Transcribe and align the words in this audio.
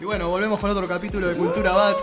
Y 0.00 0.04
bueno, 0.04 0.28
volvemos 0.28 0.60
con 0.60 0.70
otro 0.70 0.86
capítulo 0.86 1.26
de 1.26 1.34
Cultura 1.34 1.72
Bat. 1.72 1.96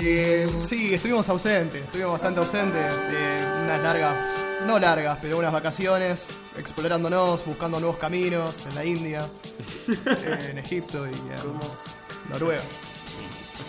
Eh, 0.00 0.48
sí, 0.66 0.94
estuvimos 0.94 1.28
ausentes, 1.28 1.84
estuvimos 1.84 2.12
bastante 2.12 2.40
ausentes. 2.40 2.96
de 3.10 3.46
unas 3.64 3.82
largas, 3.82 4.66
no 4.66 4.78
largas, 4.78 5.18
pero 5.20 5.38
unas 5.38 5.52
vacaciones, 5.52 6.28
explorándonos, 6.56 7.44
buscando 7.44 7.78
nuevos 7.80 7.98
caminos 7.98 8.64
en 8.66 8.74
la 8.74 8.84
India, 8.84 9.28
eh, 9.88 10.48
en 10.50 10.58
Egipto 10.58 11.06
y 11.06 11.10
en 11.10 12.30
Noruega. 12.30 12.62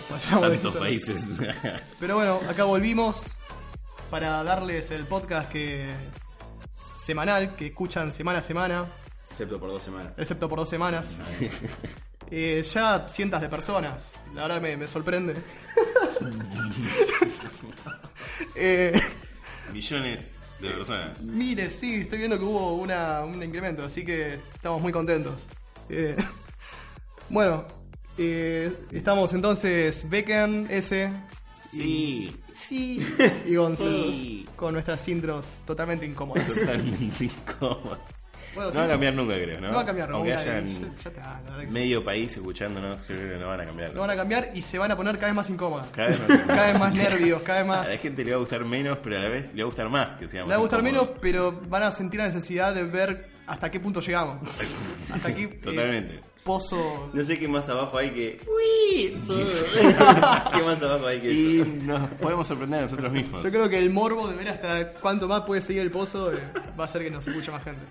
Pasamos 0.08 0.48
Tantos 0.48 0.76
países. 0.76 1.38
Pero 2.00 2.14
bueno, 2.16 2.40
acá 2.48 2.64
volvimos 2.64 3.24
para 4.10 4.42
darles 4.42 4.90
el 4.90 5.04
podcast 5.04 5.50
que 5.50 5.86
semanal 6.96 7.54
que 7.56 7.66
escuchan 7.66 8.10
semana 8.10 8.38
a 8.38 8.42
semana, 8.42 8.86
Excepto 9.30 9.60
por 9.60 9.68
dos 9.68 9.82
semanas. 9.82 10.12
excepto 10.16 10.48
por 10.48 10.58
dos 10.58 10.68
semanas. 10.68 11.14
Eh, 12.30 12.62
ya 12.74 13.06
cientos 13.08 13.40
de 13.40 13.48
personas, 13.48 14.10
la 14.34 14.42
verdad 14.42 14.60
me, 14.60 14.76
me 14.76 14.86
sorprende. 14.88 15.34
Eh, 18.54 18.92
Millones 19.72 20.34
de 20.60 20.70
personas. 20.70 21.22
miles, 21.22 21.74
sí, 21.74 21.96
estoy 21.96 22.18
viendo 22.18 22.38
que 22.38 22.44
hubo 22.44 22.74
una, 22.76 23.20
un 23.24 23.42
incremento, 23.42 23.84
así 23.84 24.04
que 24.04 24.34
estamos 24.54 24.80
muy 24.82 24.92
contentos. 24.92 25.46
Eh, 25.88 26.16
bueno, 27.28 27.66
eh, 28.16 28.72
estamos 28.92 29.32
entonces 29.32 30.08
Becken, 30.08 30.66
S, 30.70 31.10
Sí, 31.64 32.34
sí, 32.56 33.06
y 33.46 33.54
Gonzo, 33.56 33.84
Sí. 33.84 34.48
con 34.56 34.72
nuestras 34.72 35.06
intros 35.08 35.58
totalmente 35.66 36.06
incómodas. 36.06 36.48
totalmente 36.48 37.24
incómodas. 37.24 37.98
Bueno, 38.58 38.72
No 38.72 38.80
va 38.80 38.84
a 38.84 38.88
cambiar 38.88 39.14
nunca, 39.14 39.34
creo, 39.34 39.60
¿no? 39.60 39.68
No 39.68 39.74
va 39.74 39.80
a 39.82 39.86
cambiar 39.86 40.10
Aunque 40.10 40.30
nunca, 40.30 40.42
hayan 40.42 40.66
ya- 40.68 40.80
ya 41.02 41.08
está, 41.10 41.20
la 41.22 41.40
verdad 41.50 41.58
que- 41.60 41.66
medio 41.68 42.04
país 42.04 42.36
escuchándonos, 42.36 43.04
creo 43.04 43.32
que 43.34 43.38
no 43.38 43.48
van 43.48 43.60
a 43.60 43.64
cambiar. 43.64 43.94
No 43.94 44.00
van 44.00 44.10
a 44.10 44.16
cambiar 44.16 44.50
y 44.54 44.62
se 44.62 44.78
van 44.78 44.90
a 44.92 44.96
poner 44.96 45.14
cada 45.16 45.28
vez 45.28 45.36
más 45.36 45.50
incómodas. 45.50 45.86
Cada 45.88 46.08
vez 46.08 46.20
más. 46.28 46.38
Cada 46.46 46.66
vez 46.66 46.78
más 46.78 46.94
nervios, 46.94 47.42
cada 47.42 47.58
vez 47.62 47.70
A 47.70 47.72
más. 47.76 47.88
la 47.88 47.96
gente 47.96 48.24
le 48.24 48.30
va 48.32 48.36
a 48.36 48.40
gustar 48.40 48.64
menos, 48.64 48.98
pero 49.02 49.16
a 49.16 49.20
la 49.20 49.28
vez 49.28 49.54
le 49.54 49.62
va 49.62 49.66
a 49.66 49.70
gustar 49.70 49.88
más 49.88 50.14
que 50.16 50.28
sea 50.28 50.42
Le 50.42 50.48
va 50.48 50.54
a 50.54 50.58
gustar 50.58 50.82
menos, 50.82 51.08
pero 51.20 51.60
van 51.68 51.82
a 51.84 51.90
sentir 51.90 52.20
la 52.20 52.26
necesidad 52.26 52.74
de 52.74 52.84
ver 52.84 53.28
hasta 53.46 53.70
qué 53.70 53.80
punto 53.80 54.00
llegamos. 54.00 54.36
Hasta 55.12 55.28
aquí. 55.28 55.44
eh, 55.44 55.60
Totalmente. 55.62 56.20
Pozo. 56.48 57.10
No 57.12 57.22
sé 57.22 57.38
qué 57.38 57.46
más 57.46 57.68
abajo 57.68 57.98
hay 57.98 58.10
que. 58.10 58.40
¡Uy! 58.48 59.16
¿Qué 60.52 60.62
más 60.62 60.82
abajo 60.82 61.06
hay 61.06 61.20
que 61.20 61.32
Y 61.32 61.60
eso? 61.60 61.70
nos 61.84 62.10
podemos 62.14 62.48
sorprender 62.48 62.80
a 62.80 62.82
nosotros 62.82 63.12
mismos. 63.12 63.42
Yo 63.44 63.50
creo 63.50 63.68
que 63.68 63.78
el 63.78 63.90
morbo 63.90 64.26
de 64.28 64.36
ver 64.36 64.48
hasta 64.48 64.92
cuánto 64.94 65.28
más 65.28 65.42
puede 65.42 65.60
seguir 65.60 65.82
el 65.82 65.90
pozo 65.90 66.32
eh, 66.32 66.38
va 66.78 66.84
a 66.84 66.86
hacer 66.86 67.02
que 67.02 67.10
nos 67.10 67.26
escuche 67.26 67.50
más 67.52 67.62
gente. 67.62 67.82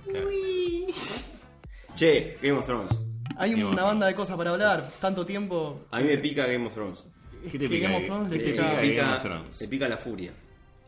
Che, 1.96 2.38
Game 2.42 2.58
of 2.58 2.66
Thrones. 2.66 2.92
Hay 3.38 3.52
Game 3.52 3.64
of 3.66 3.74
una 3.74 3.84
banda 3.84 4.08
de 4.08 4.16
cosas 4.16 4.36
para 4.38 4.50
hablar, 4.52 4.90
tanto 5.00 5.26
tiempo. 5.26 5.86
A 5.92 6.00
mí 6.00 6.06
me 6.08 6.18
pica 6.18 6.46
Game 6.48 6.66
of 6.68 6.74
Thrones. 6.74 7.06
¿Qué 7.44 7.52
te 7.52 7.60
que 7.60 7.70
pica? 7.70 7.88
Game 7.90 7.98
of 7.98 8.06
Thrones 8.06 8.30
le 8.32 8.38
¿Qué 8.40 8.44
te 8.46 8.52
pica- 8.52 8.64
pica 8.70 8.82
pica, 8.82 9.02
Game 9.04 9.16
of 9.18 9.24
Thrones? 9.24 9.62
me 9.62 9.68
pica 9.68 9.90
la 9.90 9.98
furia. 9.98 10.32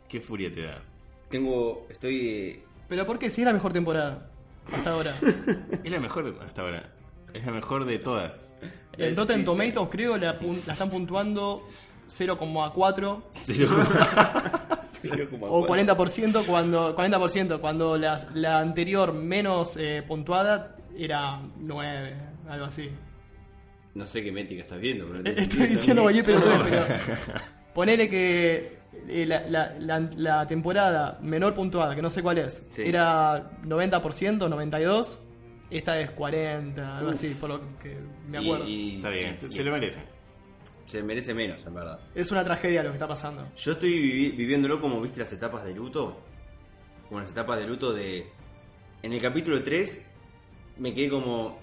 ¿Qué 0.08 0.20
furia 0.20 0.54
te 0.54 0.64
da? 0.64 0.82
Tengo. 1.30 1.86
Estoy. 1.90 2.62
Pero 2.88 3.06
¿por 3.06 3.20
qué? 3.20 3.30
Si 3.30 3.42
es 3.42 3.46
la 3.46 3.54
mejor 3.54 3.72
temporada 3.72 4.30
hasta 4.74 4.90
ahora. 4.92 5.16
Es 5.84 5.92
la 5.92 6.00
mejor 6.00 6.36
hasta 6.46 6.62
ahora. 6.62 6.84
Es 7.34 7.46
la 7.46 7.52
mejor 7.52 7.86
de 7.86 8.00
todas. 8.00 8.58
En 8.98 9.16
Rotten 9.16 9.40
sí. 9.40 9.46
Tomatoes 9.46 9.90
creo 9.92 10.18
la, 10.18 10.38
pun- 10.38 10.62
la 10.66 10.74
están 10.74 10.90
puntuando 10.90 11.64
0,4 12.08 13.22
Cero. 13.32 13.70
o 15.50 15.66
40% 15.68 16.46
cuando 16.46 16.96
40% 16.96 17.60
cuando 17.60 17.98
la, 17.98 18.20
la 18.34 18.60
anterior 18.60 19.14
menos 19.14 19.78
eh, 19.78 20.04
puntuada 20.08 20.76
era 20.98 21.40
9, 21.60 22.16
algo 22.50 22.66
así. 22.66 22.90
No 23.96 24.06
sé 24.06 24.24
qué 24.24 24.32
métrica 24.32 24.64
estás 24.64 24.80
viendo. 24.80 25.06
pero 25.06 25.20
no 25.20 25.24
te 25.24 25.42
Estoy 25.42 25.68
diciendo 25.68 26.02
cualquier 26.04 26.26
pelotudez, 26.26 26.60
pero 26.70 26.86
ponele 27.74 28.10
que 28.10 28.80
eh, 29.08 29.26
la, 29.26 29.42
la- 29.48 29.74
la- 29.80 30.10
la 30.18 30.48
temporada 30.48 31.18
menor 31.22 31.54
puntuada, 31.54 31.96
que 31.96 32.02
no 32.02 32.10
sé 32.10 32.22
cuál 32.22 32.40
es, 32.40 32.64
Sí. 32.70 32.84
era 32.86 33.52
90%, 33.64 34.02
92%, 34.40 35.18
esta 35.72 36.00
es 36.00 36.12
40, 36.12 36.98
algo 37.00 37.12
así, 37.12 37.30
por 37.40 37.50
lo 37.50 37.62
que 37.80 37.98
me 38.28 38.38
acuerdo. 38.40 38.66
Y, 38.68 38.72
y- 38.72 38.96
Está 38.98 39.10
bien, 39.10 39.40
y- 39.42 39.48
se 39.50 39.64
lo 39.64 39.72
merece. 39.72 40.00
se 40.86 41.04
merece 41.04 41.34
menos, 41.34 41.66
en 41.66 41.74
verdad. 41.76 42.00
Es 42.16 42.32
una 42.32 42.44
tragedia 42.44 42.82
lo 42.84 42.90
que 42.90 42.96
está 42.96 43.08
pasando. 43.08 43.48
Yo 43.56 43.72
estoy 43.74 43.92
vivi- 43.92 44.36
viviéndolo 44.36 44.82
como 44.82 45.00
viste 45.02 45.20
las 45.20 45.32
etapas 45.34 45.64
de 45.64 45.74
luto. 45.76 46.20
Como 47.08 47.20
las 47.22 47.30
etapas 47.32 47.60
de 47.60 47.66
luto 47.68 47.94
de. 47.94 48.28
En 49.02 49.14
el 49.14 49.22
capítulo 49.22 49.64
3 49.64 50.06
me 50.78 50.94
quedé 50.94 51.10
como. 51.10 51.58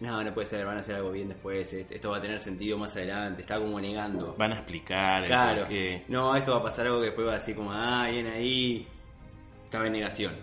No, 0.00 0.22
no 0.22 0.32
puede 0.32 0.46
ser, 0.46 0.64
van 0.64 0.76
a 0.76 0.80
hacer 0.80 0.94
algo 0.94 1.10
bien 1.10 1.28
después. 1.28 1.72
est- 1.72 1.90
Esto 1.90 2.10
va 2.10 2.18
a 2.18 2.20
tener 2.20 2.38
sentido 2.38 2.78
más 2.78 2.94
adelante. 2.94 3.40
Estaba 3.42 3.64
como 3.64 3.80
negando. 3.80 4.36
Van 4.38 4.52
a 4.52 4.56
explicar 4.56 5.22
el 5.22 5.28
Claro. 5.28 5.64
qué. 5.68 6.04
No, 6.06 6.36
esto 6.36 6.52
va 6.52 6.58
a 6.58 6.62
pasar 6.62 6.86
algo 6.86 7.00
que 7.00 7.06
después 7.06 7.26
va 7.26 7.32
a 7.32 7.36
decir 7.36 7.56
como, 7.56 7.72
ah, 7.72 8.08
bien 8.10 8.26
ahí. 8.28 8.86
Estaba 9.64 9.86
en 9.86 9.92
negación. 9.92 10.34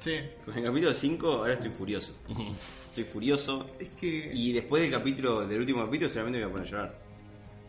Sí. 0.00 0.16
Con 0.44 0.56
el 0.56 0.64
capítulo 0.64 0.94
5 0.94 1.28
ahora 1.32 1.54
estoy 1.54 1.70
furioso. 1.70 2.12
Estoy 2.88 3.04
furioso. 3.04 3.66
Es 3.78 3.90
que... 3.90 4.30
Y 4.32 4.52
después 4.52 4.82
del 4.82 4.90
capítulo, 4.90 5.46
del 5.46 5.60
último 5.60 5.84
capítulo, 5.84 6.08
seguramente 6.10 6.38
me 6.38 6.44
voy 6.46 6.50
a 6.50 6.52
poner 6.54 6.66
a 6.66 6.70
llorar. 6.70 6.98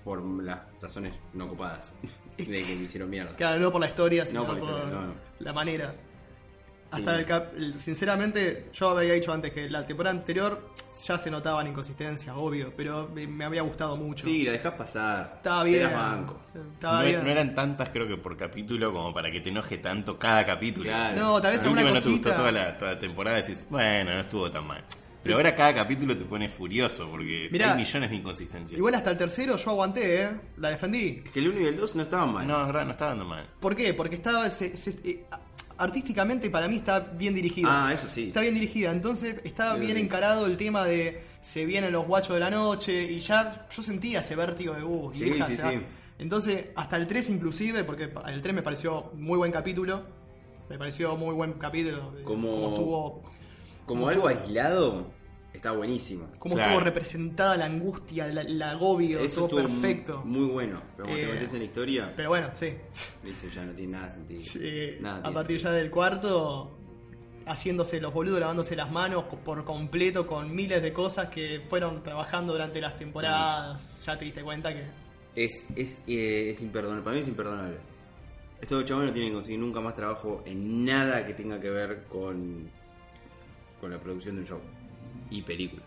Por 0.03 0.44
las 0.44 0.59
razones 0.81 1.13
no 1.34 1.45
ocupadas. 1.45 1.94
De 2.38 2.45
que 2.45 2.75
me 2.75 2.84
hicieron 2.84 3.09
mierda. 3.09 3.35
Claro, 3.35 3.59
no 3.59 3.72
por 3.72 3.81
la 3.81 3.88
historia, 3.88 4.25
sino 4.25 4.41
No 4.41 4.47
por, 4.47 4.59
por 4.59 4.69
la 4.69 4.75
historia, 4.78 4.95
no, 4.95 5.07
no. 5.07 5.13
la 5.39 5.53
manera. 5.53 5.94
Sí. 6.91 6.95
Hasta 6.95 7.16
el 7.19 7.25
cap 7.25 7.51
sinceramente, 7.77 8.69
yo 8.73 8.89
había 8.97 9.13
dicho 9.13 9.31
antes 9.31 9.51
que 9.53 9.69
la 9.69 9.85
temporada 9.85 10.16
anterior 10.17 10.69
ya 11.05 11.17
se 11.19 11.29
notaban 11.29 11.67
inconsistencias, 11.67 12.35
obvio, 12.35 12.73
pero 12.75 13.09
me, 13.13 13.45
había 13.45 13.61
gustado 13.61 13.95
mucho. 13.95 14.25
Sí, 14.25 14.44
la 14.44 14.53
dejas 14.53 14.73
pasar. 14.73 15.33
estaba 15.35 15.63
bien. 15.63 15.81
Eras 15.81 15.94
banco. 15.94 16.39
Estaba 16.73 17.00
No, 17.01 17.05
bien. 17.05 17.23
no 17.23 17.29
eran 17.29 17.53
tantas, 17.53 17.89
creo 17.89 18.07
que 18.07 18.17
por 18.17 18.35
capítulo, 18.35 18.91
como 18.91 19.13
para 19.13 19.29
que 19.31 19.39
te 19.39 19.50
enoje 19.50 19.77
tanto 19.77 20.17
cada 20.17 20.44
capítulo. 20.45 20.89
Claro. 20.89 21.16
No, 21.19 21.41
tal 21.41 21.51
vez 21.51 21.61
Al 21.61 21.67
alguna 21.67 21.81
no 21.83 22.01
te 22.01 22.09
gustó 22.09 22.09
cosita. 22.29 22.35
toda 22.38 22.51
la, 22.51 22.77
toda 22.77 22.94
la 22.95 23.00
temporada 23.00 23.38
decís, 23.38 23.63
bueno, 23.69 24.11
no 24.16 24.19
estuvo 24.21 24.50
tan 24.51 24.66
mal. 24.66 24.83
Pero 25.24 25.35
ahora 25.35 25.53
cada 25.56 25.74
capítulo 25.75 26.18
te 26.18 26.24
pone 26.25 26.47
furioso 26.50 27.09
porque 27.09 27.50
Mirá, 27.52 27.74
hay 27.74 27.78
millones 27.80 28.09
de 28.09 28.16
inconsistencias. 28.16 28.78
Igual 28.78 28.96
hasta 28.96 29.12
el 29.12 29.18
tercero 29.18 29.57
yo 29.57 29.69
aguanté, 29.72 30.24
¿eh? 30.24 30.30
La 30.57 30.69
defendí. 30.69 31.22
Es 31.25 31.31
que 31.31 31.40
el 31.40 31.50
1 31.50 31.62
y 31.62 31.66
el 31.66 31.75
2 31.78 31.96
no 31.96 32.02
estaban 32.03 32.34
mal. 32.34 32.47
No, 32.47 32.62
es 32.62 32.68
verdad, 32.68 32.85
no 32.85 32.91
está 32.91 33.07
dando 33.07 33.25
mal. 33.25 33.46
¿Por 33.59 33.75
qué? 33.75 33.94
Porque 33.94 34.16
estaba. 34.16 34.50
se- 34.50 34.78
se- 34.78 34.97
eh, 35.03 35.25
artísticamente 35.78 36.50
para 36.50 36.68
mí 36.68 36.78
está 36.78 37.00
bien 37.00 37.34
dirigida. 37.35 37.68
Ah, 37.88 37.94
eso 37.94 38.07
sí. 38.09 38.28
Está 38.28 38.41
bien 38.41 38.53
dirigida, 38.53 38.91
entonces 38.91 39.40
estaba 39.44 39.75
bien 39.75 39.96
sí. 39.97 40.03
encarado 40.03 40.46
el 40.46 40.57
tema 40.57 40.84
de 40.85 41.24
se 41.41 41.66
vienen 41.66 41.94
los 41.94 42.06
guachos 42.06 42.34
de 42.34 42.40
la 42.41 42.50
noche 42.50 43.03
y 43.03 43.19
ya 43.22 43.66
yo 43.72 43.81
sentía 43.81 44.19
ese 44.19 44.36
vértigo 44.36 44.74
de 44.74 44.84
uh, 44.84 45.12
Sí, 45.16 45.25
hija, 45.25 45.47
sí, 45.47 45.56
sí. 45.56 45.80
Entonces, 46.18 46.66
hasta 46.75 46.97
el 46.97 47.07
3 47.07 47.30
inclusive, 47.30 47.86
porque 47.86 48.12
el 48.28 48.41
3 48.41 48.53
me 48.56 48.62
pareció 48.62 49.12
muy 49.16 49.38
buen 49.38 49.53
capítulo, 49.53 50.03
me 50.69 50.78
pareció 50.78 51.16
muy 51.16 51.34
buen 51.34 51.53
capítulo, 51.53 52.12
de 52.12 52.24
Como- 52.24 52.51
cómo 52.51 52.69
estuvo, 52.69 53.24
Como 53.89 54.07
algo 54.07 54.27
aislado, 54.27 55.11
está 55.53 55.72
buenísimo. 55.72 56.27
cómo 56.39 56.55
Claro. 56.55 56.69
estuvo 56.72 56.83
representada 56.85 57.57
la 57.57 57.66
angustia, 57.66 58.27
la- 58.27 58.41
el 58.41 58.61
agobio, 58.61 59.19
Eso 59.19 59.45
estuvo 59.45 59.61
perfecto. 59.61 60.22
Muy 60.25 60.45
bueno. 60.45 60.81
Pero 60.95 61.07
cuando 61.07 61.17
Eh, 61.23 61.25
te 61.27 61.33
metes 61.33 61.53
en 61.53 61.59
la 61.59 61.66
historia, 61.66 62.13
Pero 62.16 62.29
bueno, 62.29 62.50
sí. 62.53 62.73
eso 63.25 63.47
ya 63.53 63.66
no 63.66 63.73
tiene 63.73 63.91
nada 63.94 64.05
de 64.05 64.11
sentido. 64.11 64.41
Eh, 64.61 64.97
Nada 65.01 65.17
a 65.17 65.22
tiene 65.23 65.33
partir 65.35 65.57
ya 65.57 65.61
sentido. 65.63 65.77
del 65.81 65.91
cuarto, 65.91 66.77
haciéndose 67.45 68.00
los 68.00 68.13
boludos, 68.13 68.39
lavándose 68.39 68.75
las 68.75 68.91
manos 68.91 69.23
co- 69.23 69.38
por 69.38 69.66
completo 69.66 70.27
con 70.27 70.53
miles 70.56 70.81
de 70.83 70.94
cosas 70.94 71.29
que 71.29 71.66
fueron 71.67 72.03
trabajando 72.03 72.53
durante 72.53 72.79
las 72.79 72.97
temporadas. 72.97 74.03
Ya 74.06 74.17
te 74.17 74.25
diste 74.25 74.44
cuenta 74.44 74.71
que. 74.73 74.85
Es, 75.35 75.66
es, 75.75 76.00
eh, 76.07 76.50
es 76.51 76.61
imperdonable. 76.61 77.03
Para 77.03 77.16
mí 77.16 77.21
es 77.21 77.27
imperdonable. 77.27 77.77
Estos 78.61 78.83
chavales 78.85 79.09
no 79.09 79.13
tienen 79.13 79.31
que 79.31 79.35
conseguir 79.35 79.59
nunca 79.59 79.79
más 79.79 79.95
trabajo 79.95 80.44
en 80.45 80.83
nada 80.85 81.25
que 81.25 81.33
tenga 81.33 81.59
que 81.59 81.69
ver 81.69 82.03
con, 82.09 82.69
con 83.79 83.91
la 83.91 84.00
producción 84.00 84.35
de 84.35 84.41
un 84.41 84.47
show 84.47 84.62
y 85.29 85.41
películas. 85.41 85.85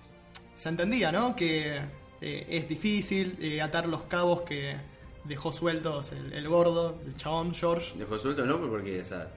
Se 0.54 0.68
entendía, 0.68 1.10
¿no? 1.12 1.34
Que 1.34 1.78
eh, 2.20 2.46
es 2.48 2.68
difícil 2.68 3.36
eh, 3.40 3.60
atar 3.60 3.88
los 3.88 4.04
cabos 4.04 4.42
que 4.42 4.76
dejó 5.24 5.52
sueltos 5.52 6.12
el, 6.12 6.32
el 6.32 6.48
gordo, 6.48 6.98
el 7.06 7.16
chabón, 7.16 7.54
George. 7.54 7.96
Dejó 7.98 8.18
suelto, 8.18 8.44
no, 8.44 8.58
porque, 8.60 9.00
o 9.00 9.04
sea, 9.04 9.28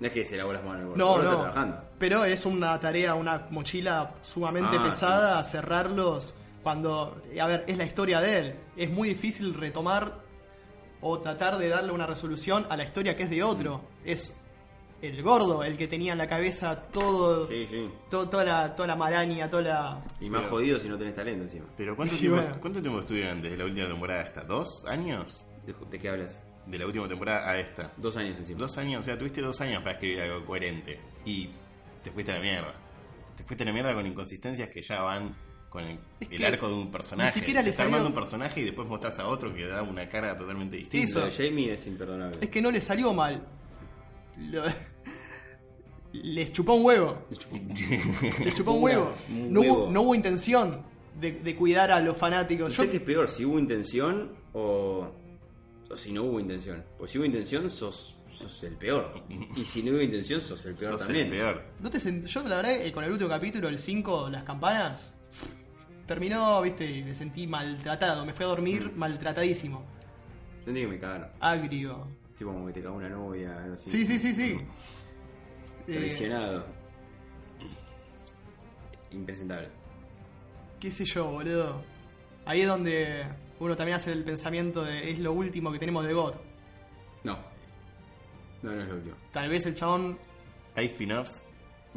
no 0.00 0.06
es 0.06 0.12
que 0.12 0.24
se 0.24 0.36
lavó 0.36 0.52
las 0.52 0.64
manos, 0.64 0.92
el 0.92 0.98
No, 0.98 1.06
gordo 1.08 1.22
está 1.22 1.32
no. 1.32 1.40
trabajando. 1.42 1.80
Pero 1.98 2.24
es 2.24 2.46
una 2.46 2.78
tarea, 2.80 3.14
una 3.14 3.46
mochila 3.50 4.14
sumamente 4.22 4.76
Ah, 4.78 4.84
pesada 4.84 5.42
cerrarlos 5.42 6.34
cuando, 6.62 7.22
a 7.40 7.46
ver, 7.46 7.64
es 7.66 7.76
la 7.76 7.84
historia 7.84 8.20
de 8.20 8.38
él. 8.38 8.54
Es 8.76 8.90
muy 8.90 9.08
difícil 9.10 9.54
retomar 9.54 10.12
o 11.00 11.18
tratar 11.20 11.58
de 11.58 11.68
darle 11.68 11.92
una 11.92 12.06
resolución 12.06 12.66
a 12.70 12.76
la 12.76 12.84
historia 12.84 13.14
que 13.16 13.22
es 13.24 13.30
de 13.30 13.42
otro. 13.42 13.82
Es 14.04 14.34
el 15.02 15.22
gordo 15.22 15.62
el 15.62 15.76
que 15.76 15.86
tenía 15.88 16.12
en 16.12 16.18
la 16.18 16.28
cabeza 16.28 16.74
todo, 16.92 17.44
Sí, 17.46 17.66
sí. 17.66 17.88
to- 18.10 18.28
toda, 18.28 18.44
la, 18.44 18.74
toda 18.74 18.88
la 18.88 18.96
maraña, 18.96 19.48
toda 19.50 19.62
la... 19.62 20.04
Y 20.20 20.30
más 20.30 20.40
Pero- 20.42 20.50
jodido 20.52 20.78
si 20.78 20.88
no 20.88 20.96
tenés 20.98 21.14
talento 21.14 21.42
encima. 21.44 21.66
Pero 21.76 21.94
¿cuánto 21.96 22.14
Y 22.14 22.18
tiempo, 22.18 22.36
bueno. 22.40 22.56
¿cuánto 22.60 22.80
tiempo 22.80 23.00
estuvieron 23.00 23.42
desde 23.42 23.56
la 23.56 23.64
última 23.66 23.86
temporada 23.88 24.22
hasta? 24.22 24.42
¿Dos 24.44 24.84
años? 24.88 25.44
¿De, 25.66 25.74
de 25.90 25.98
qué 25.98 26.08
hablas? 26.08 26.42
De 26.66 26.78
la 26.78 26.86
última 26.86 27.06
temporada 27.08 27.48
a 27.50 27.58
esta. 27.60 27.92
Dos 27.96 28.16
años 28.16 28.38
encima. 28.38 28.58
Dos 28.58 28.76
años, 28.78 29.00
o 29.00 29.02
sea, 29.02 29.16
tuviste 29.18 29.40
dos 29.40 29.60
años 29.60 29.78
para 29.82 29.92
escribir 29.92 30.20
algo 30.22 30.44
coherente. 30.44 30.98
Y 31.24 31.50
te 32.02 32.10
fuiste 32.10 32.32
a 32.32 32.36
la 32.36 32.40
mierda. 32.40 32.74
Te 33.36 33.44
fuiste 33.44 33.62
a 33.62 33.66
la 33.66 33.72
mierda 33.72 33.94
con 33.94 34.04
inconsistencias 34.06 34.68
que 34.70 34.82
ya 34.82 35.02
van 35.02 35.36
con 35.68 35.84
el, 35.84 35.98
Es 36.20 36.30
el 36.30 36.38
que 36.38 36.46
arco 36.46 36.68
de 36.68 36.74
un 36.74 36.90
personaje. 36.90 37.30
ni 37.34 37.40
siquiera 37.40 37.60
Se 37.60 37.66
le 37.66 37.70
está 37.70 37.82
salió- 37.82 37.96
armando 37.96 38.08
un 38.08 38.14
personaje 38.20 38.60
y 38.60 38.64
después 38.64 38.88
mostrás 38.88 39.18
a 39.18 39.28
otro 39.28 39.52
que 39.54 39.66
da 39.66 39.82
una 39.82 40.08
cara 40.08 40.36
totalmente 40.36 40.78
distinta. 40.78 41.06
Eso. 41.06 41.18
Lo 41.20 41.26
de 41.26 41.32
Jamie 41.32 41.72
es 41.72 41.86
imperdonable. 41.86 42.38
Es 42.40 42.48
que 42.48 42.62
no 42.62 42.70
le 42.70 42.80
salió 42.80 43.12
mal. 43.12 43.46
Lo- 44.38 44.64
Les 46.12 46.50
chupó 46.52 46.74
un 46.74 46.84
huevo. 46.84 47.18
Les 47.28 48.54
chupó 48.56 48.72
un 48.72 48.82
huevo. 48.82 49.12
No, 49.28 49.60
huevo. 49.60 49.74
Hubo, 49.84 49.90
no 49.90 50.02
hubo 50.02 50.14
intención 50.14 50.82
de, 51.20 51.32
de 51.32 51.56
cuidar 51.56 51.90
a 51.90 52.00
los 52.00 52.16
fanáticos. 52.16 52.70
No 52.70 52.74
Yo- 52.76 52.84
sé 52.84 52.90
qué 52.90 52.96
es 52.98 53.02
peor, 53.02 53.28
si 53.28 53.44
hubo 53.44 53.58
intención 53.58 54.32
o, 54.52 55.08
o 55.90 55.96
si 55.96 56.12
no 56.12 56.22
hubo 56.24 56.40
intención. 56.40 56.82
Pues 56.98 57.10
si 57.10 57.18
hubo 57.18 57.24
intención, 57.26 57.68
sos, 57.68 58.16
sos 58.32 58.62
el 58.64 58.74
peor. 58.76 59.22
Y 59.56 59.62
si 59.64 59.82
no 59.82 59.92
hubo 59.92 60.00
intención, 60.00 60.40
sos 60.40 60.64
el 60.66 60.74
peor 60.74 60.92
Sos 60.92 61.02
también. 61.06 61.26
el 61.26 61.32
peor. 61.32 61.62
¿no 61.80 61.90
te 61.90 61.98
sent- 61.98 62.26
Yo, 62.26 62.42
la 62.44 62.56
verdad, 62.56 62.80
eh, 62.80 62.92
con 62.92 63.04
el 63.04 63.10
último 63.12 63.28
capítulo, 63.30 63.68
el 63.68 63.78
5, 63.78 64.28
las 64.30 64.44
campanas, 64.44 65.12
terminó, 66.06 66.62
viste, 66.62 66.88
y 66.90 67.02
me 67.02 67.14
sentí 67.14 67.46
maltratado. 67.46 68.24
Me 68.24 68.32
fui 68.32 68.44
a 68.44 68.48
dormir 68.48 68.92
Mm. 68.94 68.98
maltratadísimo. 68.98 69.84
Sentí 70.64 70.80
que 70.80 70.86
me 70.88 70.98
cagaron. 70.98 71.28
Agrio. 71.40 72.06
Tipo 72.38 72.52
como 72.52 72.66
que 72.66 72.72
te 72.74 72.82
cagó 72.82 72.96
una 72.96 73.08
novia, 73.08 73.56
algo 73.62 73.74
así. 73.74 73.90
Sí, 73.90 74.06
sí, 74.06 74.18
sí, 74.18 74.34
sí. 74.34 74.58
Eh, 75.88 75.92
Traicionado. 75.92 76.66
Impresentable. 79.10 79.68
qué 80.80 80.90
sé 80.90 81.04
yo, 81.04 81.26
boludo. 81.30 81.82
Ahí 82.44 82.60
es 82.60 82.66
donde 82.68 83.24
uno 83.58 83.76
también 83.76 83.96
hace 83.96 84.12
el 84.12 84.24
pensamiento 84.24 84.84
de 84.84 85.10
es 85.10 85.18
lo 85.18 85.32
último 85.32 85.72
que 85.72 85.78
tenemos 85.78 86.06
de 86.06 86.12
God. 86.12 86.34
No. 87.24 87.38
No, 88.62 88.72
no 88.74 88.80
es 88.82 88.88
lo 88.88 88.94
último. 88.96 89.16
Tal 89.32 89.48
vez 89.48 89.64
el 89.66 89.74
chabón. 89.74 90.18
¿Hay 90.74 90.86
spin-offs? 90.86 91.42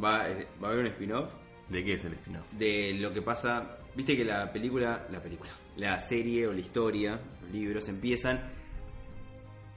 Va, 0.01 0.30
eh, 0.30 0.47
va 0.63 0.69
a 0.69 0.71
haber 0.71 0.85
un 0.85 0.92
spin-off 0.92 1.33
¿De 1.68 1.83
qué 1.83 1.94
es 1.95 2.06
el 2.06 2.13
spin-off? 2.13 2.45
de 2.51 2.94
lo 2.94 3.12
que 3.13 3.21
pasa. 3.21 3.77
Viste 3.95 4.15
que 4.15 4.24
la 4.24 4.51
película, 4.51 5.06
la 5.12 5.21
película, 5.21 5.50
la 5.75 6.00
serie 6.00 6.47
o 6.47 6.53
la 6.53 6.59
historia, 6.62 7.19
los 7.42 7.51
libros 7.51 7.89
empiezan 7.89 8.39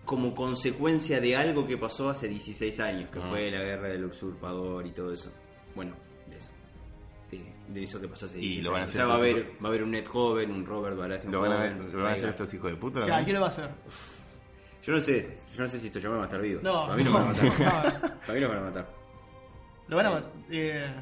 como 0.05 0.35
consecuencia 0.35 1.21
de 1.21 1.37
algo 1.37 1.67
que 1.67 1.77
pasó 1.79 2.11
hace 2.11 2.29
16 2.29 2.81
años, 2.81 3.11
que 3.11 3.19
Ah. 3.21 3.27
fue 3.31 3.51
la 3.51 3.61
guerra 3.63 3.89
del 3.89 4.05
usurpador 4.05 4.87
y 4.87 4.91
todo 4.91 5.13
eso. 5.13 5.31
Bueno, 5.75 5.95
de 6.29 6.37
eso. 6.39 6.51
De, 7.31 7.45
de 7.73 7.83
eso 7.85 8.01
que 8.01 8.09
pasó 8.09 8.27
hace 8.27 8.37
Y 8.39 8.41
16 8.61 8.65
lo 8.65 8.73
van 8.73 8.81
a 8.81 8.83
años. 8.83 8.91
hacer 8.91 9.03
O 9.03 9.07
sea, 9.07 9.09
va 9.09 9.15
a 9.15 9.19
haber, 9.19 9.47
va 9.63 9.65
a 9.65 9.69
haber 9.69 9.83
un 9.85 9.91
Ned 9.93 10.07
joven, 10.07 10.51
un 10.51 10.67
Robert 10.67 10.97
Baratheon 10.97 11.33
¿Lo 11.33 11.41
van 11.41 11.53
a, 11.53 11.57
ver, 11.59 11.73
joven, 11.77 11.93
¿lo 11.93 11.99
van 12.03 12.07
a 12.13 12.15
hacer 12.15 12.29
estos 12.31 12.53
hijos 12.55 12.71
de 12.71 12.77
puta? 12.77 13.05
¿Qué, 13.05 13.11
no? 13.11 13.25
¿Qué 13.25 13.33
lo 13.33 13.41
va 13.41 13.47
a 13.47 13.49
hacer? 13.49 13.71
Yo 14.85 14.93
no 14.93 14.99
sé, 15.01 15.39
yo 15.55 15.63
no 15.63 15.69
sé 15.69 15.79
si 15.79 15.87
estos 15.87 16.03
chavales 16.03 16.21
van 16.21 16.29
a 16.29 16.33
estar 16.33 16.43
vivos. 16.43 16.63
No, 16.65 16.83
Para 16.87 16.97
mí 16.97 17.05
no 17.05 17.13
van 17.13 17.23
a 17.23 17.27
matar. 17.27 17.45
no. 17.45 18.21
Para 18.21 18.35
mí 18.35 18.41
no 18.41 18.49
van 18.49 18.59
a 18.59 18.61
matar. 18.63 18.87
Lo 19.89 19.97
van 19.97 20.07
a. 20.07 20.25
eh, 20.51 20.95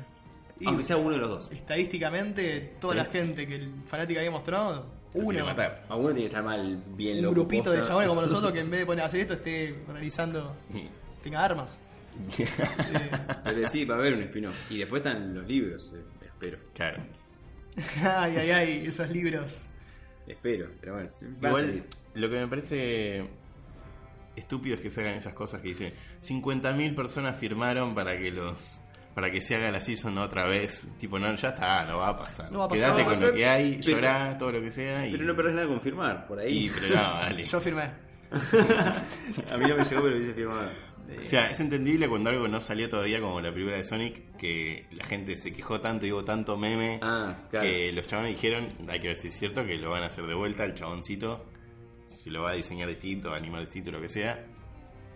y 0.61 0.67
Aunque 0.67 0.83
sea 0.83 0.99
uno 0.99 1.13
de 1.13 1.19
los 1.19 1.29
dos. 1.31 1.51
Estadísticamente, 1.51 2.77
toda 2.79 2.95
la 2.97 3.05
gente 3.07 3.47
que 3.47 3.55
el 3.57 3.73
fanática 3.89 4.21
había 4.21 4.31
mostrado, 4.31 4.87
Lo 5.15 5.21
quiere 5.25 5.39
uno. 5.43 5.45
matar. 5.47 5.85
A 5.89 5.97
uno 5.97 6.07
tiene 6.09 6.21
que 6.21 6.27
estar 6.27 6.45
mal, 6.45 6.83
bien 6.97 7.17
Un 7.19 7.23
loco. 7.25 7.35
grupito 7.35 7.71
de 7.73 7.83
chabones 7.83 8.09
como 8.09 8.23
nosotros 8.23 8.53
que 8.53 8.61
en 8.61 8.71
vez 8.71 8.81
de 8.81 8.87
poner 8.87 9.03
a 9.03 9.07
hacer 9.07 9.21
esto 9.21 9.35
esté 9.35 9.75
organizando. 9.89 10.57
tenga 11.23 11.45
armas. 11.45 11.79
Eh, 12.39 12.47
Pero 13.45 13.69
sí, 13.69 13.85
va 13.85 13.95
a 13.97 13.99
haber 13.99 14.15
un 14.15 14.23
spin-off. 14.23 14.71
Y 14.71 14.79
después 14.79 15.01
están 15.05 15.35
los 15.35 15.47
libros, 15.47 15.93
eh, 15.95 16.03
espero. 16.25 16.59
Claro. 16.75 17.03
ay, 18.03 18.37
ay, 18.37 18.51
ay, 18.51 18.87
esos 18.87 19.09
libros. 19.11 19.69
Espero, 20.27 20.69
pero 20.81 20.95
bueno. 20.95 21.09
Igual, 21.43 21.85
lo 22.15 22.29
que 22.31 22.37
me 22.37 22.47
parece 22.49 23.27
estúpido 24.37 24.77
es 24.77 24.81
que 24.81 24.91
se 24.91 25.01
hagan 25.01 25.15
esas 25.15 25.35
cosas 25.35 25.61
que 25.61 25.69
dicen 25.69 25.93
50.000 26.23 26.95
personas 26.95 27.37
firmaron 27.37 27.95
para 27.95 28.17
que 28.17 28.31
los 28.31 28.81
para 29.15 29.31
que 29.31 29.41
se 29.43 29.57
haga 29.57 29.71
la 29.71 29.81
season 29.81 30.17
otra 30.19 30.45
vez. 30.47 30.89
Tipo, 30.99 31.19
no, 31.19 31.35
ya 31.37 31.49
está, 31.51 31.85
no 31.85 31.99
va 31.99 32.09
a 32.11 32.17
pasar. 32.17 32.51
No 32.53 32.61
va 32.61 32.65
a 32.67 32.69
pasar. 32.69 32.95
Quédate 32.95 33.03
va 33.03 33.03
a 33.03 33.05
con 33.05 33.15
pasar, 33.15 33.29
lo 33.31 33.35
que 33.35 33.47
hay, 33.47 33.81
pero- 33.85 33.97
llorá, 33.97 34.39
todo 34.39 34.53
lo 34.53 34.61
que 34.61 34.73
sea. 34.73 35.07
Y, 35.07 35.13
Pero 35.13 35.25
no 35.25 35.37
perdés 35.37 35.55
nada 35.55 35.67
con 35.69 35.81
firmar, 35.81 36.27
por 36.27 36.39
ahí. 36.39 36.67
y- 36.67 36.71
pero 36.71 36.89
no, 36.89 37.03
dale. 37.03 37.45
Yo 37.45 37.61
firmé. 37.61 37.91
a 39.53 39.57
mí 39.57 39.67
no 39.69 39.77
me 39.77 39.85
llegó, 39.85 40.03
pero 40.03 40.15
hubiese 40.17 40.35
firmado. 40.35 40.69
O 41.19 41.23
sea, 41.25 41.51
es 41.51 41.59
entendible 41.59 42.09
cuando 42.09 42.31
algo 42.31 42.47
no 42.47 42.61
salió 42.61 42.89
todavía 42.89 43.21
como 43.21 43.41
la 43.41 43.51
película 43.53 43.77
de 43.77 43.85
Sonic, 43.85 44.37
que 44.37 44.87
la 44.93 45.05
gente 45.05 45.37
se 45.37 45.53
quejó 45.53 45.81
tanto 45.81 46.07
y 46.07 46.13
hubo 46.13 46.25
tanto 46.25 46.57
meme 46.57 47.01
Ah, 47.03 47.35
claro. 47.51 47.67
que 47.67 47.91
los 47.93 48.07
chabones 48.07 48.37
dijeron, 48.37 48.69
hay 48.89 49.01
que 49.01 49.09
ver 49.09 49.17
si 49.17 49.27
es 49.29 49.35
cierto, 49.37 49.67
que 49.67 49.75
lo 49.77 49.91
van 49.91 50.05
a 50.05 50.07
hacer 50.07 50.25
de 50.27 50.35
vuelta 50.35 50.63
el 50.63 50.75
chaboncito, 50.75 51.47
si 52.07 52.31
lo 52.31 52.43
va 52.43 52.51
a 52.51 52.55
diseñar 52.55 52.89
distinto, 52.89 53.35
animar 53.35 53.63
distinto, 53.63 53.91
lo 53.91 54.01
que 54.01 54.09
sea. 54.09 54.47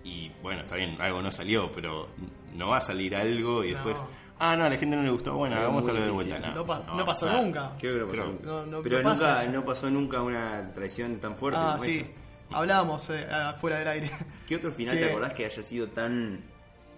Y 0.04 0.30
bueno, 0.42 0.60
está 0.60 0.76
bien, 0.76 0.96
algo 1.00 1.22
no 1.22 1.32
salió, 1.32 1.72
pero 1.72 2.08
no 2.54 2.68
va 2.68 2.76
a 2.76 2.80
salir 2.82 3.16
algo 3.16 3.64
y 3.64 3.68
No. 3.70 3.74
después, 3.76 4.04
ah, 4.38 4.54
no, 4.54 4.64
a 4.64 4.68
la 4.68 4.76
gente 4.76 4.96
no 4.96 5.02
le 5.02 5.10
gustó, 5.10 5.34
bueno, 5.34 5.56
hagamos 5.56 5.82
muy 5.82 5.92
todo 5.92 6.02
de 6.04 6.10
vuelta. 6.10 6.38
No, 6.52 6.66
pa- 6.66 6.80
va 6.80 6.86
no 6.94 7.02
a 7.02 7.06
pasó 7.06 7.26
pasar. 7.26 7.42
nunca. 7.42 7.72
Creo 7.78 7.94
que 7.94 8.00
no 8.16 8.24
pasó. 8.42 8.66
No, 8.66 8.82
pero 8.82 9.02
nunca, 9.02 9.42
eso. 9.42 9.52
no 9.52 9.64
pasó 9.64 9.90
nunca 9.90 10.20
una 10.22 10.72
traición 10.74 11.16
tan 11.20 11.36
fuerte. 11.36 11.58
Ah, 11.60 11.72
como 11.78 11.84
sí. 11.84 11.98
esta. 11.98 12.24
Hablábamos 12.58 13.08
eh, 13.10 13.26
afuera 13.32 13.78
del 13.78 13.88
aire. 13.88 14.10
¿Qué 14.46 14.56
otro 14.56 14.70
final 14.70 14.94
Que- 14.96 15.04
te 15.04 15.10
acordás 15.10 15.32
que 15.32 15.46
haya 15.46 15.62
sido 15.62 15.88
tan 15.88 16.44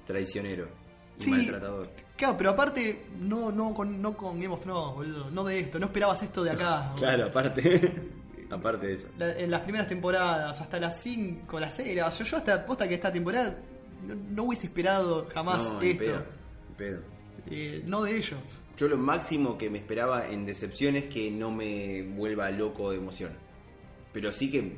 traicionero 0.06 0.68
y 1.18 1.22
Sí. 1.22 1.30
maltratador? 1.30 1.90
Claro, 2.16 2.34
pero 2.36 2.50
aparte, 2.50 3.06
no, 3.20 3.52
no, 3.52 3.72
con, 3.72 4.02
no 4.02 4.16
con 4.16 4.40
Game 4.40 4.52
of 4.52 4.60
Thrones, 4.62 4.94
boludo. 4.96 5.30
No 5.30 5.44
de 5.44 5.60
esto, 5.60 5.78
no 5.78 5.86
esperabas 5.86 6.22
esto 6.24 6.42
de 6.42 6.50
acá. 6.50 6.92
Claro, 6.96 7.26
aparte. 7.26 7.92
aparte 8.50 8.87
de 8.87 8.93
eso. 8.94 9.08
La- 9.19 9.37
en 9.38 9.50
las 9.50 9.60
primeras 9.62 9.88
temporadas, 9.88 10.60
hasta 10.60 10.78
las 10.81 11.00
5, 11.00 11.58
las 11.60 11.75
6, 11.75 11.96
yo, 11.96 12.25
yo 12.25 12.37
hasta 12.37 12.66
posta 12.66 12.88
que 12.88 12.94
esta 12.94 13.12
temporada 13.12 13.56
no, 14.06 14.14
no 14.14 14.43
hubiese 14.44 14.66
esperado 14.66 15.26
jamás 15.32 15.62
no, 15.62 15.81
esto. 15.81 16.04
pedo, 16.04 16.22
pedo. 16.76 17.00
Eh, 17.50 17.82
no 17.87 18.02
de 18.02 18.16
ellos. 18.16 18.38
Yo 18.76 18.88
lo 18.88 18.96
máximo 18.96 19.56
que 19.56 19.70
me 19.70 19.78
esperaba 19.78 20.28
en 20.28 20.44
decepción 20.44 20.96
es 20.96 21.04
que 21.04 21.31
no 21.31 21.50
me 21.50 22.02
vuelva 22.02 22.50
loco 22.50 22.90
de 22.90 22.96
emoción. 22.98 23.31
Pero 24.12 24.32
sí 24.32 24.50
que 24.50 24.76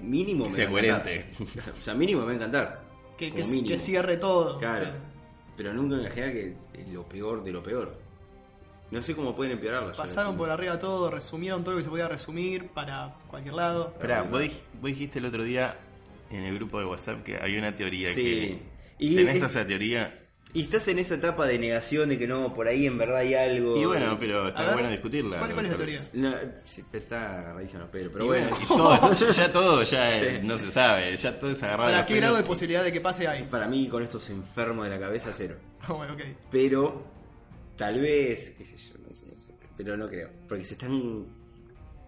mínimo 0.00 0.44
Que 0.44 0.50
me 0.50 0.56
sea 0.56 0.70
va 0.70 0.78
a 0.78 0.82
encantar. 0.84 1.02
coherente. 1.02 1.26
O 1.80 1.82
sea, 1.82 1.94
mínimo 1.94 2.20
me 2.20 2.26
va 2.26 2.32
a 2.32 2.34
encantar. 2.36 2.82
Que, 3.16 3.32
que, 3.32 3.78
cierre 3.78 4.16
todo. 4.16 4.58
Claro. 4.58 4.90
Pero 5.56 5.72
nunca 5.72 5.96
me 5.96 6.02
imaginé 6.02 6.32
que 6.32 6.56
es 6.74 6.88
lo 6.88 7.04
peor 7.08 7.44
de 7.44 7.52
lo 7.52 7.62
peor. 7.62 7.96
No 8.92 9.02
sé 9.02 9.16
cómo 9.16 9.34
pueden 9.34 9.52
empeorarlo. 9.54 9.90
ya, 9.92 9.96
Pasaron 10.02 10.36
por 10.36 10.50
arriba 10.50 10.78
todo, 10.78 11.10
resumieron 11.10 11.64
todo 11.64 11.72
lo 11.74 11.78
que 11.78 11.84
se 11.84 11.90
podía 11.90 12.08
resumir 12.08 12.68
para 12.68 13.14
cualquier 13.28 13.54
lado. 13.54 13.90
Esperá, 13.94 14.22
vos, 14.22 14.40
dij- 14.42 14.60
vos 14.80 14.90
dijiste 14.90 15.18
el 15.18 15.24
otro 15.24 15.42
día 15.42 15.76
en 16.30 16.44
el 16.44 16.54
grupo 16.54 16.78
de 16.78 16.84
WhatsApp 16.86 17.22
que 17.24 17.36
había 17.38 17.58
una 17.58 17.74
teoría 17.74 18.12
Sí. 18.12 18.22
que... 18.22 18.62
Y, 18.98 19.16
¿Tenés 19.16 19.36
es- 19.36 19.42
esa 19.42 19.66
teoría? 19.66 20.18
y 20.54 20.60
estás 20.64 20.86
en 20.88 20.98
esa 20.98 21.14
etapa 21.14 21.46
de 21.46 21.58
negación 21.58 22.10
de 22.10 22.18
que 22.18 22.26
no, 22.28 22.52
por 22.52 22.68
ahí 22.68 22.86
en 22.86 22.98
verdad 22.98 23.16
hay 23.20 23.32
algo. 23.32 23.74
Y 23.78 23.86
bueno, 23.86 24.18
pero 24.20 24.48
está 24.48 24.62
ver, 24.64 24.72
bueno 24.74 24.90
discutirla. 24.90 25.38
¿cuál- 25.38 25.54
cuál 25.54 25.64
es 25.64 25.72
la 25.72 25.76
teoría? 25.78 26.00
No, 26.12 26.34
pero 26.90 27.02
está 27.02 27.54
pelos. 27.90 28.12
Pero 28.12 28.24
Y 28.24 28.28
bueno, 28.28 28.50
y 28.62 28.66
todo, 28.66 29.14
ya 29.32 29.50
todo 29.50 29.82
ya 29.84 30.18
eh, 30.18 30.40
Sí. 30.42 30.46
no 30.46 30.58
se 30.58 30.70
sabe, 30.70 31.16
ya 31.16 31.38
todo 31.38 31.50
es 31.52 31.62
agarrado 31.62 31.88
de 31.88 31.92
¿Para 31.94 32.02
los 32.02 32.06
qué 32.08 32.16
grado 32.16 32.36
de 32.36 32.42
posibilidad 32.42 32.84
de 32.84 32.92
que 32.92 33.00
pase 33.00 33.26
hay? 33.26 33.44
para 33.44 33.66
mí 33.66 33.88
con 33.88 34.02
estos 34.02 34.28
enfermos 34.28 34.84
de 34.84 34.90
la 34.90 35.00
cabeza 35.00 35.30
cero. 35.32 35.56
bueno, 35.88 36.12
ok. 36.12 36.20
Pero 36.50 37.02
tal 37.76 38.00
vez, 38.00 38.54
qué 38.56 38.64
sé 38.64 38.76
yo, 38.76 38.94
no 39.06 39.12
sé, 39.12 39.26
pero 39.76 39.96
no 39.96 40.08
creo, 40.08 40.30
porque 40.48 40.64
se 40.64 40.74
están 40.74 41.26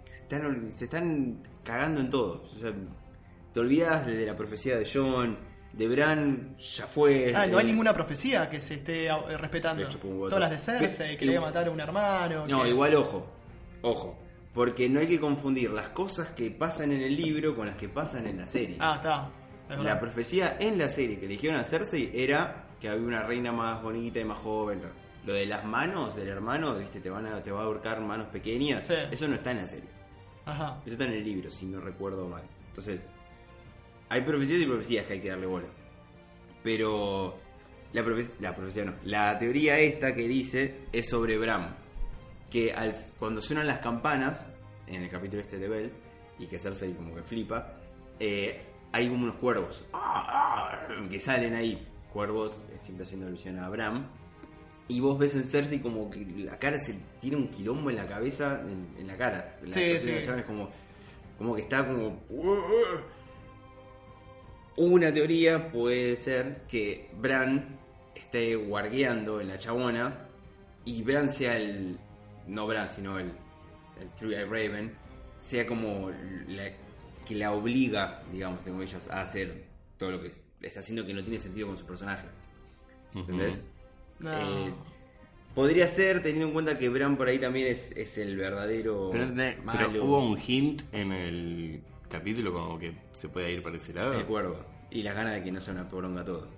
se 0.06 0.20
están 0.22 0.70
se 0.70 0.84
están 0.84 1.42
cagando 1.64 2.00
en 2.00 2.10
todo. 2.10 2.42
O 2.42 2.58
sea, 2.58 2.72
te 3.52 3.60
olvidas 3.60 4.06
de 4.06 4.26
la 4.26 4.36
profecía 4.36 4.76
de 4.76 4.88
John, 4.90 5.36
de 5.72 5.88
Bran 5.88 6.56
ya 6.58 6.86
fue. 6.86 7.32
Ah, 7.34 7.46
no 7.46 7.58
hay 7.58 7.64
eh, 7.64 7.68
ninguna 7.68 7.92
profecía 7.94 8.48
que 8.48 8.60
se 8.60 8.74
esté 8.74 9.06
eh, 9.06 9.36
respetando. 9.38 9.88
Todas 9.88 10.38
las 10.40 10.50
de. 10.50 10.58
Cersei, 10.58 11.16
que 11.16 11.26
le 11.26 11.32
iba 11.32 11.42
a 11.42 11.46
matar 11.46 11.66
a 11.66 11.70
un 11.70 11.80
hermano. 11.80 12.46
No, 12.46 12.62
que- 12.62 12.68
igual 12.70 12.94
ojo. 12.94 13.26
Ojo, 13.82 14.18
porque 14.54 14.88
no 14.88 15.00
hay 15.00 15.08
que 15.08 15.20
confundir 15.20 15.70
las 15.70 15.88
cosas 15.88 16.28
que 16.28 16.50
pasan 16.50 16.92
en 16.92 17.00
el 17.02 17.16
libro 17.16 17.54
con 17.56 17.66
las 17.66 17.76
que 17.76 17.88
pasan 17.88 18.26
en 18.26 18.38
la 18.38 18.46
serie. 18.46 18.76
Ah, 18.80 18.94
está. 18.96 19.30
Es 19.74 19.82
La 19.82 19.98
profecía 19.98 20.56
en 20.60 20.78
la 20.78 20.88
serie 20.88 21.18
que 21.18 21.24
eligieron 21.26 21.58
a 21.58 21.64
Cersei 21.64 22.10
era 22.14 22.66
que 22.80 22.88
había 22.88 23.06
una 23.06 23.22
reina 23.22 23.50
más 23.50 23.82
bonita 23.82 24.20
y 24.20 24.24
más 24.24 24.38
joven. 24.38 24.80
tal. 24.80 24.92
Lo 25.24 25.32
de 25.32 25.46
las 25.46 25.64
manos 25.64 26.14
del 26.16 26.28
hermano, 26.28 26.74
viste, 26.76 27.00
te 27.00 27.08
van 27.10 27.26
a, 27.26 27.42
te 27.42 27.50
va 27.50 27.60
a 27.60 27.64
ahorcar 27.64 28.00
manos 28.00 28.26
pequeñas. 28.28 28.86
Sí. 28.86 28.94
Eso 29.10 29.26
no 29.28 29.36
está 29.36 29.52
en 29.52 29.56
la 29.58 29.66
serie. 29.66 29.88
Ajá. 30.44 30.80
Eso 30.84 30.92
está 30.92 31.04
en 31.04 31.12
el 31.12 31.24
libro, 31.24 31.50
si 31.50 31.64
no 31.66 31.80
recuerdo 31.80 32.28
mal. 32.28 32.42
Entonces, 32.68 33.00
hay 34.10 34.20
profecías 34.20 34.60
y 34.60 34.66
profecías 34.66 35.06
que 35.06 35.14
hay 35.14 35.20
que 35.20 35.30
darle 35.30 35.46
bola. 35.46 35.68
Pero 36.62 37.38
la, 37.92 38.02
profe- 38.04 38.32
la 38.40 38.54
profecía 38.54 38.84
no. 38.84 38.94
La 39.04 39.38
teoría 39.38 39.78
esta 39.78 40.14
que 40.14 40.28
dice 40.28 40.82
es 40.92 41.08
sobre 41.08 41.38
Bram. 41.38 41.74
Que 42.50 42.72
al, 42.72 42.94
cuando 43.18 43.40
suenan 43.42 43.66
las 43.66 43.78
campanas, 43.80 44.52
en 44.86 45.02
el 45.02 45.08
capítulo 45.10 45.40
este 45.42 45.58
de 45.58 45.68
Bells, 45.68 45.98
y 46.38 46.46
que 46.46 46.58
Cersei 46.58 46.92
como 46.94 47.14
que 47.14 47.22
flipa, 47.22 47.74
eh, 48.20 48.62
hay 48.92 49.08
como 49.08 49.24
unos 49.24 49.36
cuervos 49.36 49.84
que 51.10 51.18
salen 51.20 51.54
ahí. 51.54 51.88
Cuervos, 52.12 52.64
eh, 52.70 52.78
siempre 52.78 53.04
haciendo 53.04 53.26
alusión 53.26 53.58
a 53.58 53.68
Bram. 53.68 54.06
Y 54.86 55.00
vos 55.00 55.18
ves 55.18 55.34
en 55.34 55.44
Cersei 55.44 55.80
como 55.80 56.10
que 56.10 56.26
la 56.44 56.58
cara 56.58 56.78
se 56.78 56.94
tiene 57.20 57.36
un 57.36 57.48
quilombo 57.48 57.90
en 57.90 57.96
la 57.96 58.06
cabeza, 58.06 58.62
en, 58.62 58.88
en 58.98 59.06
la 59.06 59.16
cara. 59.16 59.58
La 59.64 59.72
Sí, 59.72 59.98
sí. 59.98 60.10
es 60.10 60.44
como, 60.44 60.68
como 61.38 61.54
que 61.54 61.62
está 61.62 61.86
como... 61.86 62.22
Una 64.76 65.12
teoría 65.12 65.70
puede 65.70 66.16
ser 66.16 66.62
que 66.68 67.08
Bran 67.18 67.78
esté 68.14 68.56
guargueando 68.56 69.40
en 69.40 69.48
la 69.48 69.58
chabona 69.58 70.26
y 70.84 71.02
Bran 71.02 71.30
sea 71.30 71.56
el, 71.56 71.96
no 72.48 72.66
Bran, 72.66 72.90
sino 72.90 73.18
el, 73.18 73.30
el 74.00 74.08
Three 74.18 74.34
Eye 74.34 74.44
Raven, 74.44 74.92
sea 75.38 75.66
como 75.66 76.10
la, 76.48 76.70
que 77.24 77.34
la 77.34 77.52
obliga, 77.52 78.22
digamos, 78.32 78.62
tengo 78.64 78.82
ellos, 78.82 79.08
a 79.08 79.22
hacer 79.22 79.64
todo 79.96 80.10
lo 80.10 80.22
que 80.22 80.32
está 80.60 80.80
haciendo 80.80 81.06
que 81.06 81.14
no 81.14 81.22
tiene 81.22 81.38
sentido 81.38 81.68
con 81.68 81.76
su 81.76 81.86
personaje. 81.86 82.26
¿Entendés? 83.14 83.60
No. 84.20 84.32
Eh, 84.66 84.72
podría 85.54 85.86
ser, 85.86 86.22
teniendo 86.22 86.46
en 86.48 86.52
cuenta 86.52 86.78
que 86.78 86.88
Bran 86.88 87.16
por 87.16 87.28
ahí 87.28 87.38
también 87.38 87.68
es, 87.68 87.92
es 87.92 88.18
el 88.18 88.36
verdadero 88.36 89.10
Pero, 89.12 89.26
ne- 89.26 89.52
pero 89.72 89.88
malo. 89.90 90.04
hubo 90.04 90.18
un 90.28 90.38
hint 90.38 90.82
en 90.92 91.12
el 91.12 91.82
capítulo 92.08 92.52
como 92.52 92.78
que 92.78 92.92
se 93.12 93.28
puede 93.28 93.52
ir 93.52 93.62
para 93.62 93.76
ese 93.76 93.92
lado. 93.92 94.14
El 94.14 94.24
cuervo. 94.24 94.56
Y 94.90 95.02
las 95.02 95.14
ganas 95.14 95.34
de 95.34 95.42
que 95.42 95.50
no 95.52 95.60
sea 95.60 95.74
una 95.74 95.88
poronga 95.88 96.24
todo. 96.24 96.48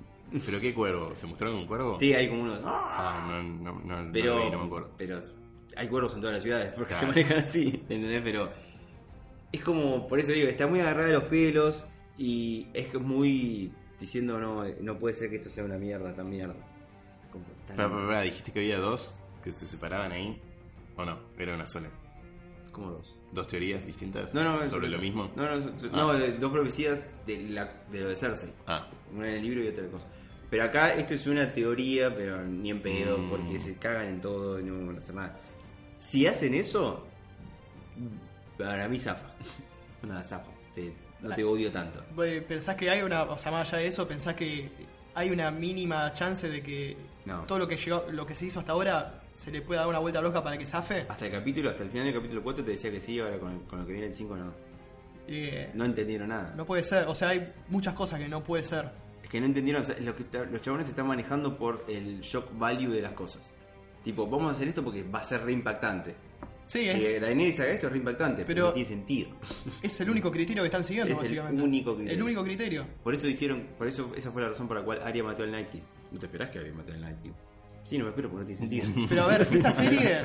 ¿Pero 0.44 0.60
qué 0.60 0.74
cuervo? 0.74 1.14
¿Se 1.14 1.26
mostraron 1.26 1.56
un 1.56 1.66
cuervo? 1.66 1.98
Sí, 1.98 2.12
hay 2.12 2.28
como 2.28 2.42
unos. 2.42 2.60
Ah, 2.64 3.26
no, 3.28 3.42
no, 3.42 3.80
no, 3.84 4.02
no 4.02 4.12
pero, 4.12 4.44
vi, 4.44 4.50
no 4.50 4.58
me 4.58 4.66
acuerdo. 4.66 4.90
pero 4.98 5.20
hay 5.76 5.88
cuervos 5.88 6.14
en 6.14 6.20
todas 6.20 6.34
las 6.34 6.42
ciudades 6.42 6.74
porque 6.74 6.90
Claro. 6.94 7.06
se 7.06 7.12
manejan 7.12 7.38
así, 7.44 7.66
¿entendés? 7.88 8.22
Pero 8.24 8.50
es 9.52 9.62
como, 9.62 10.06
por 10.08 10.18
eso 10.18 10.32
digo, 10.32 10.48
está 10.48 10.66
muy 10.66 10.80
agarrada 10.80 11.06
de 11.08 11.12
los 11.14 11.24
pelos 11.24 11.86
y 12.18 12.66
es 12.74 12.88
que 12.88 12.96
es 12.96 13.02
muy 13.02 13.72
diciendo, 14.00 14.38
no, 14.40 14.64
no 14.80 14.98
puede 14.98 15.14
ser 15.14 15.30
que 15.30 15.36
esto 15.36 15.48
sea 15.48 15.64
una 15.64 15.78
mierda, 15.78 16.14
tan 16.14 16.28
mierda. 16.28 16.54
Tan- 17.66 18.22
dijiste 18.22 18.52
que 18.52 18.60
había 18.60 18.78
dos 18.78 19.14
que 19.42 19.50
se 19.52 19.66
separaban 19.66 20.12
ahí. 20.12 20.40
¿O 20.96 21.04
no? 21.04 21.18
Era 21.38 21.54
una 21.54 21.66
sola. 21.66 21.88
¿Cómo 22.72 22.90
dos? 22.90 23.14
¿Dos 23.32 23.48
teorías 23.48 23.84
distintas 23.86 24.32
No, 24.34 24.42
no, 24.44 24.68
sobre 24.68 24.86
es- 24.88 24.92
lo 24.92 24.98
mismo? 24.98 25.30
No, 25.36 25.56
no, 25.58 25.72
Ah. 25.92 25.92
no, 25.92 26.18
dos 26.38 26.52
profecías 26.52 27.08
de, 27.26 27.38
la, 27.50 27.72
de 27.90 28.00
lo 28.00 28.08
de 28.08 28.16
Cersei. 28.16 28.50
Ah, 28.66 28.86
Una 29.14 29.28
en 29.28 29.36
el 29.36 29.42
libro 29.42 29.62
y 29.64 29.68
otra 29.68 29.86
cosa. 29.88 30.06
Pero 30.50 30.64
acá 30.64 30.94
esto 30.94 31.14
es 31.14 31.26
una 31.26 31.52
teoría, 31.52 32.14
pero 32.14 32.42
ni 32.44 32.70
en 32.70 32.80
pedo, 32.82 33.18
Mm. 33.18 33.30
porque 33.30 33.58
se 33.58 33.76
cagan 33.76 34.06
en 34.08 34.20
todo 34.20 34.60
y 34.60 34.62
no 34.64 34.86
van 34.86 34.96
a 34.96 34.98
hacer 34.98 35.14
nada. 35.14 35.36
Si 36.00 36.26
hacen 36.26 36.54
eso, 36.54 37.04
para 38.58 38.88
mí 38.88 38.98
zafa. 38.98 39.26
Nada, 40.02 40.22
zafa. 40.22 40.50
Te- 40.74 40.92
no 41.20 41.34
te 41.34 41.44
odio 41.44 41.70
tanto. 41.72 42.02
Eh, 42.22 42.44
¿Pensás 42.46 42.76
que 42.76 42.90
hay 42.90 43.02
una, 43.02 43.24
o 43.24 43.38
sea, 43.38 43.50
más 43.50 43.72
allá 43.72 43.82
de 43.82 43.88
eso, 43.88 44.06
pensás 44.06 44.34
que 44.34 44.70
hay 45.14 45.30
una 45.30 45.50
mínima 45.50 46.12
chance 46.12 46.48
de 46.48 46.62
que 46.62 46.96
No. 47.26 47.42
todo 47.42 47.58
lo 47.58 47.68
que 47.68 47.76
llegó, 47.76 48.04
lo 48.10 48.24
que 48.24 48.34
se 48.34 48.46
hizo 48.46 48.60
hasta 48.60 48.72
ahora 48.72 49.20
se 49.34 49.50
le 49.50 49.60
pueda 49.60 49.80
dar 49.80 49.88
una 49.90 49.98
vuelta 49.98 50.20
loca 50.22 50.42
para 50.42 50.56
que 50.56 50.64
zafe? 50.64 51.04
Hasta 51.08 51.26
el 51.26 51.32
capítulo, 51.32 51.68
hasta 51.70 51.82
el 51.82 51.90
final 51.90 52.06
del 52.06 52.14
capítulo 52.14 52.42
4 52.42 52.64
te 52.64 52.70
decía 52.70 52.90
que 52.90 53.00
sí, 53.00 53.18
ahora 53.20 53.38
con, 53.38 53.58
con 53.60 53.80
lo 53.80 53.86
que 53.86 53.92
viene 53.92 54.06
el 54.06 54.12
5 54.14 54.36
no. 54.36 54.52
Eh, 55.28 55.70
No 55.74 55.84
entendieron 55.84 56.28
nada. 56.28 56.54
no 56.56 56.64
puede 56.64 56.82
ser, 56.84 57.04
o 57.08 57.14
sea, 57.14 57.30
hay 57.30 57.52
muchas 57.68 57.94
cosas 57.94 58.18
que 58.20 58.28
no 58.28 58.42
puede 58.44 58.62
ser. 58.62 58.88
Es 59.22 59.28
que 59.28 59.40
no 59.40 59.46
entendieron, 59.46 59.82
o 59.82 59.84
sea, 59.84 59.98
lo 59.98 60.14
que 60.14 60.22
está- 60.22 60.44
los 60.44 60.60
chabones 60.62 60.86
se 60.86 60.92
están 60.92 61.06
manejando 61.08 61.56
por 61.58 61.84
el 61.88 62.20
shock 62.20 62.56
value 62.56 62.92
de 62.92 63.02
las 63.02 63.12
cosas. 63.12 63.52
Tipo, 64.04 64.28
vamos 64.28 64.48
a 64.48 64.50
hacer 64.52 64.68
esto 64.68 64.84
porque 64.84 65.02
va 65.02 65.18
a 65.18 65.24
ser 65.24 65.42
re 65.42 65.50
impactante. 65.50 66.14
Sí, 66.64 66.80
Que 66.80 67.16
es, 67.16 67.20
Daenerys 67.20 67.58
haga 67.60 67.70
esto 67.72 67.86
es 67.86 67.92
re 67.92 67.98
impactante, 67.98 68.44
pero, 68.44 68.66
no 68.66 68.72
tiene 68.72 68.88
sentido. 68.88 69.30
es 69.82 70.00
el 70.00 70.10
único 70.10 70.30
criterio 70.30 70.62
que 70.62 70.66
están 70.68 70.84
siguiendo, 70.84 71.12
Es 71.12 71.18
el 71.18 71.24
básicamente. 71.24 71.62
único 71.62 71.94
criterio. 71.96 72.14
El 72.16 72.22
único 72.22 72.44
criterio. 72.44 72.86
Por 73.02 73.14
eso 73.14 73.26
dijeron, 73.26 73.66
por 73.76 73.88
eso 73.88 74.12
esa 74.16 74.30
fue 74.30 74.42
la 74.42 74.48
razón 74.48 74.68
por 74.68 74.76
la 74.76 74.84
cual 74.84 75.00
Arya 75.02 75.24
mató 75.24 75.42
al 75.42 75.50
Night 75.50 75.70
King. 75.70 75.80
¿No 76.12 76.18
te 76.18 76.26
esperás 76.26 76.50
que 76.50 76.58
Arya 76.58 76.72
mató 76.72 76.92
al 76.92 77.00
Night 77.00 77.20
King? 77.22 77.32
Sí, 77.82 77.98
no 77.98 78.04
me 78.04 78.10
espero 78.10 78.30
porque 78.30 78.42
no 78.52 78.58
tiene 78.58 78.82
sentido. 78.82 79.06
Pero 79.08 79.22
a 79.24 79.26
ver, 79.28 79.48
esta 79.50 79.70
serie 79.72 80.20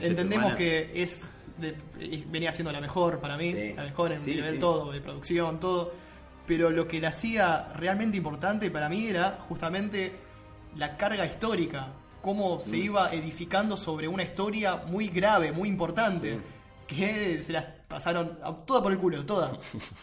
entendemos 0.00 0.54
que 0.54 0.90
es, 0.94 1.28
de- 1.58 1.76
es- 2.00 2.30
venía 2.30 2.52
siendo 2.52 2.70
la 2.72 2.80
mejor 2.80 3.18
para 3.20 3.36
mí, 3.36 3.50
Sí. 3.52 3.72
la 3.74 3.84
mejor 3.84 4.12
en 4.12 4.20
Sí, 4.20 4.34
nivel 4.34 4.54
sí. 4.54 4.60
todo, 4.60 4.92
de 4.92 5.00
producción, 5.00 5.58
todo. 5.60 5.92
Pero 6.46 6.70
lo 6.70 6.86
que 6.88 7.00
la 7.00 7.08
hacía 7.08 7.72
realmente 7.76 8.16
importante 8.16 8.70
para 8.70 8.88
mí 8.88 9.06
era 9.06 9.38
justamente 9.48 10.12
la 10.76 10.96
carga 10.96 11.24
histórica, 11.26 11.88
cómo 12.22 12.60
se 12.60 12.76
Mm. 12.76 12.82
iba 12.82 13.12
edificando 13.14 13.76
sobre 13.76 14.06
una 14.08 14.22
historia 14.22 14.76
muy 14.76 15.08
grave, 15.08 15.52
muy 15.52 15.68
importante, 15.68 16.38
que 16.86 17.42
se 17.42 17.52
las 17.52 17.64
pasaron 17.90 18.38
a- 18.42 18.54
toda 18.64 18.82
por 18.82 18.92
el 18.92 18.98
culo, 18.98 19.26
toda. 19.26 19.58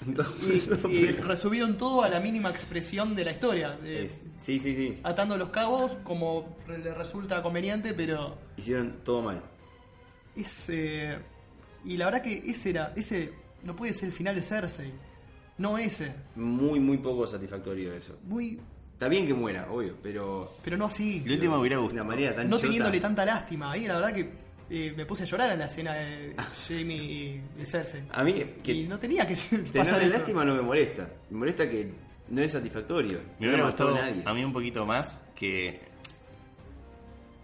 Y, 0.90 0.94
y 0.96 1.06
resumieron 1.14 1.78
todo 1.78 2.04
a 2.04 2.10
la 2.10 2.20
mínima 2.20 2.50
expresión 2.52 3.16
de 3.16 3.26
la 3.26 3.32
historia. 3.32 3.72
de- 3.72 4.04
Es- 4.04 4.24
sí, 4.38 4.60
sí, 4.60 4.76
sí. 4.76 5.00
atando 5.04 5.38
los 5.38 5.50
cabos 5.50 5.94
como 6.04 6.58
le 6.68 6.94
resulta 6.94 7.42
conveniente, 7.42 7.94
pero 7.96 8.38
Hicieron 8.58 8.98
todo 9.04 9.22
mal. 9.24 9.42
es 10.36 10.70
eh, 10.70 11.18
y 11.86 11.98
la 11.98 12.06
verdad 12.06 12.22
que 12.22 12.44
ese 12.46 12.70
era 12.72 12.94
ese 12.96 13.34
no 13.64 13.76
puede 13.76 13.94
ser 13.94 14.10
el 14.10 14.14
final 14.14 14.36
de 14.36 14.42
Cersei, 14.44 14.92
no 15.58 15.78
ese, 15.80 16.14
Muy, 16.36 16.80
muy 16.80 16.98
poco 16.98 17.26
satisfactorio 17.26 17.94
eso. 17.94 18.18
muy 18.24 18.60
Está 18.94 19.08
bien 19.10 19.28
que 19.28 19.34
muera, 19.34 19.68
obvio, 19.72 19.96
pero 20.02 20.56
pero 20.64 20.76
no 20.76 20.86
así, 20.86 21.20
de 21.20 21.34
última 21.36 21.58
hubiera 21.60 21.78
gustado. 21.78 22.02
una 22.02 22.10
manera 22.16 22.36
tan 22.36 22.50
no 22.50 22.56
chota. 22.58 22.64
teniéndole 22.68 23.00
tanta 23.00 23.26
lástima. 23.26 23.72
Ahí 23.72 23.86
la 23.88 23.96
verdad 24.00 24.14
que 24.14 24.47
eh, 24.70 24.94
me 24.96 25.06
puse 25.06 25.24
a 25.24 25.26
llorar 25.26 25.52
en 25.54 25.60
la 25.60 25.66
escena 25.66 25.94
de 25.94 26.36
Jamie 26.68 27.42
y 27.60 27.66
Cersei. 27.66 28.04
A 28.12 28.24
mí, 28.24 28.32
Y 28.32 28.44
que 28.62 28.74
no 28.88 29.00
tenía 29.00 29.26
que 29.28 29.36
pasar 29.74 30.02
eso. 30.04 30.18
lástima 30.18 30.44
no 30.46 30.56
me 30.56 30.62
molesta. 30.62 31.10
Me 31.30 31.38
molesta 31.40 31.70
que 31.70 31.90
no 32.30 32.42
es 32.42 32.52
satisfactorio. 32.52 33.20
Me 33.40 33.46
no 33.48 33.54
hubiera 33.54 33.64
mató 33.66 33.88
gustado 33.92 34.08
nadie. 34.10 34.24
a 34.26 34.34
mí 34.34 34.44
un 34.44 34.54
poquito 34.54 34.86
más 34.86 35.26
que 35.36 35.80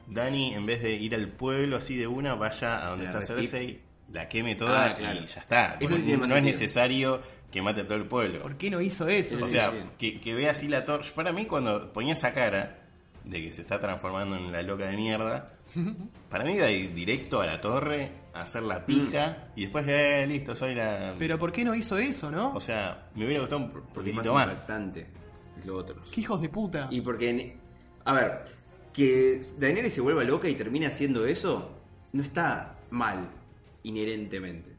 Dani, 0.08 0.54
en 0.54 0.66
vez 0.66 0.82
de 0.82 0.92
ir 0.94 1.16
al 1.16 1.30
pueblo 1.30 1.78
así 1.78 1.96
de 1.96 2.08
una, 2.08 2.36
vaya 2.36 2.86
a 2.86 2.90
donde 2.92 3.06
La 3.06 3.20
está. 3.20 3.36
Cersei, 3.36 3.80
la 4.12 4.28
queme 4.28 4.56
toda 4.56 4.88
Ah, 4.88 4.94
claro. 4.94 5.22
y 5.22 5.26
ya 5.26 5.42
está. 5.42 5.78
Eso 5.80 5.96
sí 5.96 6.04
no 6.18 6.28
no 6.28 6.36
es 6.36 6.44
necesario 6.44 7.22
que 7.52 7.62
mate 7.62 7.82
a 7.82 7.86
todo 7.86 7.96
el 7.96 8.06
pueblo. 8.06 8.42
¿Por 8.42 8.58
qué 8.58 8.70
no 8.70 8.82
hizo 8.82 9.08
eso? 9.08 9.38
O 9.42 9.46
Sí, 9.46 9.52
sea, 9.54 9.72
sí. 9.72 9.78
que, 9.98 10.20
que 10.20 10.34
vea 10.34 10.52
así 10.52 10.68
la 10.68 10.84
torre. 10.86 11.06
Para 11.16 11.32
mí, 11.32 11.46
cuando 11.46 11.94
ponía 11.94 12.14
esa 12.14 12.34
cara 12.34 12.83
de 13.26 13.42
que 13.42 13.54
se 13.54 13.62
está 13.62 13.80
transformando 13.80 14.36
en 14.36 14.52
la 14.52 14.62
loca 14.62 14.88
de 14.88 14.98
mierda, 14.98 15.54
para 16.30 16.44
mí 16.44 16.54
iba 16.54 16.68
a 16.68 16.72
ir 16.72 16.94
directo 16.94 17.42
a 17.42 17.46
la 17.46 17.62
torre, 17.62 18.12
a 18.34 18.42
hacer 18.42 18.64
la 18.64 18.86
pija 18.86 19.50
y 19.56 19.64
después, 19.64 19.86
eh, 19.88 20.26
listo, 20.28 20.56
soy 20.56 20.76
la. 20.76 21.16
Pero 21.18 21.40
¿por 21.40 21.52
qué 21.52 21.64
no 21.64 21.76
hizo 21.76 21.98
eso, 21.98 22.32
no? 22.32 22.54
O 22.54 22.60
sea, 22.60 23.10
me 23.16 23.26
hubiera 23.26 23.42
gustado 23.42 23.64
un 23.64 23.72
Porque 23.94 24.10
es 24.10 24.16
más 24.16 24.26
impactante 24.26 25.08
es 25.58 25.66
lo 25.66 25.78
otro. 25.78 25.96
qué 26.12 26.22
hijos 26.22 26.42
de 26.42 26.50
puta. 26.50 26.88
Y 26.92 27.02
porque, 27.02 27.58
a 28.06 28.14
ver, 28.14 28.46
que 28.94 29.42
Daenerys 29.58 29.94
se 29.94 30.02
vuelva 30.02 30.24
loca 30.24 30.50
y 30.50 30.56
termine 30.56 30.86
haciendo 30.86 31.26
eso, 31.26 31.72
no 32.12 32.24
está 32.24 32.78
mal, 32.90 33.30
inherentemente. 33.84 34.72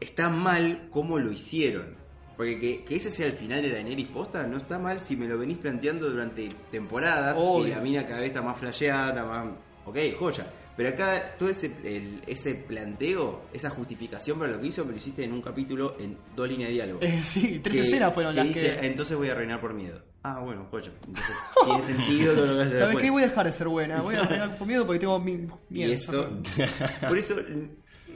Está 0.00 0.28
mal 0.28 0.88
cómo 0.90 1.18
lo 1.18 1.30
hicieron. 1.30 2.01
Porque 2.36 2.58
que, 2.58 2.84
que 2.84 2.96
ese 2.96 3.10
sea 3.10 3.26
el 3.26 3.32
final 3.32 3.62
de 3.62 3.70
Daenerys 3.70 4.06
posta, 4.08 4.46
no 4.46 4.56
está 4.56 4.78
mal 4.78 4.98
si 5.00 5.16
me 5.16 5.26
lo 5.28 5.38
venís 5.38 5.58
planteando 5.58 6.08
durante 6.10 6.48
temporadas, 6.70 7.36
Obvio. 7.38 7.64
que 7.64 7.70
la 7.70 7.80
mina 7.80 8.06
cada 8.06 8.20
vez 8.20 8.28
está 8.28 8.42
más 8.42 8.58
flasheada, 8.58 9.24
más... 9.24 9.46
Ok, 9.84 9.96
joya. 10.18 10.46
Pero 10.76 10.88
acá 10.88 11.34
todo 11.38 11.50
ese, 11.50 11.70
el- 11.84 12.22
ese 12.26 12.54
planteo, 12.54 13.42
esa 13.52 13.68
justificación 13.68 14.38
para 14.38 14.52
lo 14.52 14.60
que 14.60 14.68
hizo, 14.68 14.84
me 14.86 14.92
lo 14.92 14.96
hiciste 14.98 15.22
en 15.22 15.32
un 15.34 15.42
capítulo 15.42 15.96
en 16.00 16.16
dos 16.34 16.48
líneas 16.48 16.68
de 16.68 16.74
diálogo. 16.74 17.00
Eh, 17.02 17.20
sí, 17.22 17.60
tres 17.62 17.76
que- 17.76 17.86
escenas 17.88 18.14
fueron 18.14 18.32
que 18.32 18.38
las 18.38 18.48
dice, 18.48 18.78
que 18.80 18.86
entonces 18.86 19.16
voy 19.16 19.28
a 19.28 19.34
reinar 19.34 19.60
por 19.60 19.74
miedo. 19.74 20.00
Ah, 20.22 20.38
bueno, 20.38 20.66
joya. 20.70 20.90
Entonces 21.06 21.34
tiene 21.66 21.82
sentido 21.82 22.34
todo 22.34 22.46
lo 22.46 22.54
que 22.56 22.60
hace 22.62 22.70
¿Sabes 22.70 22.80
después. 22.86 23.04
qué? 23.04 23.10
Voy 23.10 23.22
a 23.22 23.26
dejar 23.28 23.46
de 23.46 23.52
ser 23.52 23.68
buena. 23.68 24.00
Voy 24.00 24.14
a 24.14 24.22
tener 24.26 24.56
con 24.56 24.68
miedo 24.68 24.86
porque 24.86 25.00
tengo 25.00 25.18
mi 25.20 25.32
Y 25.32 25.48
miedo. 25.68 25.92
eso, 25.92 26.30
por 27.08 27.18
eso 27.18 27.34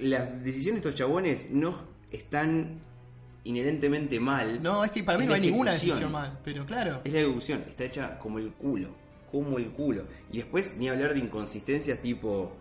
las 0.01 0.43
decisiones 0.45 0.83
de 0.83 0.89
estos 0.89 0.95
chabones 0.95 1.51
no 1.51 1.75
están 2.11 2.81
inherentemente 3.47 4.21
mal. 4.21 4.63
No, 4.63 4.85
es 4.85 4.91
que 4.91 5.03
para 5.03 5.19
mí 5.19 5.27
no 5.27 5.35
hay 5.35 5.41
ninguna 5.41 5.73
decisión 5.73 6.13
mal. 6.13 6.39
Pero 6.45 6.67
claro. 6.67 7.01
Es 7.05 7.13
la 7.13 7.21
ejecución, 7.21 7.65
está 7.69 7.85
hecha 7.85 8.19
como 8.19 8.39
el 8.39 8.53
culo, 8.53 8.91
como 9.31 9.59
el 9.59 9.71
culo. 9.71 10.05
Y 10.31 10.39
después 10.39 10.77
ni 10.77 10.89
hablar 10.89 11.15
de 11.15 11.21
inconsistencias 11.21 12.01
tipo 12.01 12.53